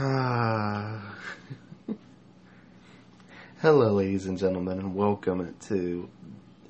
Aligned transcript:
Ah. 0.00 1.16
Hello, 3.60 3.94
ladies 3.94 4.26
and 4.26 4.38
gentlemen, 4.38 4.78
and 4.78 4.94
welcome 4.94 5.56
to 5.66 6.08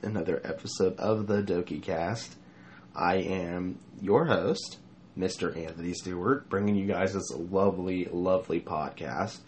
another 0.01 0.41
episode 0.45 0.97
of 0.97 1.27
the 1.27 1.43
Doki 1.43 1.83
Cast. 1.83 2.37
I 2.97 3.17
am 3.17 3.81
your 4.01 4.25
host, 4.25 4.79
Mr. 5.19 5.55
Anthony 5.55 5.93
Stewart, 5.93 6.49
bringing 6.49 6.75
you 6.75 6.87
guys 6.87 7.13
this 7.13 7.31
lovely, 7.31 8.07
lovely 8.07 8.63
podcast. 8.63 9.41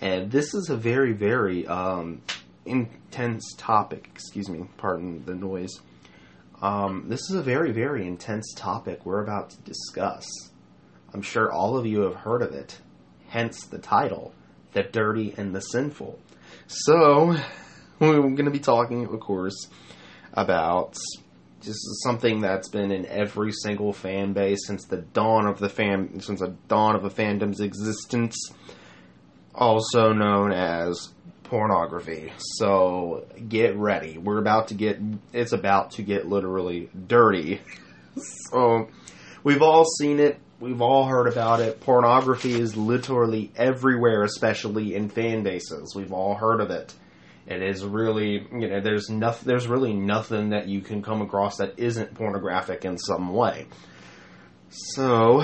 And 0.00 0.30
this 0.30 0.54
is 0.54 0.70
a 0.70 0.76
very, 0.78 1.12
very 1.12 1.66
um, 1.66 2.22
intense 2.64 3.44
topic. 3.58 4.08
Excuse 4.14 4.48
me, 4.48 4.64
pardon 4.78 5.26
the 5.26 5.34
noise. 5.34 5.80
Um, 6.62 7.04
this 7.08 7.28
is 7.28 7.36
a 7.36 7.42
very, 7.42 7.72
very 7.72 8.06
intense 8.06 8.54
topic 8.56 9.04
we're 9.04 9.22
about 9.22 9.50
to 9.50 9.58
discuss. 9.58 10.26
I'm 11.12 11.20
sure 11.20 11.52
all 11.52 11.76
of 11.76 11.84
you 11.84 12.00
have 12.00 12.14
heard 12.14 12.40
of 12.40 12.54
it, 12.54 12.78
hence 13.28 13.66
the 13.66 13.78
title, 13.78 14.32
The 14.72 14.82
Dirty 14.82 15.34
and 15.36 15.54
the 15.54 15.60
Sinful. 15.60 16.18
So, 16.66 17.36
we're 17.98 18.20
going 18.20 18.44
to 18.44 18.50
be 18.50 18.58
talking, 18.58 19.04
of 19.04 19.20
course, 19.20 19.68
about 20.32 20.96
just 21.60 21.80
something 22.02 22.40
that's 22.40 22.68
been 22.68 22.90
in 22.90 23.06
every 23.06 23.52
single 23.52 23.92
fan 23.92 24.32
base 24.32 24.66
since 24.66 24.84
the 24.86 24.98
dawn 24.98 25.46
of 25.46 25.58
the 25.58 25.68
fan, 25.68 26.20
since 26.20 26.40
the 26.40 26.54
dawn 26.68 26.94
of 26.94 27.04
a 27.04 27.10
fandom's 27.10 27.60
existence, 27.60 28.36
also 29.54 30.12
known 30.12 30.52
as 30.52 31.12
pornography. 31.44 32.32
So, 32.38 33.26
get 33.48 33.76
ready. 33.76 34.18
We're 34.18 34.38
about 34.38 34.68
to 34.68 34.74
get, 34.74 34.98
it's 35.32 35.52
about 35.52 35.92
to 35.92 36.02
get 36.02 36.28
literally 36.28 36.90
dirty. 37.06 37.60
so, 38.50 38.88
we've 39.42 39.62
all 39.62 39.84
seen 39.84 40.20
it 40.20 40.38
We've 40.60 40.80
all 40.80 41.06
heard 41.06 41.28
about 41.28 41.60
it. 41.60 41.80
Pornography 41.80 42.54
is 42.54 42.76
literally 42.76 43.52
everywhere, 43.56 44.24
especially 44.24 44.96
in 44.96 45.08
fan 45.08 45.44
bases. 45.44 45.94
We've 45.94 46.12
all 46.12 46.34
heard 46.34 46.60
of 46.60 46.70
it. 46.70 46.92
It 47.46 47.62
is 47.62 47.84
really, 47.84 48.46
you 48.52 48.68
know, 48.68 48.80
there's 48.80 49.08
nothing, 49.08 49.46
there's 49.46 49.68
really 49.68 49.94
nothing 49.94 50.50
that 50.50 50.66
you 50.66 50.80
can 50.80 51.00
come 51.00 51.22
across 51.22 51.58
that 51.58 51.78
isn't 51.78 52.14
pornographic 52.14 52.84
in 52.84 52.98
some 52.98 53.32
way. 53.32 53.66
So, 54.68 55.42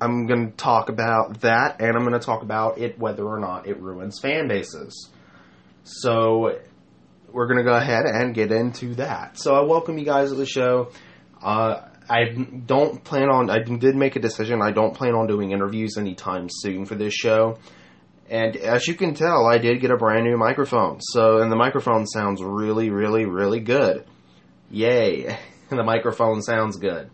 I'm 0.00 0.26
going 0.26 0.50
to 0.50 0.56
talk 0.56 0.88
about 0.88 1.42
that, 1.42 1.80
and 1.80 1.96
I'm 1.96 2.02
going 2.02 2.18
to 2.18 2.26
talk 2.26 2.42
about 2.42 2.78
it 2.78 2.98
whether 2.98 3.24
or 3.24 3.38
not 3.38 3.68
it 3.68 3.80
ruins 3.80 4.18
fan 4.18 4.48
bases. 4.48 5.10
So, 5.84 6.58
we're 7.30 7.46
going 7.46 7.58
to 7.58 7.64
go 7.64 7.76
ahead 7.76 8.06
and 8.06 8.34
get 8.34 8.50
into 8.50 8.94
that. 8.96 9.38
So, 9.38 9.54
I 9.54 9.60
welcome 9.60 9.98
you 9.98 10.04
guys 10.04 10.30
to 10.30 10.34
the 10.34 10.46
show. 10.46 10.90
Uh, 11.40 11.85
I 12.08 12.24
don't 12.24 13.02
plan 13.02 13.28
on. 13.28 13.50
I 13.50 13.58
did 13.58 13.96
make 13.96 14.16
a 14.16 14.20
decision. 14.20 14.62
I 14.62 14.70
don't 14.70 14.94
plan 14.94 15.14
on 15.14 15.26
doing 15.26 15.52
interviews 15.52 15.96
anytime 15.96 16.48
soon 16.50 16.86
for 16.86 16.94
this 16.94 17.14
show. 17.14 17.58
And 18.28 18.56
as 18.56 18.86
you 18.88 18.94
can 18.94 19.14
tell, 19.14 19.46
I 19.46 19.58
did 19.58 19.80
get 19.80 19.90
a 19.90 19.96
brand 19.96 20.24
new 20.24 20.36
microphone. 20.36 21.00
So, 21.00 21.38
and 21.38 21.50
the 21.50 21.56
microphone 21.56 22.06
sounds 22.06 22.42
really, 22.42 22.90
really, 22.90 23.24
really 23.24 23.60
good. 23.60 24.04
Yay! 24.70 25.38
the 25.70 25.84
microphone 25.84 26.42
sounds 26.42 26.76
good. 26.76 27.10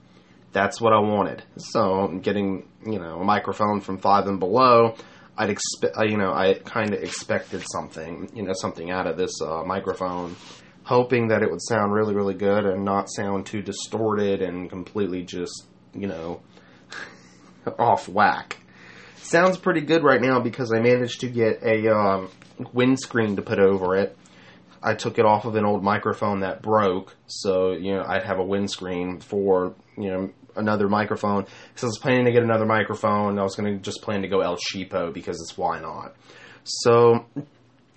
That's 0.53 0.81
what 0.81 0.93
I 0.93 1.01
wanted. 1.01 1.43
So, 1.57 2.09
getting 2.23 2.69
you 2.85 2.99
know 2.99 3.21
a 3.21 3.25
microphone 3.25 3.81
from 3.81 3.99
Five 3.99 4.27
and 4.27 4.39
Below, 4.39 4.97
I'd 5.37 5.51
expect 5.51 5.97
you 6.09 6.19
know 6.19 6.33
I 6.33 6.55
kind 6.55 6.93
of 6.93 7.03
expected 7.03 7.63
something 7.73 8.31
you 8.35 8.43
know 8.43 8.53
something 8.55 8.91
out 8.91 9.07
of 9.07 9.17
this 9.17 9.41
uh, 9.41 9.63
microphone 9.65 10.37
hoping 10.85 11.29
that 11.29 11.43
it 11.43 11.51
would 11.51 11.63
sound 11.63 11.93
really, 11.93 12.15
really 12.15 12.35
good 12.35 12.65
and 12.65 12.85
not 12.85 13.09
sound 13.11 13.47
too 13.47 13.63
distorted 13.63 14.43
and 14.43 14.69
completely 14.69 15.23
just, 15.23 15.67
you 15.95 16.07
know, 16.07 16.41
off 17.79 18.09
whack. 18.09 18.59
Sounds 19.17 19.57
pretty 19.57 19.81
good 19.81 20.03
right 20.03 20.21
now 20.21 20.41
because 20.41 20.73
I 20.73 20.81
managed 20.81 21.21
to 21.21 21.29
get 21.29 21.63
a 21.63 21.89
um, 21.89 22.31
windscreen 22.73 23.37
to 23.37 23.43
put 23.43 23.59
over 23.59 23.97
it. 23.97 24.17
I 24.83 24.95
took 24.95 25.19
it 25.19 25.25
off 25.25 25.45
of 25.45 25.55
an 25.55 25.65
old 25.65 25.85
microphone 25.85 26.41
that 26.41 26.61
broke, 26.61 27.15
so 27.27 27.71
you 27.71 27.95
know 27.95 28.05
I'd 28.05 28.25
have 28.25 28.41
a 28.41 28.45
windscreen 28.45 29.21
for 29.21 29.77
you 29.97 30.11
know 30.11 30.31
another 30.57 30.89
microphone. 30.89 31.47
So 31.77 31.87
I 31.87 31.89
was 31.89 31.99
planning 31.99 32.25
to 32.25 32.33
get 32.33 32.43
another 32.43 32.67
microphone. 32.67 33.39
I 33.39 33.43
was 33.43 33.55
going 33.55 33.73
to 33.73 33.81
just 33.81 34.03
plan 34.03 34.23
to 34.23 34.29
go 34.29 34.41
El 34.41 34.57
Cheapo 34.57 35.13
because 35.13 35.41
it's 35.41 35.57
why 35.57 35.81
not. 35.81 36.17
So 36.65 37.27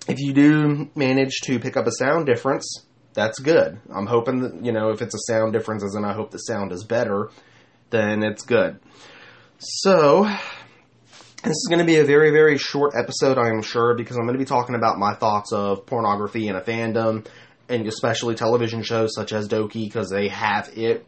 if 0.08 0.18
you 0.20 0.32
do 0.32 0.90
manage 0.94 1.40
to 1.44 1.58
pick 1.58 1.76
up 1.76 1.86
a 1.86 1.92
sound 1.92 2.26
difference, 2.26 2.84
that's 3.14 3.38
good. 3.38 3.80
I'm 3.94 4.06
hoping 4.06 4.40
that, 4.40 4.64
you 4.64 4.72
know, 4.72 4.90
if 4.90 5.02
it's 5.02 5.14
a 5.14 5.32
sound 5.32 5.52
difference, 5.52 5.82
as 5.82 5.94
in 5.94 6.04
I 6.04 6.12
hope 6.12 6.30
the 6.30 6.38
sound 6.38 6.72
is 6.72 6.84
better, 6.84 7.30
then 7.90 8.22
it's 8.22 8.42
good. 8.42 8.78
So, 9.58 10.24
this 11.42 11.52
is 11.52 11.66
going 11.68 11.78
to 11.78 11.84
be 11.84 11.96
a 11.96 12.04
very, 12.04 12.30
very 12.30 12.58
short 12.58 12.94
episode, 12.94 13.38
I'm 13.38 13.62
sure, 13.62 13.94
because 13.94 14.16
I'm 14.16 14.24
going 14.24 14.34
to 14.34 14.38
be 14.38 14.44
talking 14.44 14.74
about 14.74 14.98
my 14.98 15.14
thoughts 15.14 15.52
of 15.52 15.86
pornography 15.86 16.48
and 16.48 16.58
a 16.58 16.60
fandom, 16.60 17.26
and 17.68 17.86
especially 17.86 18.34
television 18.34 18.82
shows 18.82 19.14
such 19.14 19.32
as 19.32 19.48
Doki, 19.48 19.84
because 19.86 20.10
they 20.10 20.28
have 20.28 20.70
it. 20.76 21.06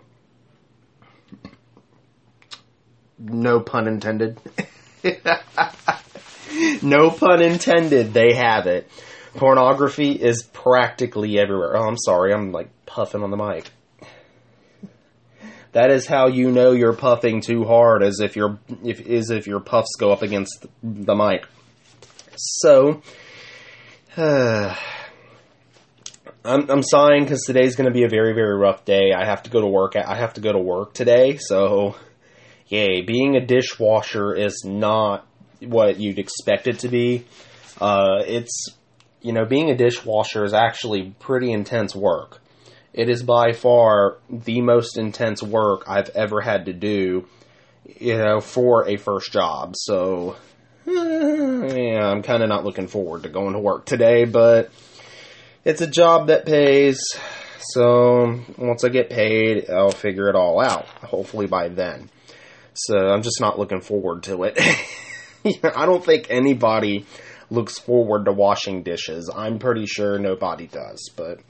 No 3.19 3.61
pun 3.61 3.87
intended. 3.87 4.41
no 6.83 7.11
pun 7.11 7.43
intended, 7.43 8.13
they 8.13 8.35
have 8.35 8.67
it. 8.67 8.91
Pornography 9.35 10.13
is 10.13 10.43
practically 10.43 11.39
everywhere. 11.39 11.77
Oh, 11.77 11.87
I'm 11.87 11.99
sorry, 11.99 12.33
I'm 12.33 12.53
like 12.53 12.71
puffing 12.87 13.23
on 13.23 13.31
the 13.31 13.37
mic. 13.37 13.71
That 15.73 15.91
is 15.91 16.07
how 16.07 16.29
you 16.29 16.51
know 16.51 16.73
you're 16.73 16.95
puffing 16.95 17.41
too 17.41 17.65
hard, 17.65 18.03
as 18.03 18.21
if 18.21 18.37
your 18.37 18.59
if 18.85 19.01
is 19.01 19.31
if 19.31 19.47
your 19.47 19.61
puffs 19.61 19.97
go 19.99 20.11
up 20.11 20.23
against 20.23 20.67
the 20.83 21.15
mic. 21.15 21.47
So, 22.37 23.03
uh, 24.17 24.75
I'm 26.45 26.71
I'm 26.71 26.83
sighing 26.83 27.25
because 27.25 27.43
today's 27.43 27.77
going 27.77 27.89
to 27.89 27.95
be 27.95 28.05
a 28.05 28.09
very 28.09 28.33
very 28.33 28.57
rough 28.57 28.85
day. 28.85 29.13
I 29.15 29.27
have 29.27 29.43
to 29.45 29.51
go 29.51 29.61
to 29.61 29.67
work. 29.67 29.95
I 29.95 30.17
have 30.17 30.35
to 30.35 30.41
go 30.41 30.53
to 30.53 30.59
work 30.59 30.95
today, 30.95 31.37
so 31.37 31.95
yay! 32.67 33.03
Being 33.03 33.37
a 33.37 33.45
dishwasher 33.45 34.35
is 34.35 34.63
not 34.65 35.28
what 35.61 35.99
you'd 35.99 36.19
expect 36.19 36.67
it 36.67 36.81
to 36.81 36.89
be. 36.89 37.25
Uh, 37.81 38.23
it's 38.27 38.69
you 39.21 39.33
know, 39.33 39.45
being 39.45 39.71
a 39.71 39.77
dishwasher 39.77 40.45
is 40.45 40.55
actually 40.55 41.15
pretty 41.19 41.53
intense 41.53 41.95
work. 41.95 42.41
It 42.93 43.09
is 43.09 43.23
by 43.23 43.53
far 43.53 44.19
the 44.31 44.61
most 44.61 44.97
intense 44.97 45.43
work 45.43 45.85
I've 45.87 46.09
ever 46.11 46.41
had 46.41 46.67
to 46.67 46.73
do, 46.73 47.27
you 47.85 48.17
know, 48.17 48.41
for 48.41 48.89
a 48.89 48.97
first 48.97 49.33
job. 49.33 49.75
So, 49.77 50.37
yeah, 50.87 52.11
I'm 52.11 52.23
kind 52.23 52.43
of 52.43 52.49
not 52.49 52.65
looking 52.65 52.89
forward 52.89 53.25
to 53.25 53.29
going 53.29 53.53
to 53.53 53.59
work 53.59 53.85
today, 53.85 54.25
but 54.25 54.71
it's 55.65 55.81
a 55.81 55.87
job 55.87 56.29
that 56.29 56.47
pays. 56.47 57.01
So, 57.61 58.41
once 58.57 58.85
I 58.85 58.89
get 58.89 59.11
paid, 59.11 59.69
I'll 59.69 59.91
figure 59.91 60.29
it 60.29 60.37
all 60.37 60.61
out, 60.61 60.87
hopefully 60.87 61.47
by 61.47 61.69
then. 61.69 62.09
So, 62.73 62.97
I'm 62.97 63.23
just 63.23 63.41
not 63.41 63.59
looking 63.59 63.81
forward 63.81 64.23
to 64.25 64.45
it. 64.45 64.59
I 65.75 65.87
don't 65.87 66.05
think 66.05 66.27
anybody 66.31 67.07
looks 67.51 67.79
forward 67.79 68.27
to 68.27 68.33
washing 68.33 68.83
dishes. 68.83 69.31
I'm 69.35 69.59
pretty 69.59 69.87
sure 69.87 70.19
nobody 70.19 70.67
does, 70.67 71.11
but 71.17 71.41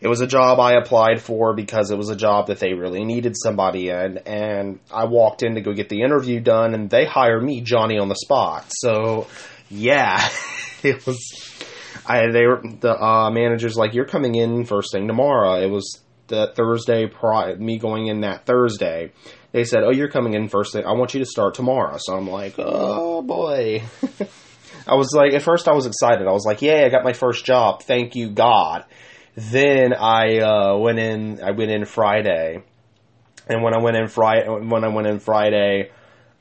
it 0.00 0.08
was 0.08 0.20
a 0.20 0.26
job 0.26 0.58
I 0.60 0.74
applied 0.74 1.20
for 1.20 1.54
because 1.54 1.90
it 1.90 1.98
was 1.98 2.08
a 2.08 2.16
job 2.16 2.46
that 2.46 2.58
they 2.58 2.72
really 2.72 3.04
needed 3.04 3.36
somebody 3.36 3.90
in, 3.90 4.18
and 4.18 4.80
I 4.90 5.04
walked 5.04 5.42
in 5.42 5.54
to 5.54 5.60
go 5.60 5.72
get 5.74 5.88
the 5.88 6.02
interview 6.02 6.40
done, 6.40 6.74
and 6.74 6.88
they 6.88 7.04
hired 7.04 7.42
me, 7.42 7.60
Johnny, 7.60 7.98
on 7.98 8.08
the 8.08 8.16
spot. 8.16 8.64
So, 8.68 9.26
yeah, 9.68 10.26
it 10.82 11.06
was. 11.06 11.18
I 12.06 12.30
they 12.30 12.46
were 12.46 12.62
the 12.80 12.98
uh, 12.98 13.30
managers 13.30 13.76
like 13.76 13.92
you're 13.92 14.06
coming 14.06 14.34
in 14.34 14.64
first 14.64 14.90
thing 14.92 15.06
tomorrow. 15.06 15.60
It 15.60 15.70
was 15.70 16.00
the 16.28 16.52
Thursday 16.54 17.06
prior, 17.06 17.56
me 17.56 17.78
going 17.78 18.06
in 18.06 18.22
that 18.22 18.46
Thursday. 18.46 19.12
They 19.52 19.64
said, 19.64 19.82
"Oh, 19.82 19.90
you're 19.90 20.08
coming 20.08 20.34
in 20.34 20.48
first 20.48 20.72
thing. 20.72 20.84
I 20.84 20.92
want 20.92 21.14
you 21.14 21.20
to 21.20 21.26
start 21.26 21.54
tomorrow." 21.54 21.96
So 21.98 22.16
I'm 22.16 22.28
like, 22.28 22.54
"Oh 22.58 23.22
boy." 23.22 23.82
I 24.86 24.94
was 24.94 25.12
like, 25.14 25.34
at 25.34 25.42
first 25.42 25.68
I 25.68 25.72
was 25.72 25.86
excited. 25.86 26.26
I 26.26 26.32
was 26.32 26.44
like, 26.46 26.62
"Yay, 26.62 26.84
I 26.84 26.88
got 26.88 27.04
my 27.04 27.12
first 27.12 27.44
job! 27.44 27.82
Thank 27.82 28.14
you, 28.14 28.30
God." 28.30 28.84
Then 29.36 29.92
I 29.94 30.38
uh, 30.38 30.76
went 30.78 30.98
in. 30.98 31.42
I 31.42 31.52
went 31.52 31.70
in 31.70 31.84
Friday, 31.84 32.62
and 33.48 33.62
when 33.62 33.74
I 33.74 33.82
went 33.82 33.96
in 33.96 34.08
Friday, 34.08 34.48
when 34.48 34.84
I 34.84 34.88
went 34.88 35.06
in 35.06 35.18
Friday, 35.18 35.90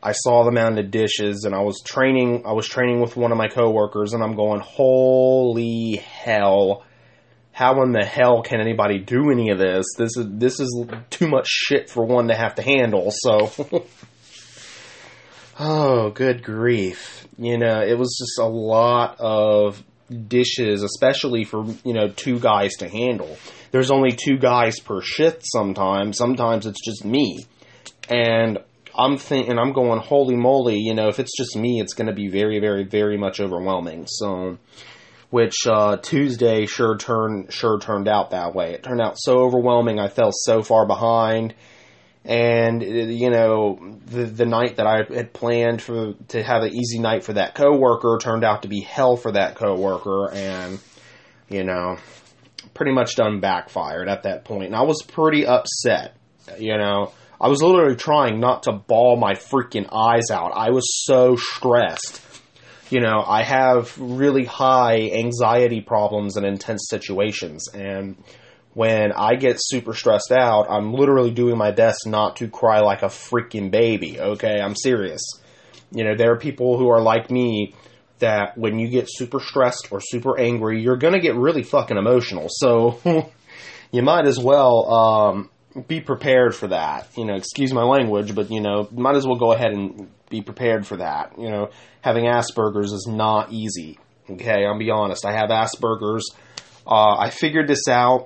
I 0.01 0.11
saw 0.13 0.43
the 0.43 0.51
mound 0.51 0.79
of 0.79 0.91
dishes, 0.91 1.43
and 1.45 1.53
I 1.53 1.61
was 1.61 1.81
training. 1.83 2.43
I 2.45 2.53
was 2.53 2.67
training 2.67 3.01
with 3.01 3.17
one 3.17 3.31
of 3.31 3.37
my 3.37 3.47
coworkers, 3.47 4.13
and 4.13 4.23
I'm 4.23 4.35
going, 4.35 4.61
"Holy 4.61 5.97
hell!" 5.97 6.83
How 7.59 7.83
in 7.83 7.91
the 7.91 8.05
hell 8.05 8.41
can 8.41 8.61
anybody 8.61 8.99
do 8.99 9.31
any 9.31 9.49
of 9.49 9.59
this? 9.59 9.85
This 9.97 10.15
is 10.15 10.27
this 10.29 10.61
is 10.61 10.85
too 11.09 11.27
much 11.27 11.45
shit 11.49 11.89
for 11.89 12.05
one 12.05 12.29
to 12.29 12.33
have 12.33 12.55
to 12.55 12.61
handle. 12.61 13.11
So 13.11 13.51
Oh, 15.59 16.09
good 16.11 16.41
grief. 16.41 17.27
You 17.37 17.57
know, 17.57 17.81
it 17.81 17.97
was 17.97 18.15
just 18.17 18.39
a 18.39 18.47
lot 18.49 19.17
of 19.19 19.83
dishes, 20.29 20.83
especially 20.83 21.43
for, 21.43 21.65
you 21.83 21.93
know, 21.93 22.07
two 22.07 22.39
guys 22.39 22.71
to 22.77 22.87
handle. 22.87 23.37
There's 23.71 23.91
only 23.91 24.11
two 24.11 24.37
guys 24.37 24.79
per 24.79 25.01
shift 25.01 25.41
sometimes. 25.43 26.17
Sometimes 26.17 26.65
it's 26.65 26.81
just 26.81 27.03
me. 27.03 27.45
And 28.07 28.59
I'm 28.97 29.17
thinking, 29.17 29.59
I'm 29.59 29.73
going, 29.73 29.99
holy 29.99 30.37
moly, 30.37 30.77
you 30.77 30.93
know, 30.93 31.09
if 31.09 31.19
it's 31.19 31.35
just 31.37 31.57
me, 31.57 31.81
it's 31.81 31.93
going 31.93 32.07
to 32.07 32.15
be 32.15 32.29
very, 32.29 32.59
very, 32.61 32.85
very 32.85 33.17
much 33.17 33.41
overwhelming. 33.41 34.07
So, 34.07 34.57
which 35.29 35.55
uh, 35.67 35.97
Tuesday 35.97 36.65
sure 36.65 36.97
turned 36.97 37.53
sure 37.53 37.79
turned 37.79 38.07
out 38.07 38.31
that 38.31 38.55
way. 38.55 38.73
It 38.73 38.83
turned 38.83 39.01
out 39.01 39.15
so 39.17 39.39
overwhelming. 39.39 39.99
I 39.99 40.07
fell 40.07 40.31
so 40.31 40.63
far 40.63 40.87
behind, 40.87 41.53
and 42.25 42.81
you 42.81 43.29
know, 43.29 43.97
the 44.05 44.23
the 44.25 44.45
night 44.45 44.77
that 44.77 44.87
I 44.87 45.03
had 45.13 45.33
planned 45.33 45.81
for 45.81 46.13
to 46.29 46.43
have 46.43 46.63
an 46.63 46.73
easy 46.73 46.99
night 46.99 47.23
for 47.23 47.33
that 47.33 47.55
coworker 47.55 48.17
turned 48.21 48.43
out 48.43 48.63
to 48.63 48.67
be 48.67 48.81
hell 48.81 49.17
for 49.17 49.31
that 49.33 49.55
coworker, 49.55 50.31
and 50.31 50.79
you 51.47 51.63
know, 51.63 51.97
pretty 52.73 52.91
much 52.91 53.15
done 53.15 53.39
backfired 53.39 54.09
at 54.09 54.23
that 54.23 54.45
point. 54.45 54.65
And 54.65 54.75
I 54.75 54.83
was 54.83 55.03
pretty 55.03 55.45
upset. 55.45 56.15
You 56.57 56.77
know, 56.77 57.11
I 57.39 57.47
was 57.47 57.61
literally 57.61 57.95
trying 57.95 58.39
not 58.39 58.63
to 58.63 58.71
bawl 58.71 59.15
my 59.15 59.33
freaking 59.33 59.87
eyes 59.91 60.31
out. 60.31 60.51
I 60.55 60.71
was 60.71 61.05
so 61.05 61.35
stressed. 61.35 62.21
You 62.89 63.01
know, 63.01 63.23
I 63.25 63.43
have 63.43 63.95
really 63.99 64.45
high 64.45 65.11
anxiety 65.11 65.81
problems 65.81 66.37
in 66.37 66.45
intense 66.45 66.87
situations. 66.89 67.67
And 67.73 68.17
when 68.73 69.11
I 69.11 69.35
get 69.35 69.57
super 69.59 69.93
stressed 69.93 70.31
out, 70.31 70.67
I'm 70.69 70.93
literally 70.93 71.31
doing 71.31 71.57
my 71.57 71.71
best 71.71 72.07
not 72.07 72.37
to 72.37 72.47
cry 72.47 72.79
like 72.79 73.03
a 73.03 73.07
freaking 73.07 73.69
baby. 73.71 74.19
Okay, 74.19 74.59
I'm 74.59 74.75
serious. 74.75 75.21
You 75.91 76.03
know, 76.03 76.15
there 76.15 76.31
are 76.33 76.37
people 76.37 76.77
who 76.77 76.89
are 76.89 77.01
like 77.01 77.29
me 77.29 77.75
that 78.19 78.57
when 78.57 78.79
you 78.79 78.89
get 78.89 79.07
super 79.07 79.39
stressed 79.39 79.91
or 79.91 79.99
super 80.01 80.39
angry, 80.39 80.81
you're 80.81 80.97
going 80.97 81.13
to 81.13 81.19
get 81.19 81.35
really 81.35 81.63
fucking 81.63 81.97
emotional. 81.97 82.47
So 82.49 82.99
you 83.91 84.01
might 84.01 84.27
as 84.27 84.39
well 84.39 84.91
um, 84.93 85.49
be 85.87 86.01
prepared 86.01 86.55
for 86.55 86.67
that. 86.67 87.07
You 87.15 87.25
know, 87.25 87.35
excuse 87.35 87.73
my 87.73 87.83
language, 87.83 88.35
but 88.35 88.51
you 88.51 88.61
know, 88.61 88.87
might 88.91 89.15
as 89.15 89.25
well 89.25 89.37
go 89.37 89.51
ahead 89.51 89.71
and 89.71 90.09
be 90.29 90.41
prepared 90.41 90.85
for 90.85 90.97
that. 90.97 91.37
You 91.37 91.49
know, 91.49 91.69
having 92.01 92.25
Asperger's 92.25 92.91
is 92.91 93.07
not 93.09 93.51
easy. 93.51 93.99
Okay, 94.29 94.65
I'll 94.65 94.77
be 94.77 94.91
honest. 94.91 95.25
I 95.25 95.33
have 95.33 95.49
Asperger's. 95.49 96.31
Uh, 96.85 97.17
I 97.17 97.29
figured 97.29 97.67
this 97.67 97.87
out, 97.87 98.25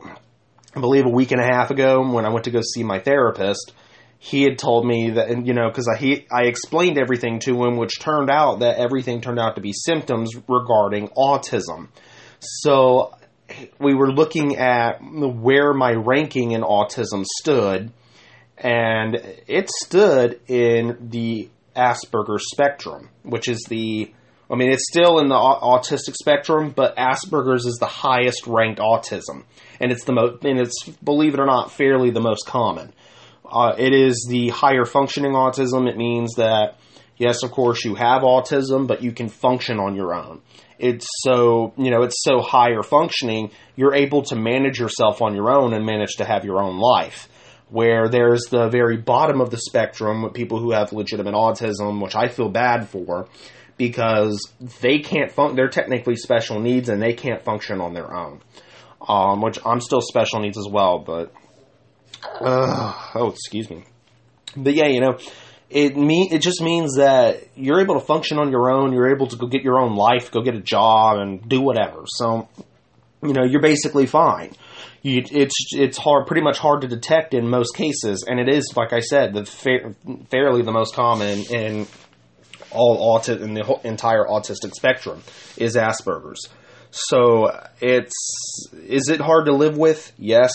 I 0.75 0.79
believe, 0.79 1.05
a 1.05 1.09
week 1.09 1.31
and 1.31 1.41
a 1.41 1.45
half 1.45 1.71
ago 1.71 2.01
when 2.09 2.25
I 2.25 2.29
went 2.29 2.45
to 2.45 2.51
go 2.51 2.61
see 2.61 2.83
my 2.83 2.99
therapist. 2.99 3.73
He 4.19 4.43
had 4.43 4.57
told 4.57 4.85
me 4.85 5.11
that, 5.11 5.29
and 5.29 5.45
you 5.45 5.53
know, 5.53 5.67
because 5.67 5.89
I 5.93 5.97
he, 5.97 6.25
I 6.31 6.43
explained 6.43 6.97
everything 6.97 7.39
to 7.39 7.65
him, 7.65 7.75
which 7.75 7.99
turned 7.99 8.29
out 8.29 8.59
that 8.59 8.77
everything 8.77 9.19
turned 9.19 9.39
out 9.39 9.55
to 9.55 9.61
be 9.61 9.73
symptoms 9.73 10.31
regarding 10.47 11.09
autism. 11.09 11.89
So 12.39 13.13
we 13.79 13.93
were 13.93 14.11
looking 14.11 14.57
at 14.57 14.99
where 15.01 15.73
my 15.73 15.91
ranking 15.91 16.51
in 16.51 16.61
autism 16.61 17.25
stood, 17.39 17.91
and 18.57 19.15
it 19.47 19.69
stood 19.69 20.39
in 20.47 21.09
the 21.09 21.49
Asperger 21.75 22.39
spectrum, 22.39 23.09
which 23.23 23.47
is 23.47 23.63
the 23.67 24.13
I 24.51 24.55
mean, 24.55 24.71
it's 24.71 24.85
still 24.87 25.19
in 25.19 25.29
the 25.29 25.35
autistic 25.35 26.13
spectrum, 26.13 26.73
but 26.75 26.95
Asperger's 26.95 27.65
is 27.65 27.77
the 27.79 27.87
highest 27.87 28.45
ranked 28.45 28.79
autism, 28.79 29.45
and 29.79 29.91
it's 29.91 30.03
the 30.03 30.13
most, 30.13 30.43
and 30.43 30.59
it's 30.59 30.87
believe 31.03 31.33
it 31.33 31.39
or 31.39 31.45
not, 31.45 31.71
fairly 31.71 32.11
the 32.11 32.21
most 32.21 32.45
common. 32.45 32.93
Uh, 33.49 33.73
it 33.77 33.93
is 33.93 34.27
the 34.29 34.49
higher 34.49 34.85
functioning 34.85 35.31
autism. 35.31 35.89
It 35.89 35.97
means 35.97 36.35
that 36.35 36.77
yes, 37.17 37.43
of 37.43 37.51
course, 37.51 37.83
you 37.83 37.95
have 37.95 38.21
autism, 38.21 38.85
but 38.87 39.01
you 39.01 39.11
can 39.11 39.29
function 39.29 39.79
on 39.79 39.95
your 39.95 40.13
own 40.13 40.41
it's 40.79 41.07
so 41.21 41.73
you 41.77 41.91
know 41.91 42.03
it's 42.03 42.21
so 42.23 42.41
higher 42.41 42.81
functioning 42.83 43.51
you're 43.75 43.93
able 43.93 44.23
to 44.23 44.35
manage 44.35 44.79
yourself 44.79 45.21
on 45.21 45.35
your 45.35 45.51
own 45.51 45.73
and 45.73 45.85
manage 45.85 46.15
to 46.17 46.25
have 46.25 46.45
your 46.45 46.61
own 46.61 46.77
life. 46.79 47.29
Where 47.69 48.07
there's 48.07 48.43
the 48.51 48.69
very 48.69 48.97
bottom 48.97 49.41
of 49.41 49.49
the 49.49 49.57
spectrum 49.57 50.21
with 50.21 50.33
people 50.33 50.59
who 50.59 50.71
have 50.71 50.93
legitimate 50.93 51.33
autism 51.33 52.01
which 52.03 52.15
i 52.15 52.27
feel 52.27 52.49
bad 52.49 52.87
for 52.87 53.27
because 53.77 54.39
they 54.81 54.99
can't 54.99 55.31
fun- 55.31 55.55
they're 55.55 55.69
technically 55.69 56.15
special 56.15 56.59
needs 56.59 56.89
and 56.89 57.01
they 57.01 57.13
can't 57.13 57.43
function 57.43 57.81
on 57.81 57.93
their 57.93 58.13
own. 58.15 58.41
Um, 59.07 59.41
which 59.41 59.57
i'm 59.65 59.81
still 59.81 60.01
special 60.01 60.39
needs 60.39 60.57
as 60.57 60.67
well 60.69 60.99
but 60.99 61.33
uh, 62.39 62.93
oh 63.15 63.29
excuse 63.31 63.69
me. 63.69 63.83
But 64.55 64.75
yeah 64.75 64.87
you 64.87 65.01
know 65.01 65.17
it 65.73 65.97
mean 65.97 66.31
it 66.31 66.39
just 66.39 66.61
means 66.61 66.97
that 66.97 67.47
you're 67.55 67.81
able 67.81 67.95
to 67.95 68.05
function 68.05 68.37
on 68.37 68.51
your 68.51 68.71
own. 68.71 68.93
You're 68.93 69.13
able 69.13 69.27
to 69.27 69.35
go 69.35 69.47
get 69.47 69.63
your 69.63 69.79
own 69.79 69.95
life, 69.95 70.31
go 70.31 70.41
get 70.41 70.53
a 70.53 70.61
job, 70.61 71.17
and 71.17 71.47
do 71.49 71.61
whatever. 71.61 72.03
So, 72.05 72.47
you 73.23 73.33
know, 73.33 73.43
you're 73.43 73.61
basically 73.61 74.05
fine. 74.05 74.51
You, 75.01 75.23
it's 75.31 75.55
it's 75.71 75.97
hard, 75.97 76.27
pretty 76.27 76.43
much 76.43 76.59
hard 76.59 76.81
to 76.81 76.87
detect 76.87 77.33
in 77.33 77.49
most 77.49 77.75
cases, 77.75 78.23
and 78.27 78.39
it 78.39 78.47
is, 78.47 78.71
like 78.77 78.93
I 78.93 78.99
said, 78.99 79.33
the 79.33 79.45
fa- 79.45 79.95
fairly 80.29 80.61
the 80.61 80.71
most 80.71 80.93
common 80.93 81.39
in 81.49 81.87
all 82.69 83.17
autism 83.17 83.41
in 83.41 83.53
the 83.55 83.79
entire 83.83 84.25
autistic 84.25 84.73
spectrum 84.75 85.23
is 85.57 85.75
Asperger's. 85.75 86.49
So 86.91 87.49
it's 87.81 88.13
is 88.87 89.09
it 89.09 89.19
hard 89.19 89.47
to 89.47 89.53
live 89.53 89.75
with? 89.75 90.13
Yes. 90.19 90.51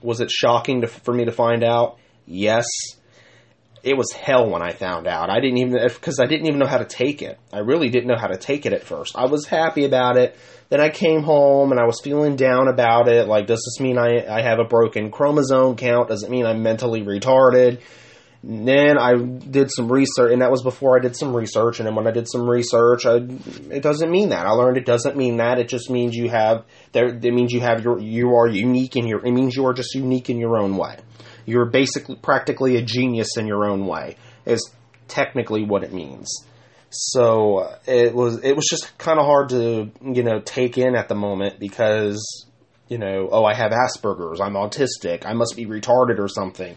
Was 0.00 0.20
it 0.20 0.30
shocking 0.30 0.80
to, 0.80 0.86
for 0.88 1.12
me 1.12 1.26
to 1.26 1.32
find 1.32 1.62
out? 1.62 1.98
Yes 2.26 2.66
it 3.82 3.96
was 3.96 4.12
hell 4.12 4.48
when 4.48 4.62
I 4.62 4.72
found 4.72 5.06
out. 5.06 5.28
I 5.28 5.40
didn't 5.40 5.58
even 5.58 5.80
because 5.82 6.20
I 6.20 6.26
didn't 6.26 6.46
even 6.46 6.58
know 6.58 6.66
how 6.66 6.78
to 6.78 6.84
take 6.84 7.20
it. 7.20 7.38
I 7.52 7.58
really 7.58 7.88
didn't 7.88 8.08
know 8.08 8.18
how 8.18 8.28
to 8.28 8.36
take 8.36 8.64
it 8.64 8.72
at 8.72 8.84
first. 8.84 9.16
I 9.16 9.26
was 9.26 9.46
happy 9.46 9.84
about 9.84 10.16
it. 10.16 10.36
Then 10.68 10.80
I 10.80 10.88
came 10.88 11.22
home 11.22 11.72
and 11.72 11.80
I 11.80 11.84
was 11.84 12.00
feeling 12.02 12.36
down 12.36 12.68
about 12.68 13.08
it. 13.08 13.26
Like, 13.26 13.46
does 13.46 13.62
this 13.64 13.82
mean 13.82 13.98
I 13.98 14.24
I 14.26 14.42
have 14.42 14.58
a 14.58 14.64
broken 14.64 15.10
chromosome 15.10 15.76
count? 15.76 16.08
Does 16.08 16.22
it 16.22 16.30
mean 16.30 16.46
I'm 16.46 16.62
mentally 16.62 17.02
retarded? 17.02 17.80
And 18.42 18.66
then 18.66 18.98
I 18.98 19.14
did 19.14 19.70
some 19.70 19.90
research, 19.90 20.32
and 20.32 20.42
that 20.42 20.50
was 20.50 20.62
before 20.62 20.98
I 20.98 21.00
did 21.00 21.16
some 21.16 21.34
research. 21.34 21.78
And 21.78 21.86
then 21.86 21.94
when 21.94 22.08
I 22.08 22.10
did 22.10 22.28
some 22.28 22.48
research, 22.48 23.06
I, 23.06 23.16
it 23.70 23.82
doesn't 23.82 24.10
mean 24.10 24.30
that. 24.30 24.46
I 24.46 24.50
learned 24.50 24.76
it 24.78 24.86
doesn't 24.86 25.16
mean 25.16 25.36
that. 25.36 25.60
It 25.60 25.68
just 25.68 25.90
means 25.90 26.16
you 26.16 26.28
have 26.28 26.64
there. 26.90 27.06
It 27.06 27.22
means 27.22 27.52
you 27.52 27.60
have 27.60 27.84
your 27.84 28.00
you 28.00 28.34
are 28.34 28.48
unique 28.48 28.96
in 28.96 29.06
your. 29.06 29.24
It 29.24 29.32
means 29.32 29.54
you 29.54 29.66
are 29.66 29.74
just 29.74 29.94
unique 29.94 30.28
in 30.28 30.38
your 30.38 30.56
own 30.56 30.76
way. 30.76 30.98
You're 31.44 31.66
basically 31.66 32.16
practically 32.16 32.76
a 32.76 32.82
genius 32.82 33.36
in 33.36 33.46
your 33.46 33.64
own 33.64 33.86
way. 33.86 34.16
Is 34.44 34.70
technically 35.08 35.64
what 35.64 35.84
it 35.84 35.92
means. 35.92 36.28
So 36.90 37.58
uh, 37.58 37.78
it 37.86 38.14
was 38.14 38.42
it 38.42 38.54
was 38.54 38.66
just 38.68 38.96
kind 38.98 39.18
of 39.18 39.26
hard 39.26 39.50
to 39.50 39.90
you 40.02 40.22
know 40.22 40.40
take 40.40 40.78
in 40.78 40.94
at 40.94 41.08
the 41.08 41.14
moment 41.14 41.58
because 41.58 42.46
you 42.88 42.98
know 42.98 43.28
oh 43.32 43.44
I 43.44 43.54
have 43.54 43.72
Asperger's 43.72 44.40
I'm 44.40 44.54
autistic 44.54 45.24
I 45.24 45.32
must 45.32 45.56
be 45.56 45.66
retarded 45.66 46.18
or 46.18 46.28
something. 46.28 46.76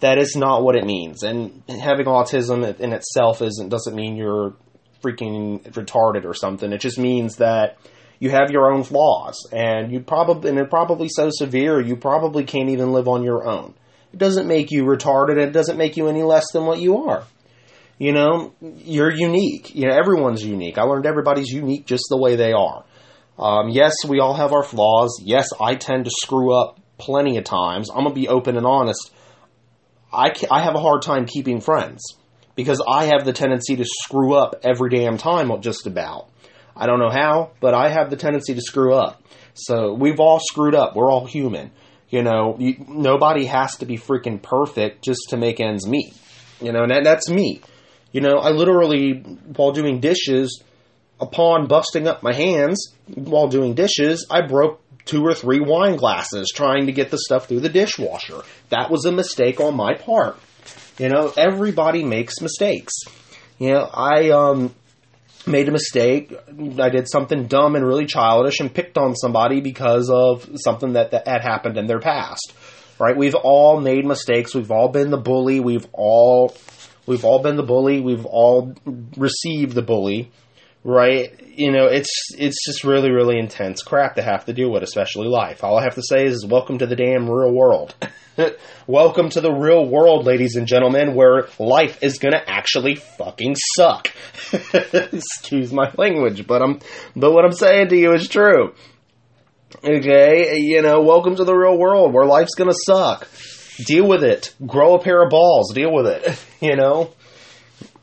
That 0.00 0.18
is 0.18 0.36
not 0.36 0.62
what 0.62 0.76
it 0.76 0.84
means. 0.84 1.22
And 1.22 1.62
having 1.68 2.04
autism 2.04 2.78
in 2.78 2.92
itself 2.92 3.40
isn't 3.40 3.70
doesn't 3.70 3.94
mean 3.94 4.16
you're 4.16 4.54
freaking 5.02 5.62
retarded 5.72 6.24
or 6.24 6.34
something. 6.34 6.72
It 6.72 6.80
just 6.80 6.98
means 6.98 7.36
that 7.36 7.78
you 8.18 8.30
have 8.30 8.50
your 8.50 8.72
own 8.72 8.82
flaws 8.82 9.36
and 9.52 9.90
you 9.90 10.00
probably 10.00 10.50
and 10.50 10.58
they're 10.58 10.66
probably 10.66 11.08
so 11.08 11.30
severe 11.30 11.80
you 11.80 11.96
probably 11.96 12.44
can't 12.44 12.68
even 12.68 12.92
live 12.92 13.08
on 13.08 13.22
your 13.22 13.46
own. 13.46 13.74
It 14.16 14.18
doesn't 14.18 14.48
make 14.48 14.70
you 14.70 14.84
retarded. 14.84 15.36
It 15.36 15.52
doesn't 15.52 15.76
make 15.76 15.98
you 15.98 16.08
any 16.08 16.22
less 16.22 16.46
than 16.54 16.64
what 16.64 16.80
you 16.80 17.06
are. 17.08 17.24
You 17.98 18.12
know, 18.12 18.54
you're 18.62 19.12
unique. 19.12 19.74
You 19.74 19.88
know, 19.88 19.94
everyone's 19.94 20.42
unique. 20.42 20.78
I 20.78 20.84
learned 20.84 21.04
everybody's 21.04 21.50
unique 21.50 21.84
just 21.84 22.04
the 22.08 22.16
way 22.16 22.34
they 22.34 22.52
are. 22.52 22.82
Um, 23.38 23.68
yes, 23.68 23.92
we 24.08 24.18
all 24.18 24.32
have 24.32 24.54
our 24.54 24.62
flaws. 24.62 25.20
Yes, 25.22 25.48
I 25.60 25.74
tend 25.74 26.06
to 26.06 26.10
screw 26.22 26.54
up 26.54 26.80
plenty 26.96 27.36
of 27.36 27.44
times. 27.44 27.90
I'm 27.90 28.04
gonna 28.04 28.14
be 28.14 28.26
open 28.26 28.56
and 28.56 28.64
honest. 28.64 29.12
I 30.10 30.32
I 30.50 30.62
have 30.62 30.74
a 30.74 30.80
hard 30.80 31.02
time 31.02 31.26
keeping 31.26 31.60
friends 31.60 32.02
because 32.54 32.82
I 32.88 33.04
have 33.04 33.26
the 33.26 33.34
tendency 33.34 33.76
to 33.76 33.84
screw 33.84 34.34
up 34.34 34.62
every 34.62 34.88
damn 34.88 35.18
time, 35.18 35.60
just 35.60 35.86
about. 35.86 36.30
I 36.74 36.86
don't 36.86 37.00
know 37.00 37.10
how, 37.10 37.50
but 37.60 37.74
I 37.74 37.90
have 37.90 38.08
the 38.08 38.16
tendency 38.16 38.54
to 38.54 38.62
screw 38.62 38.94
up. 38.94 39.22
So 39.52 39.92
we've 39.92 40.20
all 40.20 40.40
screwed 40.40 40.74
up. 40.74 40.96
We're 40.96 41.12
all 41.12 41.26
human. 41.26 41.70
You 42.08 42.22
know, 42.22 42.56
you, 42.58 42.84
nobody 42.88 43.46
has 43.46 43.76
to 43.78 43.86
be 43.86 43.96
freaking 43.98 44.40
perfect 44.40 45.02
just 45.02 45.26
to 45.30 45.36
make 45.36 45.60
ends 45.60 45.86
meet. 45.86 46.14
You 46.60 46.72
know, 46.72 46.82
and 46.82 46.90
that, 46.90 47.04
that's 47.04 47.28
me. 47.28 47.60
You 48.12 48.20
know, 48.20 48.38
I 48.38 48.50
literally, 48.50 49.14
while 49.56 49.72
doing 49.72 50.00
dishes, 50.00 50.62
upon 51.20 51.66
busting 51.66 52.06
up 52.06 52.22
my 52.22 52.32
hands 52.32 52.94
while 53.14 53.48
doing 53.48 53.74
dishes, 53.74 54.26
I 54.30 54.42
broke 54.42 54.80
two 55.04 55.24
or 55.24 55.34
three 55.34 55.60
wine 55.60 55.96
glasses 55.96 56.52
trying 56.54 56.86
to 56.86 56.92
get 56.92 57.10
the 57.10 57.18
stuff 57.18 57.46
through 57.46 57.60
the 57.60 57.68
dishwasher. 57.68 58.42
That 58.70 58.90
was 58.90 59.04
a 59.04 59.12
mistake 59.12 59.60
on 59.60 59.76
my 59.76 59.94
part. 59.94 60.38
You 60.98 61.08
know, 61.08 61.32
everybody 61.36 62.02
makes 62.04 62.40
mistakes. 62.40 62.92
You 63.58 63.70
know, 63.70 63.90
I 63.92 64.30
um 64.30 64.74
made 65.46 65.68
a 65.68 65.72
mistake. 65.72 66.32
I 66.78 66.88
did 66.88 67.08
something 67.08 67.46
dumb 67.46 67.76
and 67.76 67.86
really 67.86 68.06
childish 68.06 68.60
and 68.60 68.72
picked 68.72 68.98
on 68.98 69.14
somebody 69.14 69.60
because 69.60 70.10
of 70.10 70.48
something 70.56 70.94
that, 70.94 71.12
that 71.12 71.26
had 71.26 71.42
happened 71.42 71.78
in 71.78 71.86
their 71.86 72.00
past. 72.00 72.52
Right? 72.98 73.16
We've 73.16 73.34
all 73.34 73.80
made 73.80 74.04
mistakes. 74.04 74.54
We've 74.54 74.70
all 74.70 74.88
been 74.88 75.10
the 75.10 75.18
bully. 75.18 75.60
We've 75.60 75.86
all 75.92 76.56
we've 77.06 77.24
all 77.24 77.42
been 77.42 77.56
the 77.56 77.62
bully. 77.62 78.00
We've 78.00 78.26
all 78.26 78.74
received 79.16 79.74
the 79.74 79.82
bully. 79.82 80.30
Right? 80.86 81.32
You 81.58 81.72
know, 81.72 81.86
it's 81.86 82.10
it's 82.38 82.64
just 82.64 82.84
really 82.84 83.10
really 83.10 83.38
intense 83.38 83.82
crap 83.82 84.14
to 84.14 84.22
have 84.22 84.44
to 84.44 84.52
deal 84.52 84.70
with, 84.70 84.82
especially 84.82 85.26
life. 85.26 85.64
All 85.64 85.76
I 85.76 85.82
have 85.82 85.96
to 85.96 86.02
say 86.02 86.24
is 86.24 86.46
welcome 86.46 86.78
to 86.78 86.86
the 86.86 86.96
damn 86.96 87.28
real 87.28 87.52
world. 87.52 87.94
welcome 88.86 89.28
to 89.30 89.40
the 89.40 89.50
real 89.50 89.84
world, 89.84 90.26
ladies 90.26 90.54
and 90.54 90.66
gentlemen, 90.66 91.14
where 91.14 91.48
life 91.58 92.02
is 92.02 92.18
gonna 92.18 92.42
actually 92.46 92.94
fucking 92.94 93.56
suck. 93.74 94.08
Excuse 94.72 95.72
my 95.72 95.90
language, 95.96 96.46
but 96.46 96.62
I'm 96.62 96.78
but 97.16 97.32
what 97.32 97.44
I'm 97.44 97.52
saying 97.52 97.88
to 97.88 97.96
you 97.96 98.12
is 98.14 98.28
true. 98.28 98.72
Okay, 99.82 100.58
you 100.58 100.82
know, 100.82 101.00
welcome 101.00 101.34
to 101.34 101.44
the 101.44 101.54
real 101.54 101.76
world 101.76 102.14
where 102.14 102.26
life's 102.26 102.54
gonna 102.54 102.72
suck. 102.86 103.28
Deal 103.84 104.06
with 104.06 104.22
it. 104.22 104.54
Grow 104.64 104.94
a 104.94 105.02
pair 105.02 105.22
of 105.22 105.30
balls. 105.30 105.72
Deal 105.74 105.92
with 105.92 106.06
it. 106.06 106.42
You 106.58 106.74
know, 106.74 107.10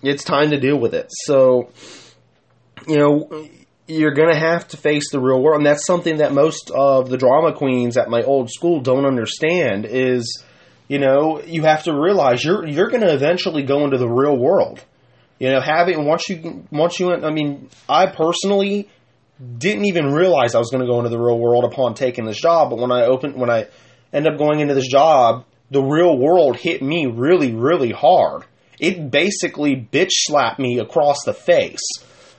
it's 0.04 0.24
time 0.24 0.52
to 0.52 0.60
deal 0.60 0.78
with 0.80 0.94
it. 0.94 1.08
So, 1.10 1.72
you 2.88 2.98
know, 2.98 3.48
you're 3.88 4.14
gonna 4.14 4.38
have 4.38 4.68
to 4.70 4.78
face 4.78 5.12
the 5.12 5.20
real 5.20 5.42
world, 5.42 5.58
and 5.58 5.66
that's 5.66 5.86
something 5.86 6.18
that 6.18 6.34
most 6.34 6.72
of 6.72 7.10
the 7.10 7.18
drama 7.18 7.54
queens 7.54 7.98
at 7.98 8.10
my 8.10 8.22
old 8.22 8.50
school 8.50 8.82
don't 8.82 9.06
understand. 9.06 9.86
Is 9.86 10.44
you 10.88 11.00
know, 11.00 11.42
you 11.42 11.64
have 11.64 11.84
to 11.84 11.94
realize 11.94 12.44
you're 12.44 12.68
you're 12.68 12.90
gonna 12.90 13.14
eventually 13.14 13.64
go 13.64 13.84
into 13.84 13.98
the 13.98 14.10
real 14.10 14.38
world. 14.38 14.84
You 15.40 15.52
know, 15.52 15.60
having 15.60 16.06
once 16.06 16.30
you 16.30 16.66
once 16.72 17.00
you, 17.00 17.12
I 17.14 17.32
mean, 17.32 17.70
I 17.90 18.08
personally 18.08 18.88
didn't 19.58 19.86
even 19.86 20.14
realize 20.14 20.56
I 20.56 20.60
was 20.60 20.70
going 20.70 20.82
to 20.82 20.88
go 20.88 21.00
into 21.00 21.10
the 21.10 21.20
real 21.20 21.40
world 21.40 21.66
upon 21.66 21.96
taking 21.96 22.26
this 22.26 22.40
job. 22.40 22.70
But 22.70 22.80
when 22.80 22.92
I 22.92 23.06
opened, 23.06 23.36
when 23.36 23.50
I 23.50 23.68
end 24.12 24.28
up 24.28 24.38
going 24.38 24.60
into 24.60 24.74
this 24.74 24.88
job, 24.88 25.46
the 25.72 25.82
real 25.82 26.18
world 26.18 26.56
hit 26.56 26.82
me 26.82 27.08
really, 27.08 27.54
really 27.54 27.92
hard. 27.92 28.46
It 28.80 29.12
basically 29.12 29.76
bitch 29.76 30.12
slapped 30.12 30.60
me 30.60 30.80
across 30.80 31.24
the 31.26 31.34
face. 31.34 31.82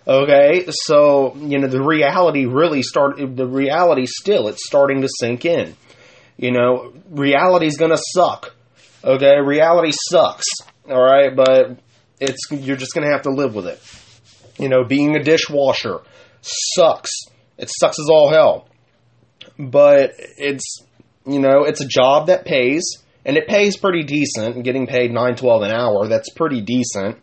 Okay, 0.07 0.67
so 0.69 1.35
you 1.37 1.59
know 1.59 1.67
the 1.67 1.83
reality 1.83 2.45
really 2.45 2.83
started. 2.83 3.37
The 3.37 3.47
reality 3.47 4.05
still, 4.07 4.49
it's 4.49 4.67
starting 4.67 5.01
to 5.01 5.09
sink 5.19 5.47
in. 5.47 5.77
You 6.37 6.53
know, 6.53 6.93
reality's 7.09 7.79
gonna 7.79 7.99
suck. 8.13 8.55
Okay, 9.03 9.41
reality 9.41 9.93
sucks. 10.11 10.45
All 10.91 11.03
right, 11.03 11.35
but 11.35 11.79
it's 12.21 12.39
you're 12.51 12.77
just 12.77 12.93
gonna 12.93 13.11
have 13.11 13.23
to 13.23 13.31
live 13.31 13.55
with 13.55 13.67
it. 13.67 13.81
You 14.59 14.69
know, 14.69 14.85
being 14.85 15.17
a 15.17 15.23
dishwasher 15.23 16.01
sucks. 16.43 17.11
It 17.57 17.71
sucks 17.71 17.99
as 17.99 18.09
all 18.11 18.31
hell. 18.31 18.69
But 19.59 20.13
it's 20.19 20.83
you 21.27 21.41
know, 21.41 21.65
it's 21.65 21.81
a 21.81 21.89
job 21.89 22.27
that 22.27 22.45
pays 22.45 22.83
and 23.25 23.39
it 23.39 23.49
pays 23.49 23.79
pretty 23.79 24.03
decent. 24.03 24.63
Getting 24.65 24.87
paid 24.87 25.13
nine 25.13 25.37
twelve 25.37 25.63
an 25.63 25.71
hour, 25.71 26.09
that's 26.09 26.29
pretty 26.31 26.61
decent. 26.61 27.23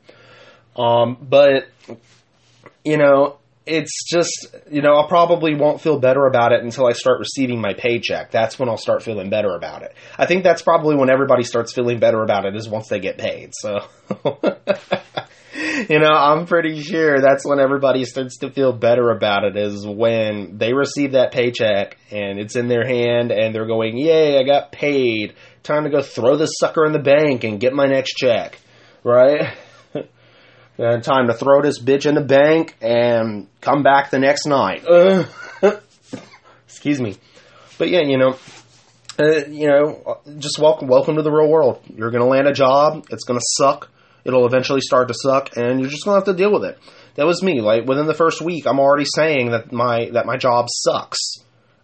Um, 0.75 1.17
but 1.21 1.67
you 2.83 2.97
know, 2.97 3.37
it's 3.65 4.03
just 4.09 4.55
you 4.69 4.81
know, 4.81 4.97
I 4.97 5.07
probably 5.07 5.55
won't 5.55 5.81
feel 5.81 5.99
better 5.99 6.25
about 6.25 6.51
it 6.51 6.63
until 6.63 6.87
I 6.87 6.93
start 6.93 7.19
receiving 7.19 7.61
my 7.61 7.73
paycheck. 7.73 8.31
That's 8.31 8.57
when 8.57 8.69
I'll 8.69 8.77
start 8.77 9.03
feeling 9.03 9.29
better 9.29 9.55
about 9.55 9.83
it. 9.83 9.95
I 10.17 10.25
think 10.25 10.43
that's 10.43 10.61
probably 10.61 10.95
when 10.95 11.09
everybody 11.09 11.43
starts 11.43 11.73
feeling 11.73 11.99
better 11.99 12.23
about 12.23 12.45
it 12.45 12.55
is 12.55 12.67
once 12.67 12.87
they 12.87 12.99
get 12.99 13.17
paid. 13.17 13.51
So 13.53 13.79
you 15.89 15.99
know, 15.99 16.11
I'm 16.11 16.45
pretty 16.45 16.81
sure 16.81 17.19
that's 17.19 17.45
when 17.45 17.59
everybody 17.59 18.05
starts 18.05 18.37
to 18.39 18.49
feel 18.49 18.73
better 18.73 19.09
about 19.11 19.43
it 19.43 19.57
is 19.57 19.85
when 19.85 20.57
they 20.57 20.73
receive 20.73 21.13
that 21.13 21.31
paycheck 21.31 21.97
and 22.09 22.39
it's 22.39 22.55
in 22.55 22.67
their 22.67 22.85
hand 22.85 23.31
and 23.31 23.53
they're 23.53 23.67
going, 23.67 23.97
"Yay, 23.97 24.37
I 24.39 24.43
got 24.43 24.71
paid. 24.71 25.35
Time 25.63 25.83
to 25.83 25.89
go 25.89 26.01
throw 26.01 26.35
this 26.35 26.57
sucker 26.59 26.85
in 26.85 26.93
the 26.93 26.99
bank 26.99 27.43
and 27.43 27.59
get 27.59 27.73
my 27.73 27.85
next 27.85 28.13
check." 28.13 28.57
Right? 29.03 29.55
And 30.77 31.03
time 31.03 31.27
to 31.27 31.33
throw 31.33 31.61
this 31.61 31.81
bitch 31.81 32.05
in 32.05 32.15
the 32.15 32.23
bank 32.23 32.75
and 32.81 33.47
come 33.61 33.83
back 33.83 34.11
the 34.11 34.19
next 34.19 34.45
night. 34.45 34.85
Uh, 34.85 35.25
excuse 36.65 36.99
me. 36.99 37.17
But 37.77 37.89
yeah, 37.89 38.01
you 38.03 38.17
know, 38.17 38.37
uh, 39.19 39.45
you 39.47 39.67
know, 39.67 40.19
just 40.37 40.59
welcome 40.59 40.87
welcome 40.87 41.15
to 41.15 41.21
the 41.21 41.31
real 41.31 41.49
world. 41.49 41.81
You're 41.95 42.11
to 42.23 42.29
land 42.29 42.47
a 42.47 42.53
job. 42.53 43.07
It's 43.09 43.25
to 43.39 43.45
suck 43.57 43.89
it'll 44.23 44.45
eventually 44.45 44.81
start 44.81 45.07
to 45.07 45.13
suck 45.13 45.55
and 45.55 45.79
you're 45.79 45.89
just 45.89 46.05
to 46.21 46.25
have 46.25 46.35
to 46.35 46.41
deal 46.41 46.51
with 46.51 46.63
it. 46.63 46.77
That 47.15 47.25
was 47.25 47.43
me. 47.43 47.61
Like 47.61 47.85
within 47.85 48.07
the 48.07 48.13
first 48.13 48.41
week, 48.41 48.65
I'm 48.65 48.79
already 48.79 49.05
saying 49.05 49.51
that 49.51 49.71
my 49.71 50.09
that 50.13 50.25
my 50.25 50.37
job 50.37 50.67
sucks. 50.69 51.19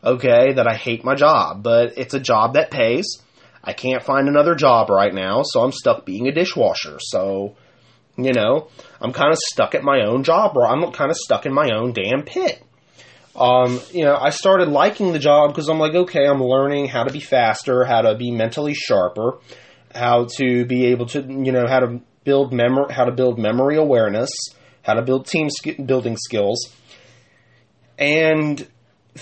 Okay, 0.04 0.54
that 0.54 0.68
I 0.68 0.76
hate 0.76 1.04
my 1.04 1.16
job, 1.16 1.64
but 1.64 1.98
it's 1.98 2.14
a 2.14 2.20
job 2.20 2.54
that 2.54 2.72
pays. 2.72 3.18
I 3.64 3.74
can't 3.74 4.04
find 4.04 4.28
another 4.28 4.56
job 4.56 4.90
right 4.90 5.14
now, 5.14 5.42
so 5.44 5.62
I'm 5.62 5.72
stuck 5.72 6.06
being 6.06 6.28
a 6.28 6.32
dishwasher. 6.32 7.00
So, 7.02 7.56
you 8.18 8.34
know, 8.34 8.70
I'm 9.00 9.14
kind 9.14 9.32
of 9.32 9.38
stuck 9.38 9.76
at 9.76 9.84
my 9.84 10.02
own 10.02 10.24
job, 10.24 10.58
or 10.58 10.68
I'm 10.68 10.92
kind 10.92 11.12
of 11.12 11.18
stuck 11.18 11.46
in 11.46 11.54
my 11.54 11.72
own 11.72 11.94
damn 11.94 12.24
pit. 12.24 12.62
Um, 13.36 13.80
you 13.92 14.04
know, 14.04 14.16
I 14.16 14.32
started 14.32 14.70
liking 14.70 15.14
the 15.14 15.20
job 15.20 15.52
because 15.52 15.70
I'm 15.70 15.78
like, 15.78 15.94
okay, 15.94 16.26
I'm 16.26 16.42
learning 16.44 16.88
how 16.88 17.04
to 17.04 17.14
be 17.14 17.20
faster, 17.20 17.86
how 17.86 18.02
to 18.02 18.16
be 18.16 18.32
mentally 18.32 18.74
sharper, 18.74 19.38
how 19.94 20.26
to 20.38 20.66
be 20.66 20.88
able 20.88 21.06
to, 21.08 21.22
you 21.22 21.52
know, 21.52 21.68
how 21.68 21.80
to 21.80 22.02
build 22.24 22.52
memory, 22.52 22.92
how 22.92 23.06
to 23.06 23.12
build 23.12 23.38
memory 23.38 23.78
awareness, 23.78 24.32
how 24.82 24.96
to 24.96 25.04
build 25.04 25.28
team 25.28 25.50
sk- 25.52 25.86
building 25.86 26.18
skills, 26.18 26.74
and 28.00 28.68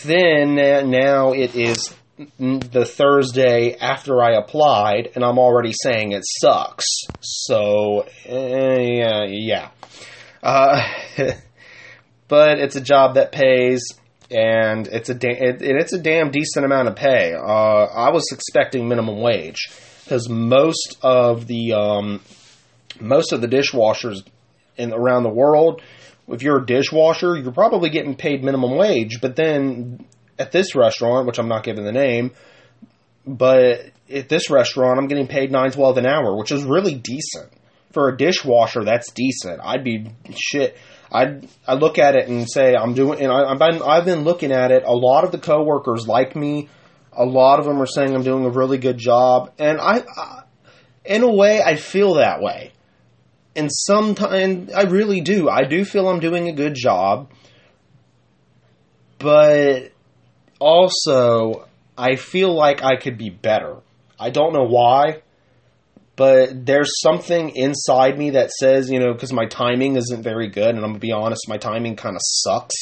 then 0.04 0.60
uh, 0.60 0.82
now 0.82 1.34
it 1.34 1.56
is 1.56 1.94
the 2.18 2.86
Thursday 2.86 3.76
after 3.76 4.24
I 4.24 4.38
applied, 4.38 5.10
and 5.16 5.24
I'm 5.24 5.38
already 5.38 5.74
saying 5.74 6.14
it 6.14 6.24
sucks. 6.26 6.86
So, 7.22 8.06
uh, 8.30 9.26
yeah. 9.28 9.70
Uh, 10.42 10.88
but 12.28 12.60
it's 12.60 12.76
a 12.76 12.82
job 12.82 13.16
that 13.16 13.32
pays, 13.32 13.84
and 14.32 14.88
it's 14.88 15.10
a 15.10 15.16
da- 15.16 15.38
it, 15.38 15.62
it's 15.62 15.94
a 15.94 16.00
damn 16.00 16.32
decent 16.32 16.66
amount 16.66 16.88
of 16.88 16.96
pay. 16.96 17.34
Uh, 17.34 17.86
I 17.86 18.12
was 18.12 18.26
expecting 18.32 18.88
minimum 18.88 19.20
wage 19.20 19.70
because 20.04 20.30
most 20.30 20.98
of 21.02 21.48
the 21.48 21.74
um, 21.74 22.22
most 23.00 23.34
of 23.34 23.42
the 23.42 23.48
dishwashers 23.48 24.24
in 24.78 24.94
around 24.94 25.24
the 25.24 25.30
world, 25.30 25.82
if 26.30 26.44
you're 26.44 26.62
a 26.62 26.66
dishwasher, 26.66 27.36
you're 27.36 27.52
probably 27.52 27.90
getting 27.90 28.16
paid 28.16 28.44
minimum 28.44 28.78
wage. 28.78 29.20
But 29.22 29.36
then 29.36 30.06
at 30.38 30.52
this 30.52 30.76
restaurant, 30.76 31.28
which 31.28 31.40
I'm 31.40 31.48
not 31.48 31.64
giving 31.64 31.86
the 31.86 31.92
name, 31.92 32.32
but 33.26 33.86
at 34.12 34.30
this 34.30 34.50
restaurant, 34.50 35.00
I'm 35.00 35.08
getting 35.08 35.28
paid 35.28 35.52
nine 35.52 35.72
twelve 35.72 35.98
an 35.98 36.06
hour, 36.06 36.38
which 36.38 36.52
is 36.52 36.64
really 36.64 36.96
decent 36.96 37.52
for 37.92 38.10
a 38.10 38.18
dishwasher. 38.18 38.84
That's 38.84 39.12
decent. 39.12 39.62
I'd 39.64 39.84
be 39.84 40.12
shit. 40.36 40.78
I 41.12 41.42
I 41.68 41.76
look 41.76 41.98
at 41.98 42.16
it 42.16 42.28
and 42.28 42.50
say 42.50 42.76
I'm 42.76 42.94
doing, 42.94 43.22
and 43.22 43.32
I, 43.32 43.50
have 43.50 43.60
been 43.60 43.82
I've 43.82 44.06
been 44.06 44.24
looking 44.24 44.52
at 44.52 44.72
it. 44.72 44.84
A 44.86 44.94
lot 44.94 45.24
of 45.24 45.32
the 45.32 45.40
coworkers 45.40 46.08
like 46.08 46.36
me. 46.36 46.70
A 47.18 47.26
lot 47.26 47.60
of 47.60 47.66
them 47.66 47.82
are 47.82 47.86
saying 47.86 48.14
I'm 48.14 48.24
doing 48.24 48.44
a 48.46 48.50
really 48.50 48.78
good 48.78 48.98
job, 48.98 49.54
and 49.58 49.80
I, 49.80 50.04
I 50.18 50.44
in 51.06 51.24
a 51.24 51.32
way, 51.32 51.62
I 51.62 51.76
feel 51.76 52.16
that 52.16 52.42
way 52.42 52.74
and 53.56 53.70
sometimes 53.72 54.74
I 54.74 54.84
really 54.84 55.22
do. 55.22 55.50
I 55.50 55.64
do 55.64 55.86
feel 55.86 56.10
I'm 56.10 56.20
doing 56.20 56.50
a 56.50 56.54
good 56.54 56.76
job, 56.76 57.32
but 59.18 59.92
also 60.66 61.68
I 61.96 62.16
feel 62.16 62.54
like 62.54 62.84
I 62.84 62.96
could 62.96 63.18
be 63.18 63.30
better. 63.30 63.78
I 64.20 64.32
don't 64.32 64.52
know 64.52 64.66
why, 64.66 65.22
but 66.16 66.66
there's 66.66 66.92
something 67.02 67.52
inside 67.56 68.18
me 68.18 68.32
that 68.32 68.52
says, 68.52 68.90
you 68.90 69.00
know, 69.00 69.14
because 69.14 69.32
my 69.32 69.46
timing 69.46 69.96
isn't 69.96 70.24
very 70.24 70.50
good, 70.50 70.70
and 70.70 70.80
I'm 70.80 70.92
gonna 70.92 71.00
be 71.00 71.12
honest, 71.12 71.48
my 71.48 71.58
timing 71.58 71.96
kind 71.96 72.16
of 72.16 72.22
sucks. 72.24 72.76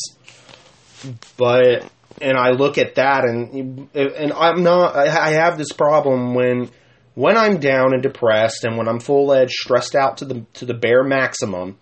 But 1.37 1.91
and 2.21 2.37
I 2.37 2.51
look 2.51 2.77
at 2.77 2.95
that, 2.95 3.25
and 3.25 3.89
and 3.93 4.31
I'm 4.31 4.63
not. 4.63 4.95
I 4.95 5.31
have 5.31 5.57
this 5.57 5.73
problem 5.73 6.35
when 6.35 6.69
when 7.15 7.37
I'm 7.37 7.59
down 7.59 7.93
and 7.93 8.01
depressed 8.01 8.63
and 8.63 8.77
when 8.77 8.87
I'm 8.87 8.99
full 8.99 9.33
edged, 9.33 9.51
stressed 9.51 9.95
out 9.95 10.17
to 10.17 10.25
the 10.25 10.45
to 10.53 10.65
the 10.65 10.73
bare 10.73 11.03
maximum, 11.03 11.77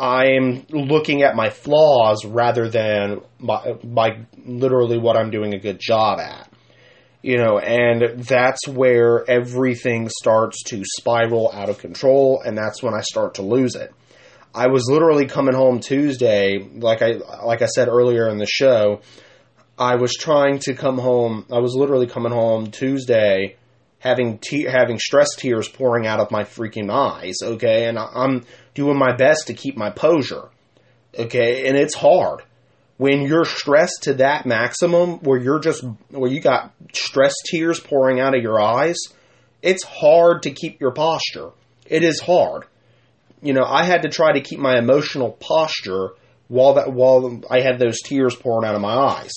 I'm 0.00 0.64
looking 0.70 1.22
at 1.22 1.36
my 1.36 1.50
flaws 1.50 2.24
rather 2.24 2.70
than 2.70 3.20
my, 3.38 3.74
my 3.84 4.24
literally 4.46 4.96
what 4.96 5.18
I'm 5.18 5.30
doing 5.30 5.52
a 5.52 5.58
good 5.58 5.78
job 5.78 6.18
at. 6.18 6.50
You 7.22 7.36
know, 7.36 7.58
and 7.58 8.24
that's 8.24 8.66
where 8.66 9.28
everything 9.30 10.08
starts 10.08 10.62
to 10.68 10.82
spiral 10.86 11.52
out 11.52 11.68
of 11.68 11.78
control, 11.78 12.40
and 12.42 12.56
that's 12.56 12.82
when 12.82 12.94
I 12.94 13.02
start 13.02 13.34
to 13.34 13.42
lose 13.42 13.74
it. 13.74 13.92
I 14.54 14.68
was 14.68 14.88
literally 14.90 15.26
coming 15.26 15.54
home 15.54 15.80
Tuesday, 15.80 16.58
like 16.58 17.02
I 17.02 17.20
like 17.44 17.60
I 17.60 17.66
said 17.66 17.88
earlier 17.88 18.26
in 18.30 18.38
the 18.38 18.46
show. 18.46 19.02
I 19.78 19.96
was 19.96 20.14
trying 20.14 20.60
to 20.60 20.74
come 20.74 20.96
home. 20.96 21.44
I 21.52 21.58
was 21.58 21.74
literally 21.74 22.06
coming 22.06 22.32
home 22.32 22.70
Tuesday 22.70 23.58
having 24.00 24.38
te- 24.38 24.64
having 24.64 24.98
stress 24.98 25.28
tears 25.36 25.68
pouring 25.68 26.06
out 26.06 26.20
of 26.20 26.30
my 26.30 26.42
freaking 26.42 26.90
eyes, 26.90 27.36
okay? 27.42 27.86
And 27.86 27.98
I'm 27.98 28.44
doing 28.80 28.98
my 28.98 29.14
best 29.14 29.48
to 29.48 29.52
keep 29.52 29.76
my 29.76 29.90
posure, 29.90 30.48
okay? 31.18 31.68
And 31.68 31.76
it's 31.76 31.94
hard 31.94 32.42
when 32.96 33.20
you're 33.22 33.44
stressed 33.44 34.04
to 34.04 34.14
that 34.14 34.46
maximum 34.46 35.18
where 35.18 35.38
you're 35.38 35.58
just 35.58 35.84
where 36.08 36.30
you 36.30 36.40
got 36.40 36.72
stress 36.94 37.34
tears 37.50 37.78
pouring 37.78 38.20
out 38.20 38.34
of 38.34 38.42
your 38.42 38.58
eyes. 38.58 38.96
It's 39.60 39.84
hard 39.84 40.44
to 40.44 40.50
keep 40.50 40.80
your 40.80 40.92
posture. 40.92 41.50
It 41.84 42.02
is 42.02 42.20
hard. 42.20 42.64
You 43.42 43.52
know, 43.52 43.64
I 43.66 43.84
had 43.84 44.02
to 44.02 44.08
try 44.08 44.32
to 44.32 44.40
keep 44.40 44.58
my 44.58 44.78
emotional 44.78 45.30
posture 45.30 46.10
while 46.48 46.74
that 46.74 46.90
while 46.90 47.42
I 47.50 47.60
had 47.60 47.78
those 47.78 48.00
tears 48.00 48.34
pouring 48.34 48.66
out 48.66 48.74
of 48.74 48.80
my 48.80 48.94
eyes. 48.94 49.32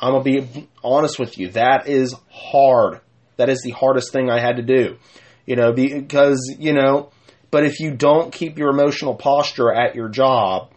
I'm 0.00 0.12
gonna 0.12 0.22
be 0.22 0.68
honest 0.84 1.18
with 1.18 1.38
you. 1.38 1.48
That 1.50 1.88
is 1.88 2.14
hard. 2.30 3.00
That 3.36 3.48
is 3.48 3.62
the 3.62 3.72
hardest 3.72 4.12
thing 4.12 4.30
I 4.30 4.40
had 4.40 4.58
to 4.58 4.62
do. 4.62 4.96
You 5.44 5.56
know, 5.56 5.72
because 5.72 6.56
you 6.56 6.72
know, 6.72 7.10
but 7.56 7.64
if 7.64 7.80
you 7.80 7.90
don't 7.90 8.34
keep 8.34 8.58
your 8.58 8.68
emotional 8.68 9.14
posture 9.14 9.72
at 9.72 9.94
your 9.94 10.10
job, 10.10 10.68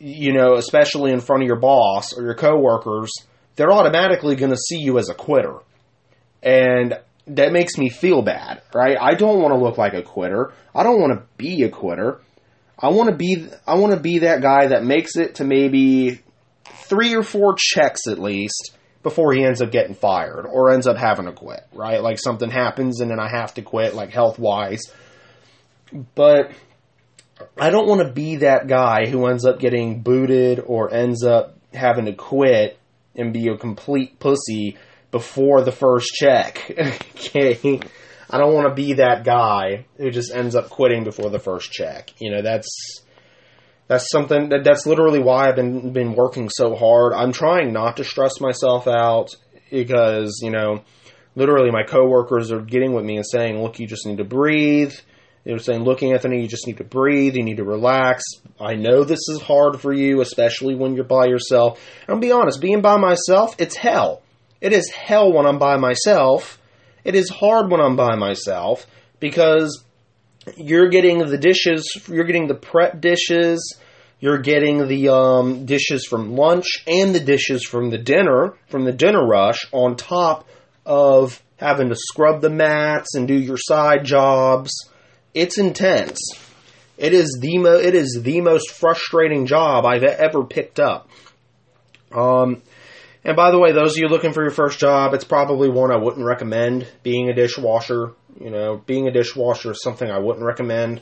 you 0.00 0.32
know, 0.32 0.54
especially 0.54 1.12
in 1.12 1.20
front 1.20 1.44
of 1.44 1.46
your 1.46 1.60
boss 1.60 2.12
or 2.12 2.24
your 2.24 2.34
coworkers, 2.34 3.12
they're 3.54 3.70
automatically 3.70 4.34
going 4.34 4.50
to 4.50 4.56
see 4.56 4.78
you 4.78 4.98
as 4.98 5.08
a 5.08 5.14
quitter. 5.14 5.58
And 6.42 6.98
that 7.28 7.52
makes 7.52 7.78
me 7.78 7.88
feel 7.88 8.20
bad, 8.20 8.62
right? 8.74 8.96
I 9.00 9.14
don't 9.14 9.40
want 9.40 9.54
to 9.54 9.60
look 9.60 9.78
like 9.78 9.94
a 9.94 10.02
quitter. 10.02 10.52
I 10.74 10.82
don't 10.82 11.00
want 11.00 11.12
to 11.12 11.24
be 11.36 11.62
a 11.62 11.68
quitter. 11.68 12.20
I 12.76 12.88
want 12.88 13.08
to 13.10 13.14
be 13.14 13.46
I 13.64 13.76
want 13.76 13.94
to 13.94 14.00
be 14.00 14.18
that 14.18 14.42
guy 14.42 14.66
that 14.66 14.82
makes 14.82 15.14
it 15.14 15.36
to 15.36 15.44
maybe 15.44 16.20
3 16.64 17.14
or 17.14 17.22
4 17.22 17.54
checks 17.56 18.08
at 18.08 18.18
least 18.18 18.76
before 19.04 19.34
he 19.34 19.44
ends 19.44 19.62
up 19.62 19.70
getting 19.70 19.94
fired 19.94 20.46
or 20.46 20.72
ends 20.72 20.88
up 20.88 20.96
having 20.96 21.26
to 21.26 21.32
quit, 21.32 21.64
right? 21.72 22.02
Like 22.02 22.18
something 22.18 22.50
happens 22.50 23.00
and 23.00 23.08
then 23.08 23.20
I 23.20 23.28
have 23.28 23.54
to 23.54 23.62
quit 23.62 23.94
like 23.94 24.10
health-wise. 24.10 24.82
But 26.14 26.52
I 27.58 27.70
don't 27.70 27.88
want 27.88 28.06
to 28.06 28.12
be 28.12 28.36
that 28.36 28.66
guy 28.66 29.06
who 29.06 29.26
ends 29.26 29.44
up 29.44 29.58
getting 29.58 30.02
booted 30.02 30.60
or 30.60 30.92
ends 30.92 31.24
up 31.24 31.56
having 31.72 32.06
to 32.06 32.12
quit 32.12 32.78
and 33.14 33.32
be 33.32 33.48
a 33.48 33.56
complete 33.56 34.18
pussy 34.18 34.76
before 35.10 35.62
the 35.62 35.72
first 35.72 36.10
check. 36.14 36.70
okay. 36.78 37.80
I 38.30 38.38
don't 38.38 38.54
want 38.54 38.68
to 38.68 38.74
be 38.74 38.94
that 38.94 39.24
guy 39.24 39.84
who 39.98 40.10
just 40.10 40.34
ends 40.34 40.54
up 40.54 40.70
quitting 40.70 41.04
before 41.04 41.28
the 41.28 41.38
first 41.38 41.70
check. 41.70 42.10
You 42.18 42.30
know, 42.30 42.42
that's 42.42 43.02
that's 43.88 44.10
something 44.10 44.48
that 44.48 44.64
that's 44.64 44.86
literally 44.86 45.18
why 45.18 45.48
I've 45.48 45.56
been 45.56 45.92
been 45.92 46.14
working 46.14 46.48
so 46.48 46.74
hard. 46.74 47.12
I'm 47.12 47.32
trying 47.32 47.74
not 47.74 47.98
to 47.98 48.04
stress 48.04 48.40
myself 48.40 48.88
out 48.88 49.34
because, 49.70 50.40
you 50.42 50.50
know, 50.50 50.82
literally 51.34 51.70
my 51.70 51.82
coworkers 51.82 52.50
are 52.50 52.62
getting 52.62 52.94
with 52.94 53.04
me 53.04 53.16
and 53.16 53.26
saying, 53.26 53.62
"Look, 53.62 53.78
you 53.78 53.86
just 53.86 54.06
need 54.06 54.18
to 54.18 54.24
breathe." 54.24 54.94
They 55.44 55.52
were 55.52 55.58
saying, 55.58 55.82
"Look, 55.82 56.02
Anthony, 56.02 56.40
you 56.40 56.48
just 56.48 56.66
need 56.66 56.78
to 56.78 56.84
breathe. 56.84 57.34
You 57.36 57.42
need 57.42 57.56
to 57.56 57.64
relax. 57.64 58.22
I 58.60 58.74
know 58.74 59.02
this 59.02 59.28
is 59.28 59.42
hard 59.42 59.80
for 59.80 59.92
you, 59.92 60.20
especially 60.20 60.74
when 60.74 60.94
you're 60.94 61.04
by 61.04 61.26
yourself. 61.26 61.80
I'll 62.08 62.18
be 62.18 62.32
honest, 62.32 62.60
being 62.60 62.80
by 62.80 62.96
myself, 62.96 63.56
it's 63.58 63.76
hell. 63.76 64.22
It 64.60 64.72
is 64.72 64.90
hell 64.90 65.32
when 65.32 65.46
I'm 65.46 65.58
by 65.58 65.76
myself. 65.76 66.60
It 67.04 67.16
is 67.16 67.28
hard 67.28 67.70
when 67.70 67.80
I'm 67.80 67.96
by 67.96 68.14
myself 68.14 68.86
because 69.18 69.82
you're 70.56 70.88
getting 70.88 71.18
the 71.18 71.38
dishes, 71.38 71.84
you're 72.08 72.24
getting 72.24 72.46
the 72.46 72.54
prep 72.54 73.00
dishes, 73.00 73.76
you're 74.20 74.38
getting 74.38 74.86
the 74.86 75.08
um, 75.08 75.66
dishes 75.66 76.06
from 76.06 76.36
lunch 76.36 76.66
and 76.86 77.12
the 77.12 77.20
dishes 77.20 77.64
from 77.64 77.90
the 77.90 77.98
dinner, 77.98 78.54
from 78.68 78.84
the 78.84 78.92
dinner 78.92 79.26
rush, 79.26 79.66
on 79.72 79.96
top 79.96 80.46
of 80.86 81.42
having 81.56 81.88
to 81.88 81.96
scrub 81.96 82.40
the 82.40 82.50
mats 82.50 83.14
and 83.14 83.26
do 83.26 83.34
your 83.34 83.56
side 83.56 84.04
jobs. 84.04 84.70
It's 85.34 85.58
intense. 85.58 86.18
It 86.98 87.12
is 87.14 87.38
the 87.40 87.58
mo- 87.58 87.78
it 87.78 87.94
is 87.94 88.20
the 88.22 88.40
most 88.40 88.70
frustrating 88.70 89.46
job 89.46 89.84
I've 89.86 90.04
ever 90.04 90.44
picked 90.44 90.78
up. 90.78 91.08
Um, 92.12 92.62
and 93.24 93.36
by 93.36 93.50
the 93.50 93.58
way, 93.58 93.72
those 93.72 93.92
of 93.92 93.98
you 93.98 94.08
looking 94.08 94.32
for 94.32 94.42
your 94.42 94.50
first 94.50 94.78
job, 94.78 95.14
it's 95.14 95.24
probably 95.24 95.68
one 95.68 95.90
I 95.90 95.96
wouldn't 95.96 96.26
recommend. 96.26 96.86
Being 97.02 97.28
a 97.28 97.34
dishwasher, 97.34 98.12
you 98.40 98.50
know, 98.50 98.82
being 98.84 99.08
a 99.08 99.12
dishwasher 99.12 99.72
is 99.72 99.82
something 99.82 100.10
I 100.10 100.18
wouldn't 100.18 100.44
recommend. 100.44 101.00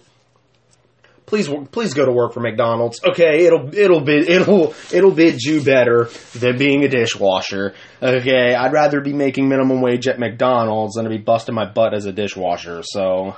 Please, 1.26 1.48
please 1.70 1.94
go 1.94 2.04
to 2.04 2.10
work 2.10 2.32
for 2.32 2.40
McDonald's. 2.40 3.00
Okay, 3.04 3.46
it'll 3.46 3.72
it'll 3.72 4.00
be 4.00 4.16
it'll 4.16 4.74
it'll 4.92 5.12
bid 5.12 5.40
you 5.40 5.62
better 5.62 6.08
than 6.34 6.58
being 6.58 6.82
a 6.82 6.88
dishwasher. 6.88 7.72
Okay, 8.02 8.52
I'd 8.54 8.72
rather 8.72 9.00
be 9.00 9.12
making 9.12 9.48
minimum 9.48 9.80
wage 9.80 10.08
at 10.08 10.18
McDonald's 10.18 10.94
than 10.94 11.04
to 11.04 11.10
be 11.10 11.18
busting 11.18 11.54
my 11.54 11.70
butt 11.70 11.94
as 11.94 12.04
a 12.06 12.12
dishwasher. 12.12 12.82
So, 12.82 13.36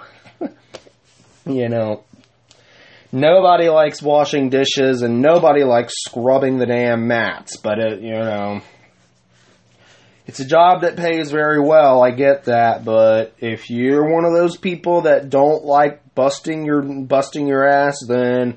you 1.47 1.69
know, 1.69 2.05
nobody 3.11 3.69
likes 3.69 4.03
washing 4.03 4.49
dishes 4.49 5.03
and 5.03 5.21
nobody 5.21 5.65
likes 5.65 5.95
scrubbing 6.05 6.59
the 6.59 6.67
damn 6.67 7.07
mats. 7.07 7.57
But 7.57 7.79
it, 7.79 8.01
you 8.01 8.13
know, 8.13 8.63
it's 10.27 10.41
a 10.41 10.45
job 10.45 10.83
that 10.83 10.97
pays 10.97 11.31
very 11.31 11.61
well. 11.61 12.03
I 12.03 12.11
get 12.11 12.45
that, 12.45 12.85
but 12.85 13.35
if 13.39 13.71
you're 13.71 14.13
one 14.13 14.25
of 14.25 14.33
those 14.33 14.57
people 14.57 15.03
that 15.03 15.31
don't 15.31 15.65
like 15.65 16.15
busting 16.15 16.65
your 16.65 16.83
busting 16.83 17.47
your 17.47 17.67
ass, 17.67 17.97
then 18.07 18.57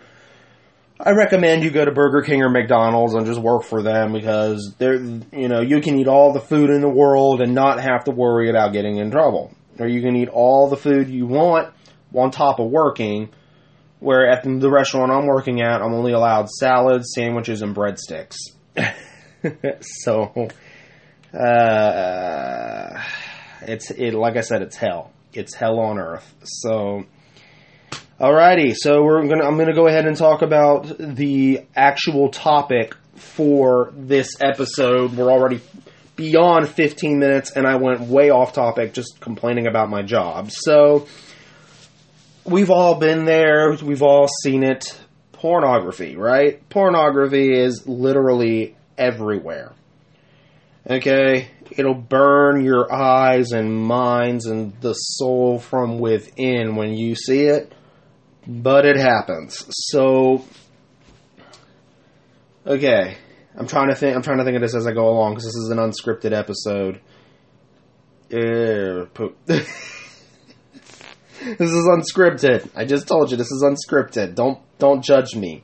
I 0.99 1.11
recommend 1.11 1.63
you 1.63 1.71
go 1.71 1.83
to 1.83 1.91
Burger 1.91 2.21
King 2.21 2.41
or 2.41 2.49
McDonald's 2.49 3.15
and 3.15 3.25
just 3.25 3.39
work 3.39 3.63
for 3.63 3.81
them 3.81 4.13
because 4.13 4.73
they're 4.77 5.01
you 5.01 5.49
know 5.49 5.61
you 5.61 5.81
can 5.81 5.99
eat 5.99 6.07
all 6.07 6.33
the 6.33 6.39
food 6.39 6.69
in 6.69 6.81
the 6.81 6.89
world 6.89 7.41
and 7.41 7.53
not 7.53 7.81
have 7.81 8.05
to 8.05 8.11
worry 8.11 8.49
about 8.49 8.71
getting 8.71 8.97
in 8.97 9.11
trouble, 9.11 9.51
or 9.79 9.87
you 9.87 10.01
can 10.01 10.15
eat 10.15 10.29
all 10.29 10.69
the 10.69 10.77
food 10.77 11.09
you 11.09 11.25
want 11.25 11.73
on 12.17 12.31
top 12.31 12.59
of 12.59 12.69
working. 12.69 13.29
Where 13.99 14.29
at 14.29 14.43
the 14.43 14.69
restaurant 14.69 15.11
I'm 15.11 15.25
working 15.25 15.61
at, 15.61 15.81
I'm 15.81 15.93
only 15.93 16.11
allowed 16.11 16.49
salads, 16.49 17.13
sandwiches, 17.15 17.61
and 17.61 17.75
breadsticks. 17.75 18.35
so, 19.81 20.49
uh, 21.33 23.01
it's 23.61 23.91
it 23.91 24.13
like 24.13 24.37
I 24.37 24.41
said, 24.41 24.61
it's 24.61 24.75
hell. 24.75 25.11
It's 25.33 25.55
hell 25.55 25.79
on 25.79 25.97
earth. 25.97 26.33
So, 26.43 27.05
alrighty. 28.19 28.75
So 28.75 29.03
we're 29.03 29.25
gonna 29.27 29.45
I'm 29.45 29.57
gonna 29.57 29.73
go 29.73 29.87
ahead 29.87 30.05
and 30.05 30.15
talk 30.15 30.41
about 30.41 30.97
the 30.99 31.65
actual 31.75 32.29
topic 32.29 32.95
for 33.15 33.91
this 33.95 34.35
episode. 34.41 35.13
We're 35.13 35.31
already 35.31 35.61
beyond 36.15 36.69
15 36.69 37.19
minutes, 37.19 37.51
and 37.51 37.67
I 37.67 37.75
went 37.75 38.01
way 38.01 38.29
off 38.29 38.53
topic 38.53 38.93
just 38.93 39.19
complaining 39.19 39.67
about 39.67 39.89
my 39.89 40.01
job. 40.01 40.51
So 40.51 41.07
we've 42.45 42.69
all 42.69 42.95
been 42.95 43.25
there, 43.25 43.73
we've 43.73 44.03
all 44.03 44.27
seen 44.43 44.63
it. 44.63 44.97
Pornography, 45.31 46.15
right? 46.15 46.67
Pornography 46.69 47.53
is 47.53 47.87
literally 47.87 48.75
everywhere. 48.97 49.73
Okay? 50.89 51.49
It'll 51.71 51.93
burn 51.93 52.63
your 52.63 52.91
eyes 52.93 53.51
and 53.51 53.75
minds 53.75 54.45
and 54.45 54.73
the 54.81 54.93
soul 54.93 55.59
from 55.59 55.99
within 55.99 56.75
when 56.75 56.93
you 56.93 57.15
see 57.15 57.43
it, 57.43 57.73
but 58.47 58.85
it 58.85 58.97
happens. 58.97 59.65
So, 59.69 60.45
okay. 62.65 63.17
I'm 63.57 63.67
trying 63.67 63.89
to 63.89 63.95
think. 63.95 64.15
I'm 64.15 64.21
trying 64.21 64.39
to 64.39 64.43
think 64.43 64.55
of 64.55 64.61
this 64.61 64.75
as 64.75 64.85
I 64.85 64.91
go 64.91 65.07
along 65.07 65.35
because 65.35 65.45
this 65.45 65.55
is 65.55 65.69
an 65.69 65.77
unscripted 65.77 66.33
episode. 66.33 66.99
Ew. 68.29 69.09
this 71.45 71.71
is 71.71 71.85
unscripted. 71.85 72.69
I 72.75 72.85
just 72.85 73.07
told 73.07 73.31
you 73.31 73.37
this 73.37 73.51
is 73.51 73.63
unscripted. 73.63 74.35
Don't 74.35 74.59
don't 74.79 75.03
judge 75.03 75.35
me. 75.35 75.63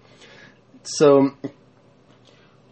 So 0.84 1.32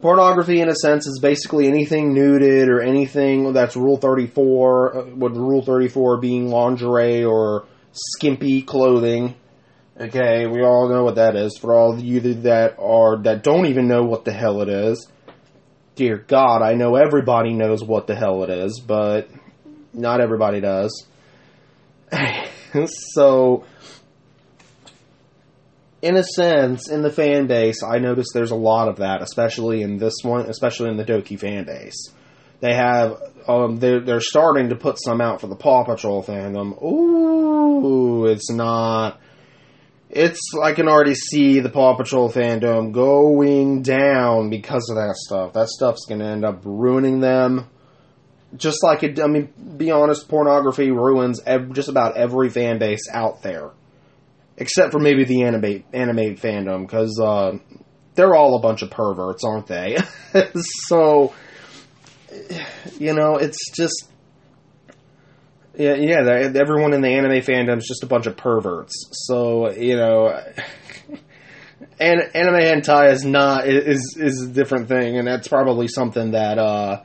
pornography 0.01 0.61
in 0.61 0.69
a 0.69 0.75
sense 0.75 1.07
is 1.07 1.19
basically 1.19 1.67
anything 1.67 2.13
nuded 2.13 2.67
or 2.67 2.81
anything 2.81 3.51
that's 3.53 3.75
rule 3.75 3.97
34 3.97 4.97
uh, 4.97 5.05
with 5.15 5.35
rule 5.35 5.61
34 5.61 6.17
being 6.17 6.49
lingerie 6.49 7.23
or 7.23 7.65
skimpy 7.91 8.61
clothing. 8.61 9.35
Okay, 9.99 10.45
we 10.47 10.61
all 10.61 10.87
know 10.87 11.03
what 11.03 11.15
that 11.15 11.35
is. 11.35 11.57
For 11.57 11.73
all 11.73 11.93
of 11.93 11.99
you 11.99 12.19
that 12.19 12.77
are 12.79 13.21
that 13.23 13.43
don't 13.43 13.65
even 13.65 13.87
know 13.87 14.03
what 14.03 14.23
the 14.23 14.31
hell 14.31 14.61
it 14.61 14.69
is. 14.69 15.07
Dear 15.95 16.17
God, 16.17 16.61
I 16.61 16.75
know 16.75 16.95
everybody 16.95 17.53
knows 17.53 17.83
what 17.83 18.07
the 18.07 18.15
hell 18.15 18.43
it 18.43 18.49
is, 18.49 18.79
but 18.79 19.29
not 19.91 20.21
everybody 20.21 20.61
does. 20.61 21.05
so, 23.13 23.65
in 26.01 26.15
a 26.15 26.23
sense, 26.23 26.89
in 26.89 27.01
the 27.01 27.11
fan 27.11 27.47
base, 27.47 27.83
I 27.83 27.99
notice 27.99 28.27
there's 28.33 28.51
a 28.51 28.55
lot 28.55 28.87
of 28.87 28.97
that, 28.97 29.21
especially 29.21 29.81
in 29.81 29.97
this 29.97 30.15
one, 30.23 30.49
especially 30.49 30.89
in 30.89 30.97
the 30.97 31.05
Doki 31.05 31.39
fan 31.39 31.65
base. 31.65 32.11
They 32.61 32.73
have, 32.73 33.17
um, 33.47 33.77
they're, 33.77 34.01
they're 34.01 34.19
starting 34.19 34.69
to 34.69 34.75
put 34.75 34.97
some 35.01 35.21
out 35.21 35.41
for 35.41 35.47
the 35.47 35.55
Paw 35.55 35.83
Patrol 35.83 36.23
fandom. 36.23 36.81
Ooh, 36.83 38.25
it's 38.25 38.51
not. 38.51 39.19
It's 40.09 40.39
I 40.61 40.73
can 40.73 40.87
already 40.87 41.13
see 41.13 41.59
the 41.59 41.69
Paw 41.69 41.95
Patrol 41.95 42.31
fandom 42.31 42.91
going 42.91 43.83
down 43.83 44.49
because 44.49 44.89
of 44.89 44.95
that 44.95 45.15
stuff. 45.15 45.53
That 45.53 45.69
stuff's 45.69 46.05
gonna 46.07 46.25
end 46.25 46.43
up 46.43 46.61
ruining 46.63 47.19
them 47.19 47.67
just 48.55 48.83
like 48.83 49.03
it, 49.03 49.19
I 49.19 49.27
mean, 49.27 49.49
be 49.79 49.89
honest, 49.89 50.27
pornography 50.27 50.91
ruins 50.91 51.41
ev- 51.45 51.73
just 51.73 51.89
about 51.89 52.17
every 52.17 52.49
fan 52.49 52.77
base 52.77 53.09
out 53.11 53.41
there, 53.41 53.71
except 54.57 54.91
for 54.91 54.99
maybe 54.99 55.23
the 55.23 55.43
anime 55.43 55.83
anime 55.93 56.35
fandom, 56.35 56.81
because 56.85 57.19
uh, 57.19 57.57
they're 58.13 58.35
all 58.35 58.57
a 58.57 58.61
bunch 58.61 58.83
of 58.83 58.91
perverts, 58.91 59.43
aren't 59.43 59.67
they? 59.67 59.97
so, 60.87 61.33
you 62.99 63.13
know, 63.13 63.37
it's 63.37 63.71
just. 63.71 64.05
Yeah, 65.75 65.95
yeah. 65.95 66.51
Everyone 66.55 66.93
in 66.93 67.01
the 67.01 67.07
anime 67.07 67.41
fandom 67.41 67.77
is 67.77 67.87
just 67.87 68.03
a 68.03 68.07
bunch 68.07 68.27
of 68.27 68.35
perverts. 68.35 68.93
So 69.27 69.71
you 69.71 69.95
know, 69.95 70.27
and 71.99 72.21
anime 72.33 72.59
hentai 72.59 73.13
is 73.13 73.23
not 73.23 73.65
is 73.65 74.17
is 74.19 74.41
a 74.41 74.47
different 74.47 74.89
thing, 74.89 75.17
and 75.17 75.25
that's 75.25 75.47
probably 75.47 75.87
something 75.87 76.31
that 76.31 76.59
uh, 76.59 77.03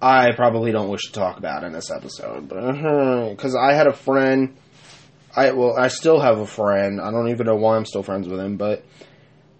I 0.00 0.32
probably 0.32 0.72
don't 0.72 0.88
wish 0.88 1.06
to 1.06 1.12
talk 1.12 1.38
about 1.38 1.64
in 1.64 1.72
this 1.72 1.90
episode. 1.90 2.48
But 2.48 2.58
uh-huh, 2.58 3.30
because 3.30 3.56
I 3.56 3.74
had 3.74 3.86
a 3.86 3.92
friend, 3.92 4.56
I 5.34 5.52
well, 5.52 5.76
I 5.76 5.88
still 5.88 6.20
have 6.20 6.38
a 6.38 6.46
friend. 6.46 7.00
I 7.00 7.10
don't 7.10 7.30
even 7.30 7.46
know 7.46 7.56
why 7.56 7.76
I'm 7.76 7.84
still 7.84 8.02
friends 8.02 8.28
with 8.28 8.40
him, 8.40 8.56
but 8.56 8.84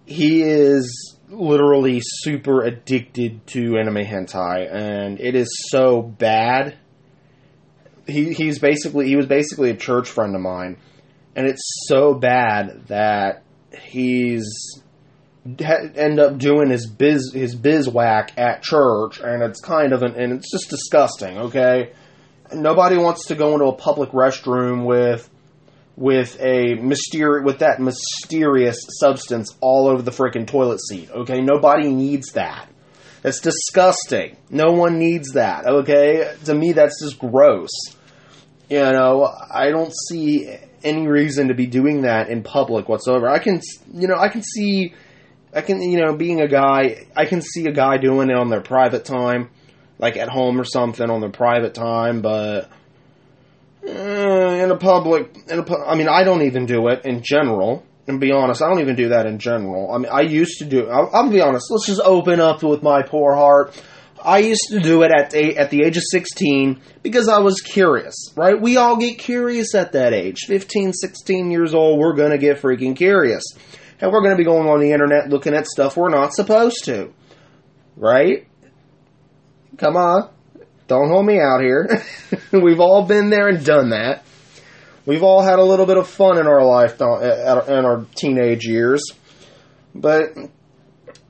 he 0.05 0.41
is 0.41 1.17
literally 1.29 2.01
super 2.03 2.63
addicted 2.63 3.45
to 3.47 3.77
anime 3.77 4.05
hentai, 4.05 4.73
and 4.73 5.19
it 5.19 5.35
is 5.35 5.47
so 5.69 6.01
bad. 6.01 6.77
He 8.07 8.33
he's 8.33 8.59
basically 8.59 9.07
he 9.07 9.15
was 9.15 9.27
basically 9.27 9.69
a 9.69 9.75
church 9.75 10.09
friend 10.09 10.35
of 10.35 10.41
mine, 10.41 10.77
and 11.35 11.47
it's 11.47 11.61
so 11.87 12.13
bad 12.13 12.87
that 12.87 13.43
he's 13.77 14.47
end 15.59 16.19
up 16.19 16.37
doing 16.37 16.69
his 16.69 16.87
biz 16.87 17.31
his 17.33 17.55
biz 17.55 17.87
whack 17.87 18.31
at 18.37 18.61
church, 18.63 19.19
and 19.19 19.43
it's 19.43 19.59
kind 19.59 19.93
of 19.93 20.03
an 20.03 20.15
and 20.15 20.33
it's 20.33 20.51
just 20.51 20.69
disgusting. 20.69 21.37
Okay, 21.37 21.91
nobody 22.53 22.97
wants 22.97 23.27
to 23.27 23.35
go 23.35 23.53
into 23.53 23.65
a 23.65 23.75
public 23.75 24.11
restroom 24.11 24.85
with 24.85 25.29
with 25.95 26.39
a 26.39 26.75
myster 26.77 27.43
with 27.43 27.59
that 27.59 27.79
mysterious 27.79 28.77
substance 28.99 29.55
all 29.61 29.87
over 29.87 30.01
the 30.01 30.11
freaking 30.11 30.47
toilet 30.47 30.79
seat. 30.81 31.09
Okay, 31.11 31.41
nobody 31.41 31.91
needs 31.91 32.31
that. 32.33 32.69
It's 33.23 33.41
disgusting. 33.41 34.37
No 34.49 34.71
one 34.71 34.97
needs 34.97 35.33
that. 35.33 35.65
Okay, 35.65 36.33
to 36.45 36.53
me 36.53 36.71
that's 36.71 37.03
just 37.03 37.19
gross. 37.19 37.69
You 38.69 38.79
know, 38.79 39.29
I 39.51 39.71
don't 39.71 39.93
see 40.07 40.55
any 40.83 41.07
reason 41.07 41.47
to 41.49 41.53
be 41.53 41.65
doing 41.65 42.03
that 42.03 42.29
in 42.29 42.43
public 42.43 42.87
whatsoever. 42.87 43.27
I 43.27 43.39
can, 43.39 43.61
you 43.93 44.07
know, 44.07 44.15
I 44.15 44.29
can 44.29 44.43
see 44.43 44.93
I 45.53 45.61
can, 45.61 45.81
you 45.81 45.99
know, 45.99 46.15
being 46.15 46.41
a 46.41 46.47
guy, 46.47 47.07
I 47.15 47.25
can 47.25 47.41
see 47.41 47.65
a 47.65 47.71
guy 47.71 47.97
doing 47.97 48.29
it 48.29 48.35
on 48.35 48.49
their 48.49 48.61
private 48.61 49.05
time, 49.05 49.49
like 49.97 50.15
at 50.15 50.29
home 50.29 50.59
or 50.59 50.63
something 50.63 51.09
on 51.09 51.21
their 51.21 51.31
private 51.31 51.73
time, 51.73 52.21
but 52.21 52.69
uh, 53.87 53.91
in 53.91 54.69
a 54.69 54.77
public, 54.77 55.35
in 55.47 55.59
a, 55.59 55.77
I 55.87 55.95
mean, 55.95 56.07
I 56.07 56.23
don't 56.23 56.43
even 56.43 56.65
do 56.65 56.87
it 56.89 57.05
in 57.05 57.21
general. 57.23 57.83
And 58.07 58.19
be 58.19 58.31
honest, 58.31 58.63
I 58.63 58.67
don't 58.67 58.79
even 58.79 58.95
do 58.95 59.09
that 59.09 59.27
in 59.27 59.37
general. 59.37 59.91
I 59.91 59.99
mean, 59.99 60.11
I 60.11 60.21
used 60.21 60.59
to 60.59 60.65
do. 60.65 60.89
I'll, 60.89 61.09
I'll 61.13 61.29
be 61.29 61.41
honest. 61.41 61.67
Let's 61.69 61.85
just 61.85 62.01
open 62.03 62.39
up 62.39 62.63
with 62.63 62.81
my 62.81 63.03
poor 63.03 63.35
heart. 63.35 63.79
I 64.23 64.39
used 64.39 64.67
to 64.71 64.79
do 64.79 65.03
it 65.03 65.11
at 65.11 65.29
the, 65.29 65.57
at 65.57 65.69
the 65.69 65.83
age 65.83 65.95
of 65.95 66.03
16 66.11 66.81
because 67.03 67.29
I 67.29 67.39
was 67.39 67.61
curious, 67.61 68.15
right? 68.35 68.59
We 68.59 68.77
all 68.77 68.97
get 68.97 69.19
curious 69.19 69.75
at 69.75 69.91
that 69.93 70.13
age. 70.13 70.39
15, 70.47 70.91
16 70.91 71.51
years 71.51 71.73
old, 71.73 71.99
we're 71.99 72.15
going 72.15 72.31
to 72.31 72.39
get 72.39 72.59
freaking 72.61 72.95
curious 72.95 73.43
and 73.99 74.11
we're 74.11 74.21
going 74.21 74.31
to 74.31 74.37
be 74.37 74.45
going 74.45 74.67
on 74.67 74.79
the 74.79 74.91
internet 74.91 75.29
looking 75.29 75.53
at 75.53 75.67
stuff 75.67 75.97
we're 75.97 76.09
not 76.09 76.33
supposed 76.33 76.85
to. 76.85 77.13
Right? 77.95 78.47
Come 79.77 79.97
on. 79.97 80.29
Don't 80.87 81.09
hold 81.09 81.25
me 81.25 81.39
out 81.39 81.61
here. 81.61 82.03
We've 82.51 82.79
all 82.79 83.05
been 83.05 83.29
there 83.29 83.47
and 83.47 83.63
done 83.63 83.89
that. 83.89 84.23
We've 85.05 85.23
all 85.23 85.41
had 85.41 85.59
a 85.59 85.63
little 85.63 85.85
bit 85.85 85.97
of 85.97 86.07
fun 86.07 86.37
in 86.37 86.47
our 86.47 86.63
life 86.63 86.99
in 86.99 87.85
our 87.85 88.05
teenage 88.15 88.65
years. 88.65 89.03
But, 89.93 90.35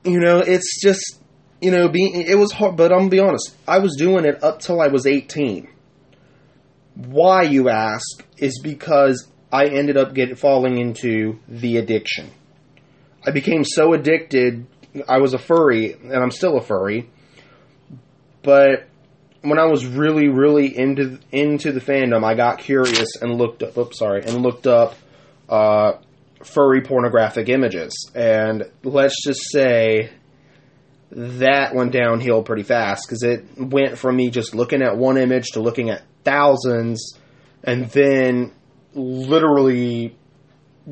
you 0.04 0.20
know, 0.20 0.38
it's 0.38 0.80
just, 0.82 1.20
you 1.60 1.70
know, 1.70 1.88
being, 1.88 2.20
it 2.20 2.38
was 2.38 2.52
hard, 2.52 2.76
but 2.76 2.92
I'm 2.92 2.98
going 2.98 3.10
to 3.10 3.16
be 3.16 3.20
honest. 3.20 3.56
I 3.66 3.78
was 3.78 3.96
doing 3.96 4.24
it 4.24 4.42
up 4.42 4.60
till 4.60 4.80
I 4.80 4.88
was 4.88 5.06
18. 5.06 5.68
Why, 6.94 7.42
you 7.42 7.68
ask, 7.68 8.24
is 8.36 8.60
because 8.62 9.28
I 9.52 9.66
ended 9.66 9.96
up 9.96 10.14
getting 10.14 10.36
falling 10.36 10.78
into 10.78 11.38
the 11.48 11.78
addiction. 11.78 12.30
I 13.26 13.30
became 13.30 13.64
so 13.64 13.92
addicted. 13.92 14.66
I 15.08 15.18
was 15.18 15.34
a 15.34 15.38
furry, 15.38 15.92
and 15.92 16.14
I'm 16.14 16.30
still 16.30 16.56
a 16.56 16.62
furry. 16.62 17.10
But 18.42 18.88
when 19.42 19.58
I 19.58 19.66
was 19.66 19.86
really, 19.86 20.28
really 20.28 20.76
into 20.76 21.18
into 21.32 21.72
the 21.72 21.80
fandom, 21.80 22.24
I 22.24 22.34
got 22.34 22.58
curious 22.58 23.16
and 23.20 23.36
looked 23.36 23.62
up. 23.62 23.76
Oops, 23.76 23.98
sorry, 23.98 24.22
and 24.24 24.42
looked 24.42 24.66
up 24.66 24.94
uh, 25.48 25.92
furry 26.42 26.82
pornographic 26.82 27.48
images. 27.48 28.10
And 28.14 28.70
let's 28.82 29.22
just 29.24 29.40
say 29.50 30.10
that 31.12 31.74
went 31.74 31.92
downhill 31.92 32.42
pretty 32.42 32.62
fast 32.62 33.06
because 33.06 33.22
it 33.22 33.44
went 33.56 33.98
from 33.98 34.16
me 34.16 34.30
just 34.30 34.54
looking 34.54 34.82
at 34.82 34.96
one 34.96 35.18
image 35.18 35.48
to 35.52 35.60
looking 35.60 35.90
at 35.90 36.02
thousands, 36.24 37.18
and 37.64 37.90
then 37.90 38.52
literally 38.94 40.16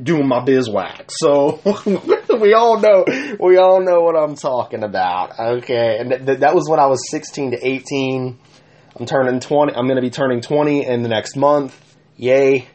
doing 0.01 0.27
my 0.27 0.45
bizwax. 0.45 1.13
So 1.17 1.61
we 2.41 2.53
all 2.55 2.81
know 2.81 3.05
we 3.41 3.57
all 3.57 3.81
know 3.81 4.03
what 4.03 4.17
I'm 4.17 4.35
talking 4.35 4.83
about. 4.83 5.39
Okay, 5.39 5.99
and 5.99 6.11
th- 6.11 6.27
th- 6.27 6.39
that 6.41 6.55
was 6.55 6.69
when 6.69 6.81
I 6.81 6.87
was 6.87 7.11
16 7.11 7.53
to 7.53 7.67
18. 7.67 8.39
I'm 8.97 9.07
turning 9.07 9.41
20. 9.41 9.75
I'm 9.75 9.87
going 9.87 9.97
to 9.97 10.03
be 10.03 10.11
turning 10.11 10.41
20 10.41 10.85
in 10.85 11.03
the 11.03 11.09
next 11.09 11.37
month. 11.37 11.79
Yay! 12.17 12.69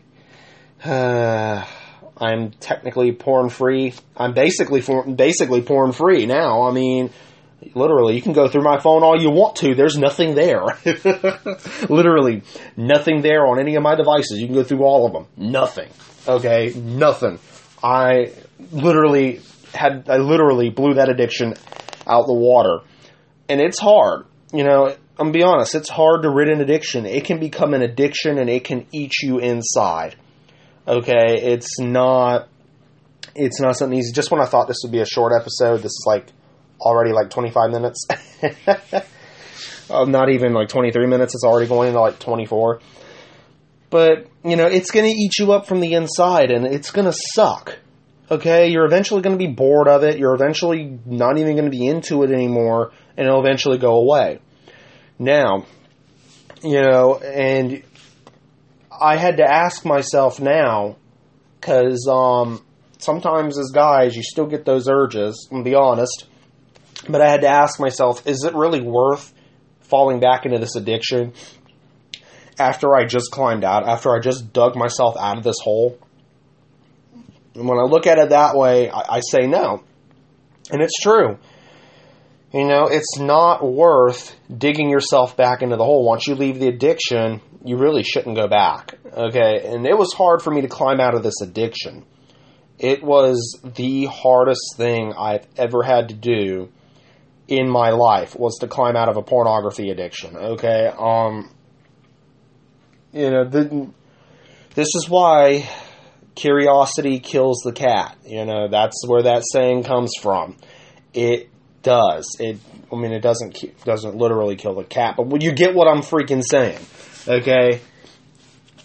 Uh, 0.84 1.66
I'm 2.18 2.52
technically 2.52 3.12
porn 3.12 3.50
free. 3.50 3.94
I'm 4.16 4.34
basically 4.34 4.82
for, 4.82 5.06
basically 5.06 5.62
porn 5.62 5.92
free 5.92 6.26
now. 6.26 6.62
I 6.62 6.72
mean, 6.72 7.10
literally, 7.74 8.16
you 8.16 8.22
can 8.22 8.34
go 8.34 8.48
through 8.48 8.64
my 8.64 8.80
phone 8.80 9.04
all 9.04 9.20
you 9.20 9.32
want 9.32 9.58
to. 9.58 9.76
There's 9.76 9.98
nothing 9.98 10.36
there. 10.36 10.64
literally, 11.90 12.44
nothing 12.78 13.24
there 13.24 13.46
on 13.46 13.60
any 13.60 13.76
of 13.76 13.84
my 13.84 13.96
devices. 13.96 14.40
You 14.40 14.46
can 14.46 14.56
go 14.56 14.64
through 14.64 14.84
all 14.84 15.08
of 15.08 15.14
them. 15.14 15.28
Nothing. 15.36 15.90
Okay, 16.28 16.74
nothing. 16.76 17.40
I 17.82 18.32
literally 18.72 19.42
had 19.74 20.10
I 20.10 20.18
literally 20.18 20.70
blew 20.70 20.96
that 20.96 21.10
addiction 21.10 21.56
out 22.08 22.26
the 22.28 22.34
water. 22.34 22.80
And 23.50 23.60
it's 23.60 23.80
hard. 23.80 24.26
You 24.54 24.64
know, 24.64 24.88
I'm 24.88 24.98
gonna 25.18 25.32
be 25.32 25.44
honest, 25.44 25.76
it's 25.76 25.90
hard 25.90 26.24
to 26.24 26.30
rid 26.30 26.50
an 26.50 26.62
addiction. 26.62 27.06
It 27.06 27.26
can 27.26 27.40
become 27.40 27.74
an 27.74 27.82
addiction 27.82 28.38
and 28.38 28.50
it 28.50 28.64
can 28.64 28.86
eat 28.92 29.14
you 29.22 29.40
inside. 29.40 30.16
Okay, 30.88 31.40
it's 31.42 31.80
not 31.80 32.50
it's 33.36 33.60
not 33.60 33.78
something 33.78 33.98
easy. 33.98 34.14
Just 34.14 34.32
when 34.32 34.42
I 34.42 34.46
thought 34.46 34.68
this 34.68 34.78
would 34.84 34.92
be 34.92 35.00
a 35.00 35.06
short 35.06 35.34
episode, 35.40 35.78
this 35.78 35.92
is 35.92 36.04
like 36.06 36.28
already 36.80 37.12
like 37.12 37.30
25 37.30 37.72
minutes. 37.72 38.06
oh, 39.90 40.06
not 40.08 40.30
even 40.30 40.54
like 40.54 40.70
23 40.70 41.08
minutes. 41.08 41.34
It's 41.34 41.44
already 41.44 41.68
going 41.68 41.90
into 41.90 42.00
like 42.00 42.20
24. 42.20 42.80
But, 43.90 44.28
you 44.44 44.56
know, 44.56 44.66
it's 44.66 44.92
going 44.92 45.06
to 45.06 45.12
eat 45.12 45.38
you 45.38 45.52
up 45.52 45.68
from 45.68 45.80
the 45.80 45.94
inside 45.94 46.52
and 46.52 46.66
it's 46.66 46.92
going 46.92 47.06
to 47.06 47.18
suck. 47.34 47.78
Okay? 48.30 48.70
You're 48.70 48.86
eventually 48.86 49.22
going 49.22 49.38
to 49.38 49.46
be 49.46 49.52
bored 49.52 49.88
of 49.88 50.04
it. 50.04 50.18
You're 50.18 50.36
eventually 50.36 51.00
not 51.06 51.38
even 51.38 51.54
going 51.54 51.70
to 51.70 51.72
be 51.72 51.86
into 51.86 52.24
it 52.24 52.32
anymore 52.32 52.92
and 53.18 53.28
it'll 53.28 53.40
eventually 53.40 53.78
go 53.78 53.96
away. 53.96 54.40
Now, 55.20 55.66
you 56.64 56.82
know, 56.82 57.18
and 57.18 57.84
I 58.92 59.18
had 59.18 59.38
to 59.38 59.44
ask 59.44 59.86
myself 59.86 60.40
now 60.40 60.98
because 61.60 62.08
um, 62.10 62.64
sometimes 62.98 63.58
as 63.60 63.72
guys, 63.74 64.16
you 64.16 64.24
still 64.24 64.48
get 64.48 64.66
those 64.66 64.88
urges, 64.88 65.48
I'm 65.52 65.64
be 65.64 65.76
honest. 65.76 66.26
But 67.08 67.22
I 67.22 67.30
had 67.30 67.42
to 67.42 67.48
ask 67.48 67.80
myself, 67.80 68.26
is 68.26 68.44
it 68.44 68.56
really 68.56 68.82
worth 68.82 69.34
falling 69.82 70.20
back 70.20 70.46
into 70.46 70.58
this 70.58 70.76
addiction 70.76 71.34
after 72.60 72.96
I 72.96 73.06
just 73.06 73.32
climbed 73.32 73.64
out, 73.64 73.88
after 73.88 74.16
I 74.16 74.20
just 74.20 74.54
dug 74.54 74.76
myself 74.76 75.16
out 75.20 75.38
of 75.38 75.44
this 75.44 75.60
hole. 75.62 75.98
And 77.56 77.68
when 77.68 77.78
I 77.78 77.84
look 77.84 78.08
at 78.08 78.18
it 78.18 78.30
that 78.30 78.56
way, 78.56 78.90
I, 78.90 79.18
I 79.18 79.20
say 79.20 79.48
no. 79.48 79.84
And 80.72 80.82
it's 80.82 81.00
true. 81.02 81.38
You 82.54 82.66
know, 82.66 82.86
it's 82.86 83.18
not 83.20 83.66
worth 83.66 84.36
digging 84.56 84.90
yourself 84.90 85.36
back 85.36 85.62
into 85.62 85.76
the 85.76 85.84
hole. 85.84 86.06
Once 86.06 86.28
you 86.28 86.36
leave 86.36 86.60
the 86.60 86.68
addiction, 86.68 87.42
you 87.66 87.78
really 87.78 88.04
shouldn't 88.04 88.36
go 88.36 88.48
back. 88.48 88.96
Okay? 89.12 89.66
And 89.66 89.86
it 89.86 89.98
was 89.98 90.14
hard 90.14 90.42
for 90.42 90.52
me 90.52 90.62
to 90.62 90.68
climb 90.68 91.00
out 91.00 91.16
of 91.16 91.24
this 91.24 91.42
addiction. 91.42 92.06
It 92.78 93.04
was 93.04 93.60
the 93.64 94.06
hardest 94.06 94.76
thing 94.78 95.14
I've 95.18 95.48
ever 95.58 95.84
had 95.84 96.10
to 96.10 96.16
do 96.16 96.70
in 97.48 97.70
my 97.70 97.90
life 97.90 98.36
was 98.36 98.58
to 98.60 98.68
climb 98.68 98.96
out 98.96 99.10
of 99.10 99.18
a 99.18 99.22
pornography 99.22 99.90
addiction. 99.90 100.36
Okay? 100.36 100.92
Um 100.98 101.50
you 103.12 103.30
know, 103.30 103.46
the, 103.48 103.90
this 104.74 104.88
is 104.96 105.08
why 105.08 105.70
curiosity 106.36 107.20
kills 107.20 107.62
the 107.64 107.72
cat. 107.72 108.18
You 108.26 108.46
know, 108.46 108.68
that's 108.68 109.06
where 109.08 109.24
that 109.24 109.44
saying 109.52 109.84
comes 109.84 110.12
from. 110.22 110.58
It 111.14 111.50
does. 111.82 112.36
It. 112.40 112.60
I 112.92 112.96
mean, 112.96 113.12
it 113.12 113.22
doesn't 113.22 113.84
doesn't 113.84 114.16
literally 114.16 114.56
kill 114.56 114.76
the 114.76 114.84
cat, 114.84 115.16
but 115.18 115.42
you 115.42 115.52
get 115.52 115.76
what 115.76 115.88
I'm 115.88 116.02
freaking 116.02 116.44
saying. 116.44 116.80
Okay. 117.28 117.82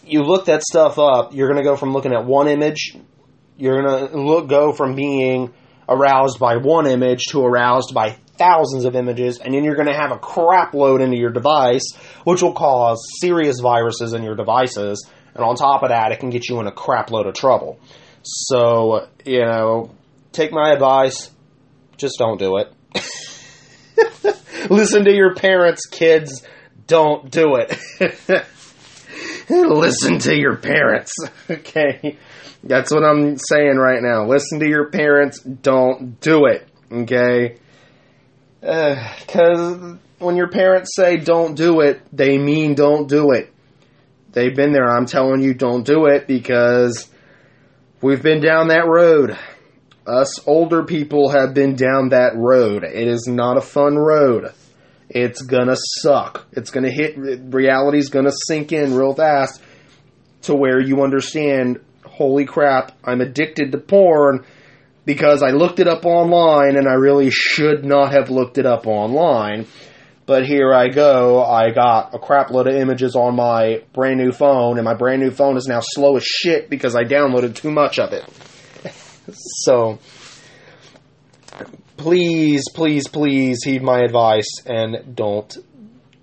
You 0.05 0.23
look 0.23 0.47
that 0.47 0.63
stuff 0.63 0.99
up. 0.99 1.35
You're 1.35 1.49
gonna 1.49 1.65
go 1.65 1.77
from 1.77 1.93
looking 1.93 2.13
at 2.13 2.25
one 2.25 2.49
image. 2.49 2.97
You're 3.57 3.83
gonna 3.83 4.17
look 4.17 4.49
go 4.49 4.73
from 4.73 4.95
being 4.95 5.53
aroused 5.89 6.39
by 6.39 6.57
one 6.57 6.87
image 6.87 7.25
to 7.31 7.45
aroused 7.45 7.95
by 7.95 8.17
thousands 8.39 8.85
of 8.85 8.95
images, 8.95 9.39
and 9.39 9.53
then 9.53 9.65
you're 9.65 9.75
going 9.75 9.89
to 9.89 9.95
have 9.95 10.13
a 10.13 10.19
crap 10.19 10.73
load 10.73 11.01
into 11.01 11.17
your 11.17 11.31
device, 11.31 11.93
which 12.25 12.41
will 12.41 12.53
cause 12.53 13.05
serious 13.21 13.59
viruses 13.61 14.13
in 14.13 14.23
your 14.23 14.37
devices. 14.37 15.07
And 15.39 15.47
on 15.47 15.55
top 15.55 15.85
of 15.85 15.91
that, 15.91 16.11
it 16.11 16.19
can 16.19 16.31
get 16.31 16.49
you 16.49 16.59
in 16.59 16.67
a 16.67 16.73
crap 16.73 17.13
load 17.13 17.29
of 17.29 17.35
trouble. 17.35 17.79
So, 18.25 19.07
you 19.25 19.39
know, 19.39 19.93
take 20.33 20.51
my 20.51 20.73
advice. 20.73 21.31
Just 21.97 22.19
don't 22.19 22.39
do 22.41 22.57
it. 22.57 22.73
Listen 24.69 25.05
to 25.05 25.15
your 25.15 25.37
parents, 25.37 25.87
kids. 25.87 26.45
Don't 26.89 27.31
do 27.31 27.55
it. 27.55 27.79
Listen 29.49 30.19
to 30.19 30.37
your 30.37 30.57
parents. 30.57 31.13
Okay. 31.51 32.19
That's 32.65 32.91
what 32.93 33.05
I'm 33.05 33.39
saying 33.39 33.77
right 33.77 34.03
now. 34.03 34.27
Listen 34.27 34.59
to 34.59 34.69
your 34.69 34.91
parents. 34.91 35.41
Don't 35.41 36.21
do 36.21 36.47
it. 36.47 36.69
Okay. 36.91 37.57
Because 38.61 39.81
uh, 39.81 39.97
when 40.19 40.37
your 40.37 40.49
parents 40.49 40.91
say 40.97 41.17
don't 41.17 41.55
do 41.55 41.81
it, 41.81 42.03
they 42.13 42.37
mean 42.37 42.75
don't 42.75 43.09
do 43.09 43.31
it. 43.31 43.53
They've 44.39 44.55
been 44.55 44.71
there. 44.71 44.89
I'm 44.89 45.07
telling 45.07 45.43
you, 45.43 45.53
don't 45.53 45.85
do 45.85 46.07
it 46.07 46.29
because 46.29 47.11
we've 48.01 48.23
been 48.23 48.41
down 48.41 48.69
that 48.69 48.87
road. 48.87 49.37
Us 50.07 50.47
older 50.47 50.85
people 50.85 51.31
have 51.31 51.55
been 51.55 51.75
down 51.75 52.11
that 52.11 52.37
road. 52.37 52.85
It 52.85 53.09
is 53.09 53.27
not 53.27 53.57
a 53.57 53.61
fun 53.61 53.97
road. 53.97 54.53
It's 55.09 55.43
gonna 55.43 55.75
suck. 55.75 56.47
It's 56.53 56.71
gonna 56.71 56.89
hit, 56.89 57.17
reality's 57.19 58.11
gonna 58.11 58.31
sink 58.47 58.71
in 58.71 58.95
real 58.95 59.13
fast 59.13 59.61
to 60.43 60.55
where 60.55 60.79
you 60.79 61.03
understand, 61.03 61.81
holy 62.07 62.45
crap, 62.45 62.97
I'm 63.03 63.21
addicted 63.21 63.73
to 63.73 63.79
porn 63.79 64.45
because 65.05 65.43
I 65.43 65.51
looked 65.51 65.81
it 65.81 65.89
up 65.89 66.07
online 66.07 66.77
and 66.77 66.87
I 66.87 66.95
really 66.95 67.33
should 67.33 67.85
not 67.85 68.13
have 68.13 68.31
looked 68.31 68.57
it 68.57 68.67
up 68.67 68.87
online. 68.87 69.67
But 70.29 70.45
here 70.45 70.75
I 70.75 70.89
go, 70.89 71.43
I 71.43 71.71
got 71.71 72.15
a 72.15 72.19
crap 72.19 72.51
load 72.51 72.69
of 72.69 72.75
images 72.75 73.17
on 73.17 73.35
my 73.35 73.83
brand 73.95 74.21
new 74.21 74.31
phone, 74.31 74.77
and 74.77 74.85
my 74.85 74.93
brand 74.93 75.23
new 75.23 75.31
phone 75.31 75.57
is 75.57 75.67
now 75.67 75.81
slow 75.81 76.19
as 76.19 76.23
shit 76.23 76.69
because 76.69 76.95
I 76.95 77.05
downloaded 77.05 77.55
too 77.55 77.71
much 77.71 77.99
of 77.99 78.13
it. 78.13 78.25
so, 79.33 79.99
please, 81.97 82.63
please, 82.75 83.09
please 83.09 83.65
heed 83.65 83.83
my 83.83 84.01
advice 84.01 84.51
and 84.67 85.17
don't 85.17 85.57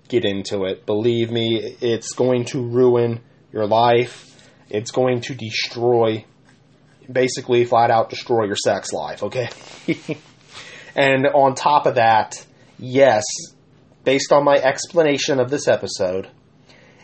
get 0.06 0.24
into 0.24 0.66
it. 0.66 0.86
Believe 0.86 1.32
me, 1.32 1.76
it's 1.80 2.12
going 2.12 2.44
to 2.44 2.62
ruin 2.62 3.22
your 3.52 3.66
life. 3.66 4.48
It's 4.70 4.92
going 4.92 5.22
to 5.22 5.34
destroy, 5.34 6.24
basically, 7.10 7.64
flat 7.64 7.90
out 7.90 8.10
destroy 8.10 8.44
your 8.44 8.54
sex 8.54 8.92
life, 8.92 9.24
okay? 9.24 9.48
and 10.94 11.26
on 11.26 11.56
top 11.56 11.86
of 11.86 11.96
that, 11.96 12.46
yes, 12.78 13.24
based 14.06 14.32
on 14.32 14.44
my 14.44 14.54
explanation 14.54 15.40
of 15.40 15.50
this 15.50 15.66
episode, 15.66 16.28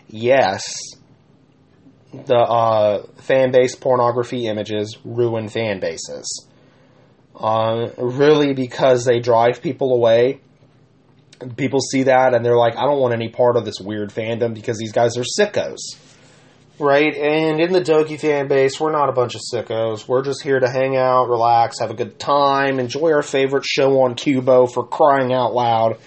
yes, 0.08 0.72
the 2.12 2.36
uh, 2.36 3.04
fan 3.16 3.50
base 3.50 3.74
pornography 3.74 4.46
images 4.46 4.96
ruin 5.04 5.48
fan 5.48 5.80
bases. 5.80 6.46
Uh, 7.34 7.88
really, 7.98 8.54
because 8.54 9.04
they 9.04 9.18
drive 9.18 9.60
people 9.60 9.92
away. 9.92 10.40
People 11.56 11.80
see 11.80 12.04
that 12.04 12.34
and 12.34 12.44
they're 12.44 12.56
like, 12.56 12.76
I 12.76 12.82
don't 12.82 13.00
want 13.00 13.14
any 13.14 13.30
part 13.30 13.56
of 13.56 13.64
this 13.64 13.80
weird 13.80 14.10
fandom 14.10 14.54
because 14.54 14.78
these 14.78 14.92
guys 14.92 15.16
are 15.16 15.24
sickos. 15.24 15.78
Right? 16.78 17.16
And 17.16 17.60
in 17.60 17.72
the 17.72 17.80
Doki 17.80 18.18
fan 18.18 18.46
base, 18.46 18.78
we're 18.78 18.92
not 18.92 19.08
a 19.08 19.12
bunch 19.12 19.34
of 19.34 19.40
sickos. 19.52 20.06
We're 20.06 20.22
just 20.22 20.42
here 20.42 20.60
to 20.60 20.70
hang 20.70 20.96
out, 20.96 21.28
relax, 21.28 21.80
have 21.80 21.90
a 21.90 21.94
good 21.94 22.20
time, 22.20 22.78
enjoy 22.78 23.12
our 23.12 23.22
favorite 23.22 23.64
show 23.64 24.02
on 24.02 24.14
Qubo 24.14 24.72
for 24.72 24.86
crying 24.86 25.32
out 25.32 25.52
loud. 25.52 25.98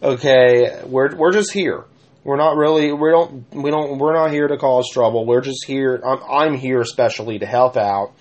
Okay, 0.00 0.82
we're 0.84 1.16
we're 1.16 1.32
just 1.32 1.52
here. 1.52 1.84
We're 2.22 2.36
not 2.36 2.56
really 2.56 2.92
we 2.92 3.10
don't 3.10 3.52
we 3.52 3.70
don't 3.70 3.98
we're 3.98 4.14
not 4.14 4.30
here 4.30 4.46
to 4.46 4.56
cause 4.56 4.88
trouble. 4.92 5.26
We're 5.26 5.40
just 5.40 5.64
here. 5.66 6.00
I'm, 6.04 6.20
I'm 6.22 6.54
here 6.54 6.80
especially 6.80 7.40
to 7.40 7.46
help 7.46 7.76
out. 7.76 8.12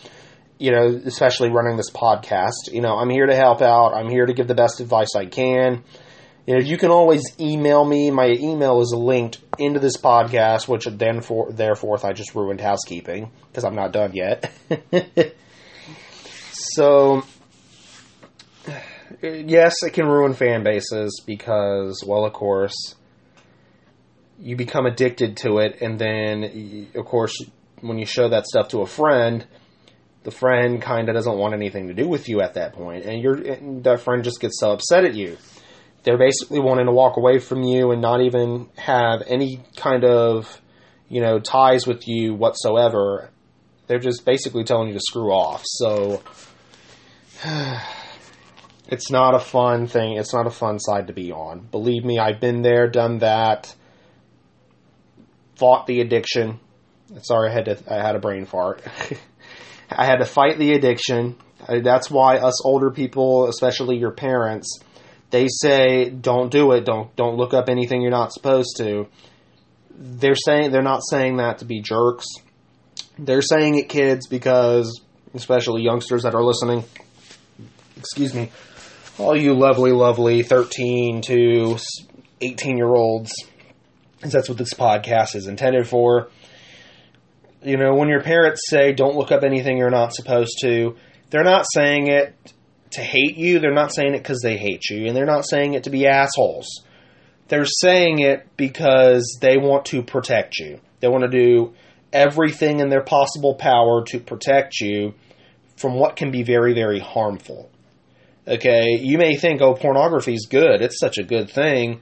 You 0.58 0.72
know, 0.72 1.02
especially 1.06 1.50
running 1.50 1.78
this 1.78 1.92
podcast. 1.92 2.72
You 2.72 2.82
know, 2.82 2.98
I'm 2.98 3.12
here 3.12 3.28
to 3.28 3.36
help 3.36 3.62
out. 3.62 3.94
I'm 3.94 4.10
here 4.10 4.26
to 4.26 4.34
give 4.34 4.48
the 4.48 4.56
best 4.56 4.80
advice 4.80 5.16
I 5.16 5.28
can. 5.28 5.84
You 6.48 6.56
know, 6.56 6.62
you 6.62 6.78
can 6.78 6.90
always 6.90 7.22
email 7.40 7.86
me. 7.86 8.10
My 8.10 8.30
email 8.30 8.82
is 8.82 8.92
linked 8.92 9.40
into 9.60 9.80
this 9.80 9.98
podcast, 9.98 10.68
which 10.68 10.86
then 10.86 11.22
for 11.22 11.52
therefore 11.52 12.00
I 12.04 12.14
just 12.14 12.34
ruined 12.34 12.60
housekeeping 12.60 13.32
because 13.50 13.66
I'm 13.66 13.76
not 13.76 13.92
done 13.92 14.14
yet. 14.16 14.52
so, 16.54 17.24
yes, 19.22 19.76
it 19.84 19.94
can 19.94 20.08
ruin 20.08 20.34
fan 20.34 20.64
bases 20.64 21.22
because, 21.26 22.04
well, 22.06 22.26
of 22.26 22.34
course, 22.34 22.96
you 24.40 24.56
become 24.56 24.86
addicted 24.86 25.38
to 25.38 25.60
it, 25.60 25.82
and 25.82 25.98
then, 26.00 26.88
of 26.96 27.06
course, 27.06 27.36
when 27.82 27.98
you 27.98 28.06
show 28.06 28.30
that 28.30 28.46
stuff 28.46 28.70
to 28.70 28.82
a 28.82 28.88
friend, 28.88 29.46
the 30.24 30.32
friend 30.32 30.82
kind 30.82 31.10
of 31.10 31.16
doesn't 31.16 31.38
want 31.38 31.54
anything 31.54 31.88
to 31.88 31.94
do 31.94 32.08
with 32.08 32.28
you 32.30 32.42
at 32.42 32.56
that 32.56 32.74
point, 32.74 33.06
and 33.06 33.22
your 33.22 33.38
that 33.82 34.02
friend 34.02 34.24
just 34.24 34.40
gets 34.40 34.60
so 34.60 34.72
upset 34.72 35.06
at 35.06 35.16
you 35.16 35.38
they're 36.08 36.18
basically 36.18 36.62
wanting 36.62 36.86
to 36.86 36.92
walk 36.94 37.18
away 37.18 37.38
from 37.38 37.64
you 37.64 37.92
and 37.92 38.02
not 38.02 38.22
even 38.22 38.70
have 38.78 39.24
any 39.28 39.62
kind 39.76 40.06
of, 40.06 40.62
you 41.10 41.20
know, 41.20 41.38
ties 41.38 41.86
with 41.86 42.08
you 42.08 42.34
whatsoever. 42.34 43.30
They're 43.88 44.00
just 44.00 44.24
basically 44.24 44.64
telling 44.64 44.88
you 44.88 44.94
to 44.94 45.02
screw 45.02 45.34
off. 45.34 45.64
So 45.66 46.24
it's 48.88 49.12
not 49.12 49.36
a 49.36 49.40
fun 49.40 49.88
thing. 49.88 50.18
It's 50.18 50.34
not 50.34 50.48
a 50.48 50.52
fun 50.52 50.80
side 50.80 51.08
to 51.08 51.14
be 51.14 51.32
on. 51.32 51.68
Believe 51.72 52.04
me, 52.04 52.20
I've 52.20 52.40
been 52.40 52.62
there, 52.62 52.88
done 52.88 53.20
that, 53.20 53.74
fought 55.56 55.88
the 55.88 56.02
addiction. 56.02 56.60
Sorry, 57.22 57.50
I 57.50 57.54
had 57.54 57.66
to. 57.66 57.78
I 57.88 57.96
had 57.96 58.16
a 58.16 58.20
brain 58.20 58.46
fart. 58.46 58.82
I 59.90 60.06
had 60.06 60.18
to 60.18 60.26
fight 60.26 60.58
the 60.58 60.74
addiction. 60.74 61.38
That's 61.68 62.12
why 62.12 62.38
us 62.38 62.64
older 62.66 62.92
people, 62.92 63.48
especially 63.48 63.98
your 63.98 64.12
parents, 64.12 64.80
they 65.30 65.48
say 65.50 66.10
don't 66.10 66.52
do 66.52 66.72
it 66.72 66.86
don't 66.86 67.14
don't 67.16 67.36
look 67.36 67.54
up 67.54 67.70
anything 67.70 68.02
you're 68.02 68.12
not 68.12 68.32
supposed 68.32 68.78
to 68.78 69.08
they're 69.92 70.36
saying 70.36 70.72
they're 70.72 70.82
not 70.82 71.02
saying 71.10 71.38
that 71.38 71.60
to 71.60 71.66
be 71.66 71.82
jerks 71.82 72.26
they're 73.20 73.42
saying 73.42 73.76
it 73.76 73.90
kids 73.90 74.28
because 74.28 75.02
especially 75.34 75.82
youngsters 75.82 76.24
that 76.24 76.34
are 76.34 76.44
listening 76.44 76.84
excuse 77.98 78.34
me 78.34 78.52
all 79.18 79.36
you 79.36 79.54
lovely 79.54 79.92
lovely 79.92 80.44
13 80.44 81.22
to 81.22 81.78
18 82.42 82.78
year 82.78 82.94
olds 82.94 83.32
because 84.16 84.32
that's 84.32 84.50
what 84.50 84.58
this 84.58 84.74
podcast 84.74 85.36
is 85.36 85.48
intended 85.48 85.88
for 85.88 86.30
you 87.64 87.78
know 87.78 87.94
when 87.96 88.10
your 88.10 88.22
parents 88.22 88.62
say 88.70 88.94
don't 88.94 89.16
look 89.16 89.32
up 89.32 89.44
anything 89.44 89.78
you're 89.78 89.90
not 89.90 90.14
supposed 90.14 90.58
to 90.62 90.96
they're 91.30 91.44
not 91.44 91.66
saying 91.74 92.08
it 92.08 92.54
to 92.92 93.02
hate 93.02 93.38
you. 93.38 93.60
They're 93.60 93.74
not 93.74 93.94
saying 93.94 94.16
it 94.16 94.24
because 94.24 94.42
they 94.42 94.58
hate 94.58 94.90
you, 94.90 95.08
and 95.08 95.16
they're 95.16 95.26
not 95.26 95.48
saying 95.48 95.74
it 95.74 95.84
to 95.84 95.90
be 95.90 96.08
assholes. 96.08 96.68
They're 97.48 97.66
saying 97.66 98.20
it 98.20 98.48
because 98.58 99.38
they 99.42 99.58
want 99.58 99.86
to 99.86 100.04
protect 100.04 100.58
you. 100.60 100.80
They 101.00 101.08
want 101.08 101.24
to 101.24 101.30
do 101.30 101.74
everything 102.12 102.80
in 102.80 102.90
their 102.90 103.04
possible 103.04 103.56
power 103.56 104.04
to 104.08 104.20
protect 104.20 104.80
you 104.80 105.14
from 105.78 105.94
what 105.94 106.16
can 106.16 106.32
be 106.32 106.44
very, 106.44 106.74
very 106.74 107.00
harmful. 107.00 107.70
Okay, 108.48 108.98
you 109.02 109.18
may 109.18 109.36
think, 109.36 109.62
oh, 109.62 109.74
pornography 109.74 110.34
is 110.34 110.48
good. 110.50 110.82
It's 110.82 111.00
such 111.00 111.18
a 111.18 111.24
good 111.24 111.50
thing. 111.50 112.00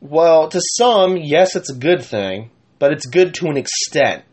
Well, 0.00 0.48
to 0.48 0.60
some, 0.62 1.18
yes, 1.18 1.56
it's 1.56 1.70
a 1.70 1.74
good 1.74 2.02
thing, 2.02 2.50
but 2.78 2.92
it's 2.92 3.06
good 3.06 3.34
to 3.34 3.48
an 3.48 3.58
extent. 3.58 4.24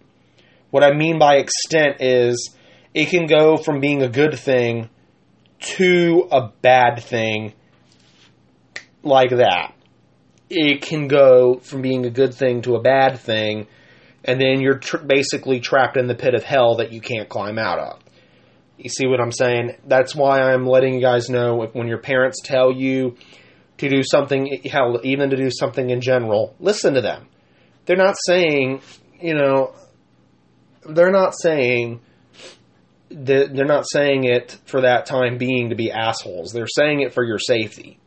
What 0.70 0.84
I 0.84 0.94
mean 0.94 1.20
by 1.20 1.38
extent 1.38 1.98
is 2.00 2.56
it 2.94 3.10
can 3.10 3.26
go 3.26 3.58
from 3.58 3.82
being 3.82 4.02
a 4.02 4.08
good 4.08 4.40
thing 4.40 4.90
to 5.60 6.28
a 6.32 6.52
bad 6.62 7.04
thing 7.04 7.54
like 9.04 9.32
that. 9.32 9.74
It 10.50 10.84
can 10.84 11.08
go 11.08 11.60
from 11.60 11.82
being 11.82 12.06
a 12.06 12.10
good 12.10 12.34
thing 12.34 12.62
to 12.62 12.76
a 12.76 12.82
bad 12.82 13.20
thing, 13.20 13.68
and 14.24 14.40
then 14.40 14.62
you're 14.62 14.78
tr- 14.78 14.98
basically 14.98 15.60
trapped 15.60 15.98
in 15.98 16.08
the 16.08 16.16
pit 16.16 16.34
of 16.34 16.44
hell 16.44 16.76
that 16.76 16.94
you 16.94 17.02
can't 17.02 17.28
climb 17.28 17.58
out 17.58 17.80
of. 17.80 18.05
You 18.78 18.90
see 18.90 19.08
what 19.08 19.22
I'm 19.22 19.32
saying? 19.32 19.78
That's 19.86 20.16
why 20.16 20.42
I'm 20.42 20.66
letting 20.66 20.94
you 20.94 21.02
guys 21.02 21.30
know 21.30 21.64
if, 21.64 21.74
when 21.74 21.88
your 21.88 22.00
parents 22.00 22.42
tell 22.44 22.72
you 22.72 23.18
to 23.78 23.90
do 23.90 24.04
something, 24.04 24.62
hell, 24.70 25.00
even 25.04 25.30
to 25.30 25.38
do 25.38 25.50
something 25.50 25.90
in 25.90 26.02
general, 26.02 26.56
listen 26.60 26.94
to 26.94 27.02
them. 27.02 27.28
They're 27.86 27.98
not 27.98 28.16
saying, 28.26 28.82
you 29.22 29.36
know, 29.36 29.74
they're 30.88 31.12
not 31.12 31.34
saying 31.40 32.02
they're 33.10 33.66
not 33.66 33.86
saying 33.88 34.26
it 34.26 34.58
for 34.66 34.82
that 34.82 35.06
time 35.06 35.38
being 35.38 35.70
to 35.70 35.76
be 35.76 35.92
assholes. 35.92 36.52
They're 36.52 36.68
saying 36.68 37.02
it 37.02 37.14
for 37.14 37.24
your 37.24 37.40
safety, 37.40 38.00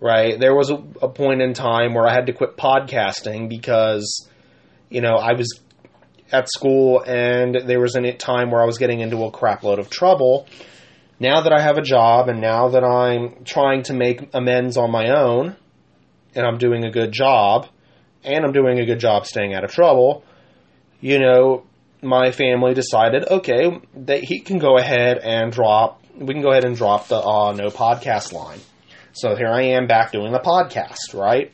right? 0.00 0.38
There 0.38 0.54
was 0.54 0.70
a, 0.70 0.82
a, 1.02 1.08
point 1.08 1.42
in 1.42 1.52
time 1.52 1.94
where 1.94 2.06
I 2.06 2.12
had 2.12 2.26
to 2.26 2.32
quit 2.32 2.56
podcasting 2.56 3.48
because, 3.48 4.28
you 4.88 5.02
know, 5.02 5.16
I 5.16 5.34
was 5.34 5.60
at 6.34 6.48
school 6.48 7.02
and 7.06 7.54
there 7.66 7.80
was 7.80 7.94
a 7.94 8.12
time 8.12 8.50
where 8.50 8.60
I 8.60 8.64
was 8.64 8.78
getting 8.78 9.00
into 9.00 9.22
a 9.24 9.30
crapload 9.30 9.78
of 9.78 9.88
trouble. 9.88 10.48
Now 11.20 11.42
that 11.42 11.52
I 11.52 11.60
have 11.60 11.78
a 11.78 11.82
job 11.82 12.28
and 12.28 12.40
now 12.40 12.70
that 12.70 12.82
I'm 12.82 13.44
trying 13.44 13.84
to 13.84 13.94
make 13.94 14.28
amends 14.34 14.76
on 14.76 14.90
my 14.90 15.10
own 15.10 15.56
and 16.34 16.44
I'm 16.44 16.58
doing 16.58 16.84
a 16.84 16.90
good 16.90 17.12
job 17.12 17.68
and 18.24 18.44
I'm 18.44 18.52
doing 18.52 18.80
a 18.80 18.84
good 18.84 18.98
job 18.98 19.26
staying 19.26 19.54
out 19.54 19.62
of 19.62 19.70
trouble, 19.70 20.24
you 21.00 21.20
know, 21.20 21.64
my 22.02 22.32
family 22.32 22.74
decided, 22.74 23.24
okay, 23.30 23.80
that 23.94 24.24
he 24.24 24.40
can 24.40 24.58
go 24.58 24.76
ahead 24.76 25.18
and 25.18 25.52
drop 25.52 26.00
we 26.16 26.32
can 26.32 26.42
go 26.42 26.50
ahead 26.50 26.64
and 26.64 26.76
drop 26.76 27.08
the 27.08 27.16
uh, 27.16 27.52
no 27.52 27.68
podcast 27.68 28.32
line. 28.32 28.60
So 29.12 29.34
here 29.34 29.48
I 29.48 29.62
am 29.62 29.86
back 29.86 30.12
doing 30.12 30.32
the 30.32 30.40
podcast, 30.40 31.14
right? 31.14 31.52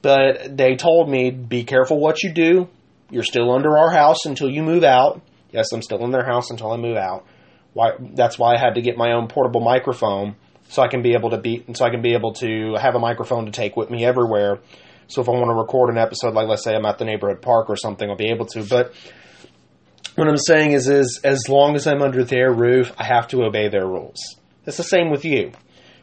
But 0.00 0.56
they 0.56 0.76
told 0.76 1.10
me, 1.10 1.30
be 1.30 1.64
careful 1.64 1.98
what 1.98 2.22
you 2.22 2.32
do. 2.32 2.68
You're 3.10 3.24
still 3.24 3.50
under 3.50 3.76
our 3.76 3.90
house 3.90 4.26
until 4.26 4.50
you 4.50 4.62
move 4.62 4.84
out. 4.84 5.22
Yes, 5.50 5.72
I'm 5.72 5.82
still 5.82 6.04
in 6.04 6.10
their 6.10 6.26
house 6.26 6.50
until 6.50 6.72
I 6.72 6.76
move 6.76 6.96
out. 6.96 7.26
Why? 7.72 7.92
That's 7.98 8.38
why 8.38 8.54
I 8.54 8.58
had 8.58 8.74
to 8.74 8.82
get 8.82 8.96
my 8.96 9.12
own 9.12 9.28
portable 9.28 9.60
microphone 9.60 10.36
so 10.68 10.82
I 10.82 10.88
can 10.88 11.02
be 11.02 11.14
able 11.14 11.30
to 11.30 11.38
be 11.38 11.64
so 11.74 11.84
I 11.84 11.90
can 11.90 12.02
be 12.02 12.12
able 12.12 12.34
to 12.34 12.74
have 12.80 12.94
a 12.94 12.98
microphone 12.98 13.46
to 13.46 13.52
take 13.52 13.76
with 13.76 13.90
me 13.90 14.04
everywhere. 14.04 14.58
So 15.06 15.22
if 15.22 15.28
I 15.28 15.32
want 15.32 15.48
to 15.48 15.54
record 15.54 15.88
an 15.90 15.96
episode, 15.96 16.34
like 16.34 16.48
let's 16.48 16.62
say 16.62 16.74
I'm 16.74 16.84
at 16.84 16.98
the 16.98 17.06
neighborhood 17.06 17.40
park 17.40 17.70
or 17.70 17.76
something, 17.76 18.08
I'll 18.08 18.16
be 18.16 18.30
able 18.30 18.44
to. 18.46 18.62
But 18.62 18.92
what 20.16 20.28
I'm 20.28 20.36
saying 20.36 20.72
is, 20.72 20.88
is 20.88 21.20
as 21.24 21.48
long 21.48 21.76
as 21.76 21.86
I'm 21.86 22.02
under 22.02 22.24
their 22.24 22.52
roof, 22.52 22.92
I 22.98 23.04
have 23.04 23.28
to 23.28 23.44
obey 23.44 23.68
their 23.68 23.86
rules. 23.86 24.36
It's 24.66 24.76
the 24.76 24.82
same 24.82 25.10
with 25.10 25.24
you. 25.24 25.52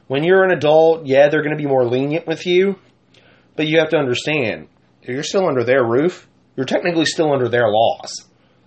When 0.08 0.24
you're 0.24 0.44
an 0.44 0.52
adult, 0.52 1.06
yeah, 1.06 1.30
they're 1.30 1.44
going 1.44 1.56
to 1.56 1.62
be 1.62 1.68
more 1.68 1.86
lenient 1.86 2.26
with 2.26 2.48
you, 2.48 2.80
but 3.56 3.68
you 3.68 3.80
have 3.80 3.90
to 3.90 3.98
understand, 3.98 4.70
if 5.02 5.10
you're 5.10 5.24
still 5.24 5.48
under 5.48 5.64
their 5.64 5.84
roof, 5.84 6.28
you're 6.56 6.66
technically 6.66 7.06
still 7.06 7.32
under 7.32 7.50
their 7.50 7.68
laws. 7.68 8.12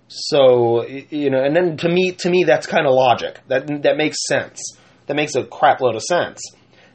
So 0.08 0.86
you 0.86 1.30
know, 1.30 1.42
and 1.42 1.54
then 1.54 1.76
to 1.78 1.88
me, 1.88 2.12
to 2.12 2.30
me, 2.30 2.44
that's 2.44 2.66
kind 2.66 2.86
of 2.86 2.94
logic. 2.94 3.40
That 3.48 3.82
that 3.82 3.96
makes 3.96 4.16
sense. 4.26 4.58
That 5.06 5.14
makes 5.14 5.34
a 5.34 5.44
crap 5.44 5.80
load 5.80 5.96
of 5.96 6.02
sense. 6.02 6.40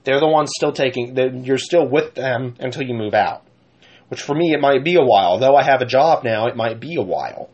They're 0.03 0.19
the 0.19 0.27
ones 0.27 0.51
still 0.55 0.71
taking. 0.71 1.15
You're 1.45 1.57
still 1.57 1.87
with 1.87 2.15
them 2.15 2.55
until 2.59 2.83
you 2.83 2.93
move 2.93 3.13
out. 3.13 3.45
Which 4.09 4.21
for 4.21 4.35
me, 4.35 4.53
it 4.53 4.59
might 4.59 4.83
be 4.83 4.95
a 4.95 5.03
while. 5.03 5.39
Though 5.39 5.55
I 5.55 5.63
have 5.63 5.81
a 5.81 5.85
job 5.85 6.23
now, 6.23 6.47
it 6.47 6.55
might 6.55 6.79
be 6.79 6.95
a 6.95 7.01
while. 7.01 7.49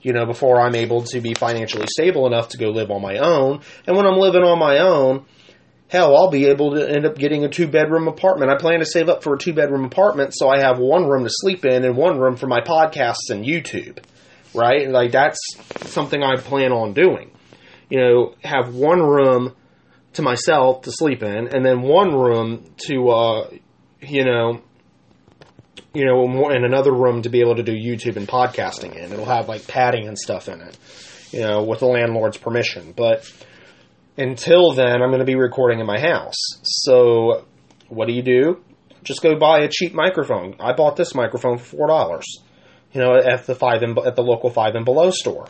You 0.00 0.12
know, 0.12 0.26
before 0.26 0.60
I'm 0.60 0.74
able 0.74 1.02
to 1.02 1.20
be 1.20 1.34
financially 1.34 1.86
stable 1.88 2.26
enough 2.26 2.50
to 2.50 2.58
go 2.58 2.68
live 2.68 2.90
on 2.90 3.02
my 3.02 3.18
own. 3.18 3.62
And 3.86 3.96
when 3.96 4.06
I'm 4.06 4.18
living 4.18 4.42
on 4.42 4.58
my 4.58 4.78
own, 4.78 5.26
hell, 5.88 6.16
I'll 6.16 6.30
be 6.30 6.46
able 6.46 6.74
to 6.74 6.88
end 6.88 7.06
up 7.06 7.16
getting 7.16 7.44
a 7.44 7.48
two 7.48 7.68
bedroom 7.68 8.08
apartment. 8.08 8.50
I 8.50 8.56
plan 8.56 8.80
to 8.80 8.86
save 8.86 9.08
up 9.08 9.22
for 9.22 9.34
a 9.34 9.38
two 9.38 9.52
bedroom 9.52 9.84
apartment 9.84 10.34
so 10.34 10.48
I 10.48 10.60
have 10.60 10.78
one 10.78 11.06
room 11.06 11.24
to 11.24 11.30
sleep 11.30 11.64
in 11.64 11.84
and 11.84 11.96
one 11.96 12.18
room 12.18 12.36
for 12.36 12.46
my 12.46 12.60
podcasts 12.60 13.30
and 13.30 13.44
YouTube 13.44 13.98
right? 14.54 14.88
Like 14.88 15.12
that's 15.12 15.38
something 15.86 16.22
I 16.22 16.36
plan 16.36 16.72
on 16.72 16.92
doing. 16.92 17.30
You 17.88 18.00
know, 18.00 18.34
have 18.42 18.74
one 18.74 19.00
room 19.00 19.54
to 20.14 20.22
myself 20.22 20.82
to 20.82 20.92
sleep 20.92 21.22
in, 21.22 21.48
and 21.48 21.64
then 21.64 21.82
one 21.82 22.14
room 22.14 22.64
to, 22.86 23.08
uh, 23.08 23.50
you 24.00 24.24
know, 24.24 24.60
you 25.94 26.04
know, 26.04 26.48
and 26.50 26.64
another 26.64 26.92
room 26.92 27.22
to 27.22 27.30
be 27.30 27.40
able 27.40 27.56
to 27.56 27.62
do 27.62 27.72
YouTube 27.72 28.16
and 28.16 28.28
podcasting 28.28 28.94
in. 28.94 29.12
It'll 29.12 29.24
have 29.24 29.48
like 29.48 29.66
padding 29.66 30.06
and 30.06 30.18
stuff 30.18 30.48
in 30.48 30.60
it, 30.60 30.76
you 31.30 31.40
know, 31.40 31.62
with 31.62 31.80
the 31.80 31.86
landlord's 31.86 32.36
permission. 32.36 32.92
But 32.94 33.30
until 34.18 34.72
then, 34.72 35.00
I'm 35.02 35.08
going 35.08 35.20
to 35.20 35.24
be 35.24 35.36
recording 35.36 35.80
in 35.80 35.86
my 35.86 35.98
house. 35.98 36.36
So, 36.62 37.46
what 37.88 38.08
do 38.08 38.12
you 38.12 38.22
do? 38.22 38.62
Just 39.02 39.22
go 39.22 39.38
buy 39.38 39.60
a 39.60 39.68
cheap 39.68 39.94
microphone. 39.94 40.56
I 40.60 40.74
bought 40.74 40.96
this 40.96 41.14
microphone 41.14 41.56
for 41.56 41.64
four 41.64 41.86
dollars 41.86 42.26
you 42.92 43.00
know, 43.00 43.16
at 43.16 43.46
the 43.46 43.54
five 43.54 43.82
and 43.82 43.98
at 43.98 44.16
the 44.16 44.22
local 44.22 44.50
five 44.50 44.74
and 44.74 44.84
below 44.84 45.10
store. 45.10 45.46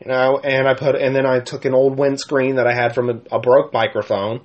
You 0.00 0.12
know, 0.12 0.38
and 0.38 0.68
I 0.68 0.74
put 0.74 0.94
and 0.94 1.14
then 1.14 1.26
I 1.26 1.40
took 1.40 1.64
an 1.64 1.74
old 1.74 1.98
windscreen 1.98 2.56
that 2.56 2.66
I 2.66 2.74
had 2.74 2.94
from 2.94 3.10
a, 3.10 3.36
a 3.36 3.40
broke 3.40 3.72
microphone, 3.72 4.42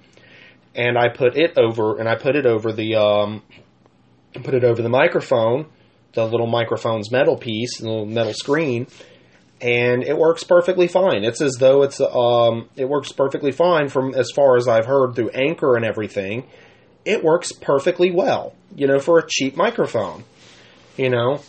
and 0.74 0.98
I 0.98 1.10
put 1.10 1.38
it 1.38 1.58
over 1.58 2.00
and 2.00 2.10
I 2.10 2.16
put 2.16 2.36
it 2.36 2.46
over 2.46 2.72
the 2.72 2.96
um, 2.96 3.44
put 4.44 4.56
it 4.56 4.64
over 4.64 4.82
the 4.82 4.90
microphone, 4.90 5.68
the 6.14 6.26
little 6.26 6.48
microphone's 6.48 7.12
metal 7.12 7.38
piece, 7.38 7.78
the 7.80 7.86
little 7.86 8.06
metal 8.08 8.34
screen, 8.34 8.88
and 9.64 10.04
it 10.04 10.18
works 10.18 10.44
perfectly 10.44 10.88
fine. 10.88 11.24
It's 11.24 11.42
as 11.42 11.54
though 11.54 11.84
it's 11.84 12.02
um, 12.02 12.70
it 12.76 12.90
works 12.90 13.14
perfectly 13.14 13.54
fine 13.54 13.88
from 13.88 14.14
as 14.14 14.30
far 14.36 14.58
as 14.58 14.68
I've 14.68 14.86
heard 14.86 15.16
through 15.16 15.30
Anchor 15.30 15.78
and 15.78 15.86
everything. 15.86 16.48
It 17.06 17.24
works 17.24 17.54
perfectly 17.54 18.12
well, 18.12 18.54
you 18.76 18.88
know, 18.88 19.00
for 19.00 19.20
a 19.20 19.28
cheap 19.28 19.56
microphone. 19.56 20.26
You 20.98 21.10
know, 21.10 21.42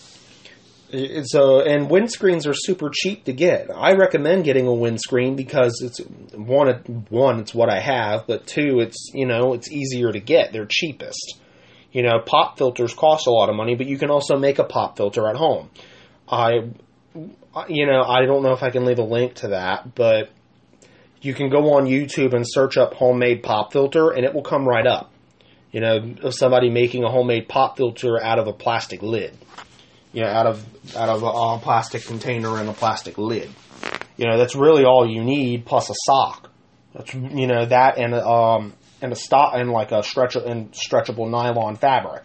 so 1.24 1.60
and 1.60 1.90
windscreens 1.90 2.46
are 2.46 2.54
super 2.54 2.88
cheap 2.94 3.24
to 3.24 3.32
get. 3.32 3.68
I 3.74 3.94
recommend 3.94 4.44
getting 4.44 4.68
a 4.68 4.72
windscreen 4.72 5.34
because 5.34 5.82
it's 5.82 5.98
one 6.32 6.68
one 7.08 7.40
it's 7.40 7.52
what 7.52 7.68
I 7.68 7.80
have, 7.80 8.28
but 8.28 8.46
two 8.46 8.78
it's 8.78 9.10
you 9.12 9.26
know 9.26 9.54
it's 9.54 9.70
easier 9.72 10.12
to 10.12 10.20
get. 10.20 10.52
They're 10.52 10.68
cheapest. 10.70 11.40
You 11.90 12.04
know, 12.04 12.20
pop 12.24 12.58
filters 12.58 12.94
cost 12.94 13.26
a 13.26 13.30
lot 13.30 13.48
of 13.48 13.56
money, 13.56 13.74
but 13.74 13.86
you 13.86 13.98
can 13.98 14.10
also 14.10 14.36
make 14.36 14.60
a 14.60 14.64
pop 14.64 14.96
filter 14.96 15.28
at 15.28 15.36
home. 15.36 15.70
I 16.28 16.70
you 17.68 17.86
know, 17.86 18.02
I 18.02 18.26
don't 18.26 18.42
know 18.42 18.52
if 18.52 18.62
I 18.62 18.70
can 18.70 18.84
leave 18.84 18.98
a 18.98 19.04
link 19.04 19.34
to 19.36 19.48
that, 19.48 19.94
but 19.94 20.30
you 21.20 21.34
can 21.34 21.50
go 21.50 21.74
on 21.74 21.86
YouTube 21.86 22.34
and 22.34 22.44
search 22.46 22.76
up 22.76 22.94
homemade 22.94 23.42
pop 23.42 23.72
filter 23.72 24.10
and 24.10 24.24
it 24.24 24.34
will 24.34 24.42
come 24.42 24.66
right 24.66 24.86
up. 24.86 25.10
You 25.72 25.80
know, 25.80 26.14
of 26.22 26.34
somebody 26.34 26.70
making 26.70 27.02
a 27.02 27.10
homemade 27.10 27.48
pop 27.48 27.76
filter 27.76 28.22
out 28.22 28.38
of 28.38 28.46
a 28.46 28.52
plastic 28.52 29.02
lid 29.02 29.36
you 30.14 30.22
know, 30.22 30.28
out 30.28 30.46
of 30.46 30.96
out 30.96 31.08
of 31.08 31.22
a, 31.22 31.26
a 31.26 31.58
plastic 31.60 32.04
container 32.04 32.58
and 32.58 32.70
a 32.70 32.72
plastic 32.72 33.18
lid. 33.18 33.50
You 34.16 34.26
know, 34.26 34.38
that's 34.38 34.54
really 34.54 34.84
all 34.84 35.06
you 35.06 35.22
need, 35.22 35.66
plus 35.66 35.90
a 35.90 35.94
sock. 36.06 36.50
That's 36.94 37.12
you 37.12 37.48
know 37.48 37.66
that 37.66 37.98
and 37.98 38.14
um 38.14 38.72
and 39.02 39.12
a 39.12 39.16
stock 39.16 39.52
and 39.56 39.70
like 39.70 39.90
a 39.90 40.02
stretch 40.04 40.36
and 40.36 40.72
stretchable 40.72 41.28
nylon 41.28 41.76
fabric. 41.76 42.22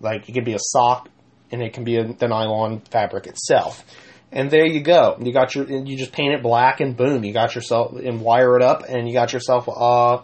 Like 0.00 0.28
it 0.28 0.32
can 0.32 0.44
be 0.44 0.52
a 0.52 0.58
sock, 0.60 1.08
and 1.50 1.62
it 1.62 1.72
can 1.72 1.82
be 1.82 1.96
a, 1.96 2.12
the 2.12 2.28
nylon 2.28 2.80
fabric 2.80 3.26
itself. 3.26 3.84
And 4.32 4.50
there 4.50 4.66
you 4.66 4.80
go. 4.80 5.16
You 5.20 5.32
got 5.32 5.54
your 5.54 5.66
you 5.66 5.96
just 5.96 6.12
paint 6.12 6.34
it 6.34 6.42
black 6.42 6.80
and 6.80 6.96
boom, 6.96 7.24
you 7.24 7.32
got 7.32 7.54
yourself 7.54 7.96
and 7.96 8.20
wire 8.20 8.56
it 8.56 8.62
up, 8.62 8.84
and 8.88 9.08
you 9.08 9.12
got 9.12 9.32
yourself 9.32 9.68
a 9.68 10.22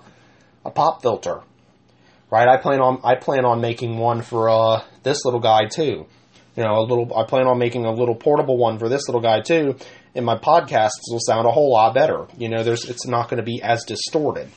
a 0.67 0.71
pop 0.71 1.03
filter. 1.03 1.43
Right? 2.31 2.49
I 2.49 2.57
plan 2.57 2.81
on 2.81 3.01
I 3.05 3.17
plan 3.17 3.45
on 3.45 3.61
making 3.61 3.99
one 3.99 4.23
for 4.23 4.49
uh, 4.49 4.83
this 5.03 5.25
little 5.25 5.41
guy 5.41 5.67
too 5.67 6.07
you 6.57 6.65
know, 6.65 6.79
a 6.79 6.81
little. 6.81 7.15
I 7.17 7.25
plan 7.25 7.47
on 7.47 7.59
making 7.59 7.85
a 7.85 7.93
little 7.93 8.15
portable 8.15 8.57
one 8.57 8.79
for 8.79 8.89
this 8.89 9.09
little 9.09 9.21
guy 9.21 9.41
too, 9.41 9.77
and 10.15 10.25
my 10.25 10.39
podcasts 10.39 11.03
will 11.11 11.21
sound 11.21 11.47
a 11.47 11.51
whole 11.51 11.71
lot 11.71 11.95
better. 11.95 12.27
You 12.39 12.49
know, 12.49 12.63
there's 12.63 12.89
it's 12.89 13.07
not 13.07 13.29
going 13.29 13.39
to 13.39 13.45
be 13.45 13.61
as 13.63 13.85
distorted. 13.85 14.49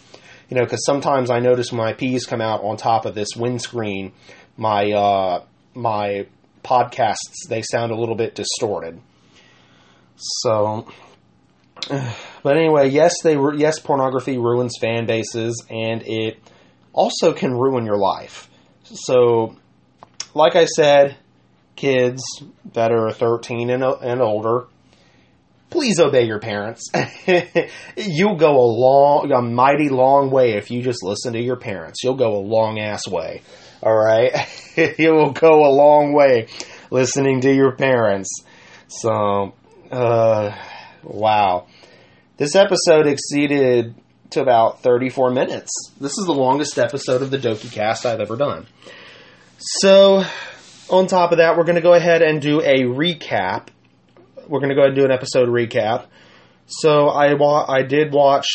You 0.49 0.57
know, 0.57 0.63
because 0.63 0.83
sometimes 0.85 1.29
I 1.29 1.39
notice 1.39 1.71
when 1.71 1.81
my 1.81 1.93
P's 1.93 2.25
come 2.25 2.41
out 2.41 2.63
on 2.63 2.77
top 2.77 3.05
of 3.05 3.15
this 3.15 3.35
windscreen, 3.35 4.13
my 4.55 4.91
uh, 4.91 5.43
my 5.75 6.25
podcasts 6.63 7.47
they 7.49 7.61
sound 7.61 7.91
a 7.91 7.95
little 7.95 8.15
bit 8.15 8.33
distorted. 8.33 9.01
So, 10.19 10.87
but 12.43 12.57
anyway, 12.57 12.89
yes, 12.89 13.21
they 13.23 13.37
yes, 13.55 13.79
pornography 13.79 14.37
ruins 14.37 14.75
fan 14.79 15.05
bases, 15.05 15.65
and 15.69 16.03
it 16.05 16.39
also 16.93 17.33
can 17.33 17.53
ruin 17.53 17.85
your 17.85 17.97
life. 17.97 18.49
So, 18.83 19.55
like 20.33 20.55
I 20.55 20.65
said, 20.65 21.17
kids 21.75 22.21
that 22.73 22.91
are 22.91 23.11
13 23.11 23.69
and, 23.69 23.83
uh, 23.83 23.95
and 24.01 24.21
older, 24.21 24.65
please 25.69 25.99
obey 25.99 26.25
your 26.25 26.39
parents. 26.39 26.91
You'll 27.95 28.35
go 28.35 28.57
a 28.57 28.69
long, 28.69 29.31
a 29.31 29.41
mighty 29.41 29.87
long 29.87 30.31
way 30.31 30.53
if 30.53 30.69
you 30.69 30.81
just 30.81 31.03
listen 31.03 31.33
to 31.33 31.41
your 31.41 31.55
parents. 31.55 32.03
You'll 32.03 32.15
go 32.15 32.35
a 32.35 32.43
long 32.43 32.79
ass 32.79 33.07
way. 33.07 33.41
All 33.81 33.95
right, 33.95 34.33
you 34.97 35.13
will 35.13 35.31
go 35.31 35.65
a 35.65 35.71
long 35.71 36.11
way 36.11 36.47
listening 36.91 37.41
to 37.41 37.53
your 37.53 37.77
parents. 37.77 38.43
So, 38.89 39.53
uh, 39.91 40.55
wow, 41.03 41.67
this 42.37 42.55
episode 42.55 43.07
exceeded 43.07 43.95
to 44.31 44.41
about 44.41 44.81
34 44.83 45.31
minutes. 45.31 45.71
This 45.99 46.11
is 46.17 46.25
the 46.25 46.33
longest 46.33 46.77
episode 46.77 47.21
of 47.21 47.31
the 47.31 47.37
Doki 47.37 47.71
Cast 47.71 48.05
I've 48.05 48.19
ever 48.19 48.35
done. 48.35 48.67
So, 49.57 50.23
on 50.89 51.07
top 51.07 51.31
of 51.31 51.39
that, 51.39 51.57
we're 51.57 51.63
going 51.63 51.75
to 51.75 51.81
go 51.81 51.93
ahead 51.93 52.21
and 52.21 52.41
do 52.41 52.61
a 52.61 52.83
recap. 52.83 53.67
We're 54.47 54.59
going 54.59 54.69
to 54.69 54.75
go 54.75 54.81
ahead 54.81 54.91
and 54.91 54.97
do 54.97 55.05
an 55.05 55.11
episode 55.11 55.49
recap. 55.49 56.05
So 56.67 57.07
I 57.09 57.33
wa- 57.33 57.65
I 57.67 57.81
did 57.81 58.13
watch 58.13 58.45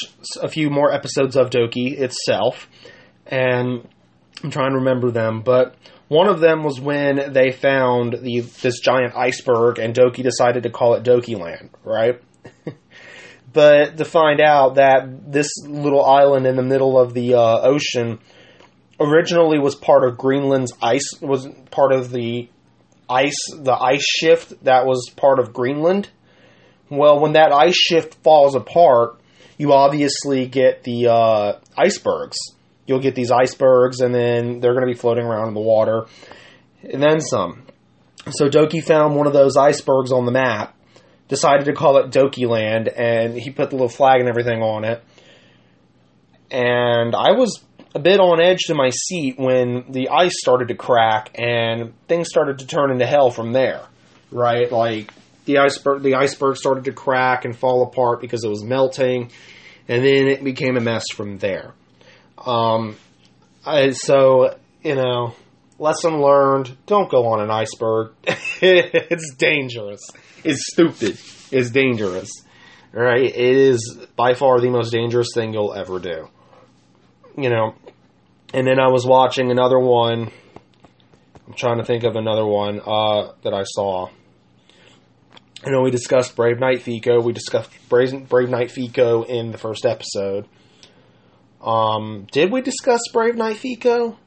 a 0.40 0.48
few 0.48 0.70
more 0.70 0.92
episodes 0.92 1.34
of 1.34 1.50
Doki 1.50 1.98
itself, 1.98 2.68
and 3.26 3.88
I'm 4.42 4.50
trying 4.50 4.70
to 4.70 4.78
remember 4.78 5.10
them. 5.10 5.42
But 5.42 5.74
one 6.08 6.28
of 6.28 6.40
them 6.40 6.62
was 6.62 6.80
when 6.80 7.32
they 7.32 7.50
found 7.50 8.18
the 8.20 8.40
this 8.40 8.80
giant 8.80 9.14
iceberg, 9.14 9.78
and 9.78 9.94
Doki 9.94 10.22
decided 10.22 10.64
to 10.64 10.70
call 10.70 10.94
it 10.94 11.02
Doki 11.02 11.38
Land, 11.38 11.70
right? 11.82 12.20
but 13.52 13.96
to 13.96 14.04
find 14.04 14.40
out 14.40 14.74
that 14.74 15.32
this 15.32 15.48
little 15.66 16.04
island 16.04 16.46
in 16.46 16.56
the 16.56 16.62
middle 16.62 16.98
of 16.98 17.14
the 17.14 17.34
uh, 17.34 17.60
ocean 17.62 18.18
originally 19.00 19.58
was 19.58 19.74
part 19.74 20.06
of 20.06 20.18
Greenland's 20.18 20.72
ice 20.82 21.20
was 21.20 21.48
part 21.70 21.92
of 21.92 22.10
the 22.10 22.48
ice 23.08 23.38
the 23.54 23.72
ice 23.72 24.04
shift 24.04 24.64
that 24.64 24.86
was 24.86 25.10
part 25.16 25.38
of 25.38 25.52
Greenland. 25.52 26.10
Well, 26.90 27.18
when 27.18 27.32
that 27.32 27.50
ice 27.50 27.76
shift 27.76 28.14
falls 28.22 28.54
apart, 28.54 29.20
you 29.56 29.72
obviously 29.72 30.46
get 30.46 30.84
the 30.84 31.08
uh, 31.08 31.52
icebergs. 31.76 32.36
You'll 32.86 33.00
get 33.00 33.14
these 33.14 33.30
icebergs, 33.30 34.00
and 34.00 34.14
then 34.14 34.60
they're 34.60 34.74
going 34.74 34.86
to 34.86 34.92
be 34.92 34.98
floating 34.98 35.24
around 35.24 35.48
in 35.48 35.54
the 35.54 35.60
water, 35.60 36.06
and 36.82 37.02
then 37.02 37.20
some. 37.20 37.66
So 38.30 38.48
Doki 38.48 38.82
found 38.82 39.16
one 39.16 39.26
of 39.26 39.32
those 39.32 39.56
icebergs 39.56 40.12
on 40.12 40.26
the 40.26 40.32
map, 40.32 40.76
decided 41.28 41.66
to 41.66 41.72
call 41.72 41.98
it 41.98 42.10
Doki 42.10 42.48
Land, 42.48 42.88
and 42.88 43.34
he 43.34 43.50
put 43.50 43.70
the 43.70 43.76
little 43.76 43.88
flag 43.88 44.20
and 44.20 44.28
everything 44.28 44.62
on 44.62 44.84
it 44.84 45.02
and 46.54 47.14
I 47.16 47.32
was 47.32 47.64
a 47.94 47.98
bit 47.98 48.20
on 48.20 48.40
edge 48.40 48.62
to 48.66 48.74
my 48.74 48.90
seat 48.90 49.38
when 49.38 49.84
the 49.90 50.08
ice 50.10 50.34
started 50.38 50.68
to 50.68 50.76
crack 50.76 51.30
and 51.34 51.92
things 52.06 52.28
started 52.28 52.58
to 52.60 52.66
turn 52.66 52.92
into 52.92 53.06
hell 53.06 53.30
from 53.30 53.52
there. 53.52 53.82
Right, 54.30 54.70
like 54.70 55.12
the 55.44 55.58
iceberg, 55.58 56.02
the 56.02 56.14
iceberg 56.14 56.56
started 56.56 56.84
to 56.84 56.92
crack 56.92 57.44
and 57.44 57.56
fall 57.56 57.82
apart 57.82 58.20
because 58.20 58.44
it 58.44 58.48
was 58.48 58.64
melting, 58.64 59.30
and 59.88 60.04
then 60.04 60.28
it 60.28 60.42
became 60.42 60.76
a 60.76 60.80
mess 60.80 61.04
from 61.12 61.38
there. 61.38 61.74
Um, 62.46 62.96
I, 63.64 63.90
so 63.90 64.56
you 64.82 64.94
know, 64.94 65.34
lesson 65.78 66.20
learned: 66.20 66.76
don't 66.86 67.10
go 67.10 67.26
on 67.26 67.40
an 67.40 67.50
iceberg. 67.50 68.12
it's 68.26 69.34
dangerous. 69.36 70.02
It's 70.42 70.66
stupid. 70.72 71.18
It's 71.50 71.70
dangerous. 71.70 72.30
Right? 72.92 73.24
It 73.24 73.56
is 73.56 73.98
by 74.14 74.34
far 74.34 74.60
the 74.60 74.70
most 74.70 74.92
dangerous 74.92 75.28
thing 75.34 75.52
you'll 75.52 75.74
ever 75.74 75.98
do. 75.98 76.28
You 77.36 77.50
know, 77.50 77.74
and 78.52 78.66
then 78.66 78.78
I 78.78 78.88
was 78.88 79.04
watching 79.04 79.50
another 79.50 79.78
one. 79.78 80.30
I'm 81.46 81.54
trying 81.54 81.78
to 81.78 81.84
think 81.84 82.04
of 82.04 82.14
another 82.14 82.46
one 82.46 82.80
uh, 82.80 83.32
that 83.42 83.52
I 83.52 83.64
saw. 83.64 84.08
I 85.66 85.70
know 85.70 85.82
we 85.82 85.90
discussed 85.90 86.36
Brave 86.36 86.60
Knight 86.60 86.82
Fico. 86.82 87.20
We 87.20 87.32
discussed 87.32 87.70
Brave, 87.88 88.28
Brave 88.28 88.50
Knight 88.50 88.70
Fico 88.70 89.22
in 89.22 89.50
the 89.50 89.58
first 89.58 89.86
episode. 89.86 90.46
Um, 91.64 92.26
did 92.30 92.52
we 92.52 92.60
discuss 92.60 93.00
Brave 93.12 93.36
Knight 93.36 93.56
Fico? 93.56 94.18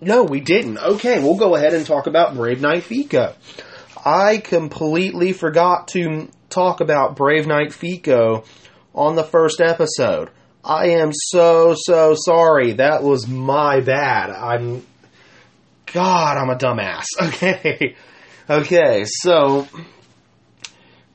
No, 0.00 0.24
we 0.24 0.40
didn't. 0.40 0.78
Okay, 0.78 1.22
we'll 1.22 1.36
go 1.36 1.54
ahead 1.54 1.74
and 1.74 1.86
talk 1.86 2.08
about 2.08 2.34
Brave 2.34 2.60
Knight 2.60 2.82
Fico. 2.82 3.34
I 4.04 4.38
completely 4.38 5.32
forgot 5.32 5.88
to 5.88 6.28
talk 6.50 6.80
about 6.80 7.14
Brave 7.14 7.46
Knight 7.46 7.72
Fico 7.72 8.44
on 8.94 9.14
the 9.14 9.22
first 9.22 9.60
episode. 9.60 10.30
I 10.64 10.90
am 10.90 11.12
so, 11.12 11.74
so 11.76 12.14
sorry. 12.16 12.72
That 12.74 13.02
was 13.04 13.28
my 13.28 13.80
bad. 13.80 14.30
I'm. 14.30 14.84
God, 15.86 16.36
I'm 16.36 16.50
a 16.50 16.56
dumbass. 16.56 17.04
Okay. 17.20 17.96
Okay, 18.50 19.04
so. 19.06 19.68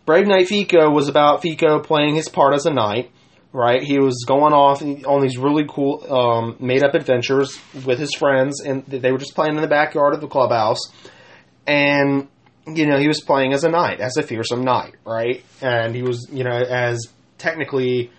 Brave 0.05 0.27
Knight 0.27 0.47
Fico 0.47 0.89
was 0.89 1.09
about 1.09 1.41
Fico 1.41 1.79
playing 1.79 2.15
his 2.15 2.29
part 2.29 2.53
as 2.53 2.65
a 2.65 2.73
knight, 2.73 3.11
right? 3.57 3.81
He 3.81 3.97
was 3.97 4.23
going 4.27 4.53
off 4.53 4.83
on 4.83 5.21
these 5.21 5.35
really 5.35 5.65
cool 5.67 6.05
um, 6.13 6.57
made 6.59 6.83
up 6.83 6.93
adventures 6.93 7.59
with 7.85 7.97
his 7.97 8.13
friends, 8.13 8.61
and 8.61 8.85
they 8.85 9.11
were 9.11 9.17
just 9.17 9.33
playing 9.33 9.55
in 9.55 9.61
the 9.61 9.67
backyard 9.67 10.13
of 10.13 10.21
the 10.21 10.27
clubhouse. 10.27 10.79
And, 11.65 12.27
you 12.67 12.85
know, 12.85 12.99
he 12.99 13.07
was 13.07 13.19
playing 13.19 13.53
as 13.53 13.63
a 13.63 13.69
knight, 13.69 13.99
as 13.99 14.15
a 14.15 14.21
fearsome 14.21 14.63
knight, 14.63 14.93
right? 15.03 15.43
And 15.59 15.95
he 15.95 16.03
was, 16.03 16.27
you 16.31 16.43
know, 16.43 16.51
as 16.51 17.07
technically 17.39 18.11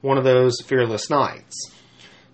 one 0.00 0.16
of 0.16 0.24
those 0.24 0.62
fearless 0.62 1.10
knights. 1.10 1.72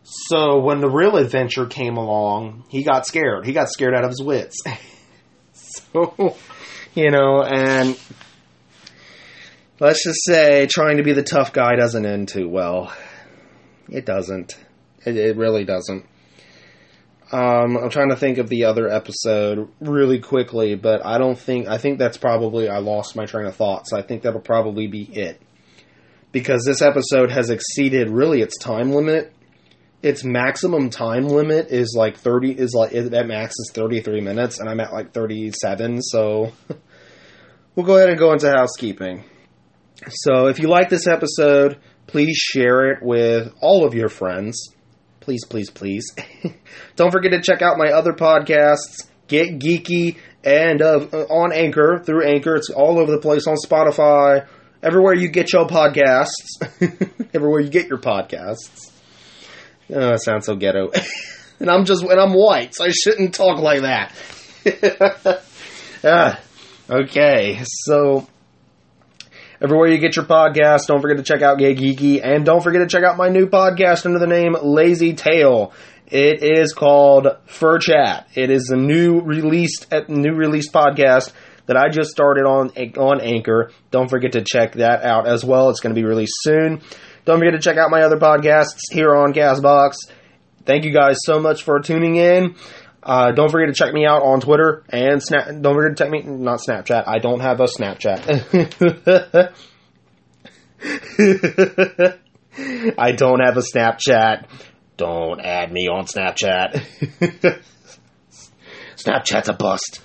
So 0.05 0.61
when 0.61 0.81
the 0.81 0.89
real 0.89 1.17
adventure 1.17 1.67
came 1.67 1.97
along, 1.97 2.65
he 2.69 2.85
got 2.85 3.09
scared. 3.09 3.45
He 3.45 3.53
got 3.53 3.71
scared 3.71 3.93
out 3.93 4.05
of 4.05 4.11
his 4.11 4.23
wits. 4.23 4.57
so, 5.53 6.37
you 6.95 7.11
know, 7.11 7.43
and 7.43 7.99
let's 9.83 10.05
just 10.05 10.25
say 10.25 10.67
trying 10.67 10.99
to 10.99 11.03
be 11.03 11.13
the 11.13 11.25
tough 11.25 11.53
guy 11.53 11.75
doesn't 11.75 12.07
end 12.07 12.29
too 12.29 12.49
well. 12.49 12.95
It 13.89 14.07
doesn't. 14.07 14.57
It, 15.05 15.17
it 15.17 15.37
really 15.37 15.65
doesn't. 15.65 16.07
Um, 17.33 17.77
I'm 17.77 17.91
trying 17.91 18.11
to 18.11 18.17
think 18.17 18.39
of 18.39 18.49
the 18.49 18.67
other 18.67 18.89
episode 18.89 19.69
really 19.81 20.21
quickly, 20.21 20.77
but 20.77 21.05
I 21.05 21.19
don't 21.19 21.39
think 21.39 21.67
I 21.67 21.79
think 21.79 21.99
that's 21.99 22.17
probably 22.17 22.69
I 22.69 22.79
lost 22.79 23.17
my 23.17 23.27
train 23.27 23.47
of 23.47 23.57
thought, 23.57 23.89
so 23.89 23.99
I 23.99 24.03
think 24.03 24.23
that'll 24.23 24.41
probably 24.41 24.87
be 24.87 25.03
it. 25.03 25.43
Because 26.31 26.65
this 26.65 26.81
episode 26.81 27.31
has 27.33 27.51
exceeded 27.51 28.09
really 28.09 28.41
its 28.41 28.57
time 28.59 28.93
limit. 28.93 29.33
Its 30.01 30.25
maximum 30.25 30.91
time 30.91 31.27
limit 31.27 31.69
is 31.71 31.95
like 31.97 32.17
30 32.19 32.53
is 32.53 32.73
like 32.73 32.95
at 32.95 33.27
max 33.27 33.55
is 33.59 33.73
33 33.75 34.21
minutes 34.21 34.61
and 34.61 34.69
I'm 34.69 34.81
at 34.81 34.93
like 34.93 35.13
37, 35.13 36.03
so 36.03 36.53
we'll 37.75 37.87
go 37.87 37.97
ahead 37.97 38.11
and 38.11 38.19
go 38.19 38.33
into 38.33 38.51
housekeeping. 38.51 39.25
So 40.09 40.47
if 40.47 40.59
you 40.59 40.69
like 40.69 40.89
this 40.89 41.07
episode, 41.07 41.79
please 42.07 42.37
share 42.37 42.91
it 42.91 43.03
with 43.03 43.53
all 43.61 43.87
of 43.87 43.95
your 43.95 44.09
friends. 44.09 44.75
Please, 45.21 45.45
please, 45.45 45.71
please. 45.71 46.05
Don't 46.97 47.13
forget 47.13 47.33
to 47.33 47.41
check 47.41 47.63
out 47.63 47.79
my 47.79 47.91
other 47.93 48.13
podcasts, 48.13 49.07
Get 49.29 49.59
Geeky, 49.59 50.17
and 50.45 50.83
uh, 50.83 51.07
on 51.31 51.53
Anchor, 51.53 52.03
through 52.05 52.27
Anchor. 52.27 52.57
It's 52.57 52.71
all 52.71 52.99
over 52.99 53.13
the 53.13 53.21
place 53.21 53.47
on 53.47 53.55
Spotify, 53.55 54.47
everywhere 54.83 55.15
you 55.15 55.29
get 55.29 55.53
your 55.53 55.67
podcasts, 55.67 56.61
everywhere 57.35 57.61
you 57.61 57.71
get 57.71 57.89
your 57.89 57.99
podcasts. 57.99 58.91
Oh, 59.95 60.17
sounds 60.17 60.47
so 60.47 60.57
ghetto. 60.57 60.91
and 61.61 61.71
I'm 61.71 61.85
just, 61.85 62.03
and 62.03 62.21
I'm 62.21 62.33
white, 62.33 62.75
so 62.75 62.85
I 62.85 62.91
shouldn't 62.91 63.35
talk 63.35 63.61
like 63.61 63.83
that. 63.83 64.13
ah, 66.05 66.41
okay, 66.91 67.61
so 67.65 68.27
everywhere 69.63 69.89
you 69.89 69.99
get 69.99 70.17
your 70.17 70.25
podcast. 70.25 70.87
Don't 70.89 71.01
forget 71.01 71.19
to 71.19 71.23
check 71.23 71.41
out 71.41 71.59
Gay 71.59 71.75
Geeky, 71.75 72.21
and 72.23 72.45
don't 72.45 72.63
forget 72.63 72.81
to 72.81 72.89
check 72.89 73.05
out 73.05 73.17
my 73.17 73.29
new 73.29 73.47
podcast 73.47 74.05
under 74.05 74.19
the 74.19 74.27
name 74.27 74.57
Lazy 74.61 75.15
Tail. 75.15 75.73
It 76.07 76.43
is 76.43 76.73
called 76.73 77.29
Fur 77.47 77.79
Chat. 77.79 78.29
It 78.35 78.51
is 78.51 78.71
a 78.71 78.77
new 78.77 79.21
released 79.21 79.93
new 80.09 80.35
released 80.35 80.73
podcast 80.73 81.33
that 81.67 81.77
I 81.77 81.89
just 81.89 82.11
started 82.11 82.45
on 82.45 82.71
on 82.99 83.21
Anchor. 83.21 83.71
Don't 83.93 84.11
forget 84.11 84.33
to 84.33 84.43
check 84.43 84.73
that 84.73 85.05
out 85.05 85.29
as 85.29 85.45
well. 85.45 85.71
It's 85.71 85.81
going 85.81 85.95
to 85.95 86.01
be 86.01 86.07
released 86.07 86.35
soon. 86.41 86.83
Don't 87.25 87.39
forget 87.39 87.53
to 87.53 87.61
check 87.61 87.77
out 87.79 87.91
my 87.91 88.03
other 88.03 88.19
podcasts 88.19 88.91
here 88.91 89.15
on 89.15 89.33
Castbox. 89.33 89.95
Thank 90.65 90.85
you 90.85 90.93
guys 90.93 91.19
so 91.25 91.39
much 91.39 91.63
for 91.63 91.79
tuning 91.81 92.17
in. 92.17 92.57
Uh, 93.03 93.33
don't 93.33 93.51
forget 93.51 93.69
to 93.69 93.75
check 93.75 93.93
me 93.93 94.07
out 94.07 94.23
on 94.23 94.41
Twitter 94.41 94.85
and 94.89 95.23
Snap. 95.23 95.49
Don't 95.61 95.75
forget 95.75 95.97
to 95.97 96.05
check 96.05 96.11
me, 96.11 96.23
not 96.23 96.61
Snapchat. 96.61 97.05
I 97.07 97.19
don't 97.19 97.41
have 97.41 97.61
a 97.61 97.65
Snapchat. 97.65 99.53
I 102.99 103.13
don't 103.13 103.41
have 103.41 103.57
a 103.57 103.63
Snapchat. 103.63 104.47
Don't 104.97 105.41
add 105.41 105.73
me 105.73 105.89
on 105.89 106.05
Snapchat. 106.05 106.85
Snapchat's 108.97 109.49
a 109.49 109.55
bust. 109.55 110.01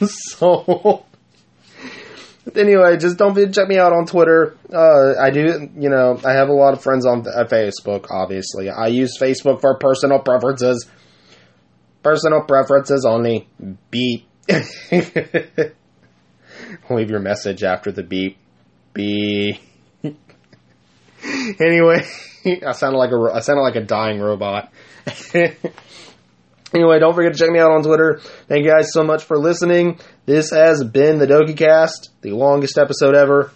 so, 0.00 1.04
anyway, 2.56 2.96
just 2.96 3.16
don't 3.16 3.34
forget 3.34 3.52
to 3.52 3.60
check 3.60 3.68
me 3.68 3.78
out 3.78 3.92
on 3.92 4.06
Twitter. 4.06 4.56
Uh, 4.72 5.14
I 5.22 5.30
do, 5.30 5.68
you 5.78 5.88
know, 5.88 6.18
I 6.24 6.32
have 6.32 6.48
a 6.48 6.52
lot 6.52 6.72
of 6.72 6.82
friends 6.82 7.06
on 7.06 7.22
Facebook, 7.22 8.06
obviously. 8.10 8.70
I 8.70 8.88
use 8.88 9.16
Facebook 9.20 9.60
for 9.60 9.78
personal 9.78 10.18
preferences. 10.18 10.88
Personal 12.02 12.42
preferences 12.42 13.04
only. 13.04 13.48
Beep. 13.90 14.26
Leave 16.90 17.10
your 17.10 17.20
message 17.20 17.62
after 17.62 17.92
the 17.92 18.02
beep. 18.02 18.38
Beep. 18.94 19.60
anyway, 21.60 22.04
I 22.66 22.72
sounded 22.72 22.98
like 22.98 23.12
a 23.12 23.34
I 23.34 23.40
sounded 23.40 23.62
like 23.62 23.76
a 23.76 23.84
dying 23.84 24.20
robot. 24.20 24.72
anyway, 26.74 26.98
don't 26.98 27.14
forget 27.14 27.32
to 27.34 27.38
check 27.38 27.50
me 27.50 27.58
out 27.58 27.70
on 27.70 27.82
Twitter. 27.82 28.20
Thank 28.48 28.64
you 28.64 28.70
guys 28.70 28.92
so 28.92 29.04
much 29.04 29.24
for 29.24 29.38
listening. 29.38 29.98
This 30.26 30.50
has 30.50 30.82
been 30.84 31.18
the 31.18 31.26
Doki 31.26 31.56
Cast, 31.56 32.10
the 32.22 32.32
longest 32.32 32.78
episode 32.78 33.14
ever. 33.14 33.52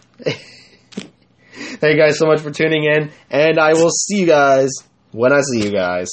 Thank 1.84 1.96
you 1.96 2.00
guys 2.00 2.18
so 2.18 2.26
much 2.26 2.40
for 2.40 2.50
tuning 2.50 2.84
in, 2.84 3.10
and 3.30 3.58
I 3.58 3.72
will 3.74 3.90
see 3.90 4.20
you 4.20 4.26
guys 4.26 4.70
when 5.12 5.32
I 5.32 5.40
see 5.40 5.64
you 5.64 5.72
guys. 5.72 6.08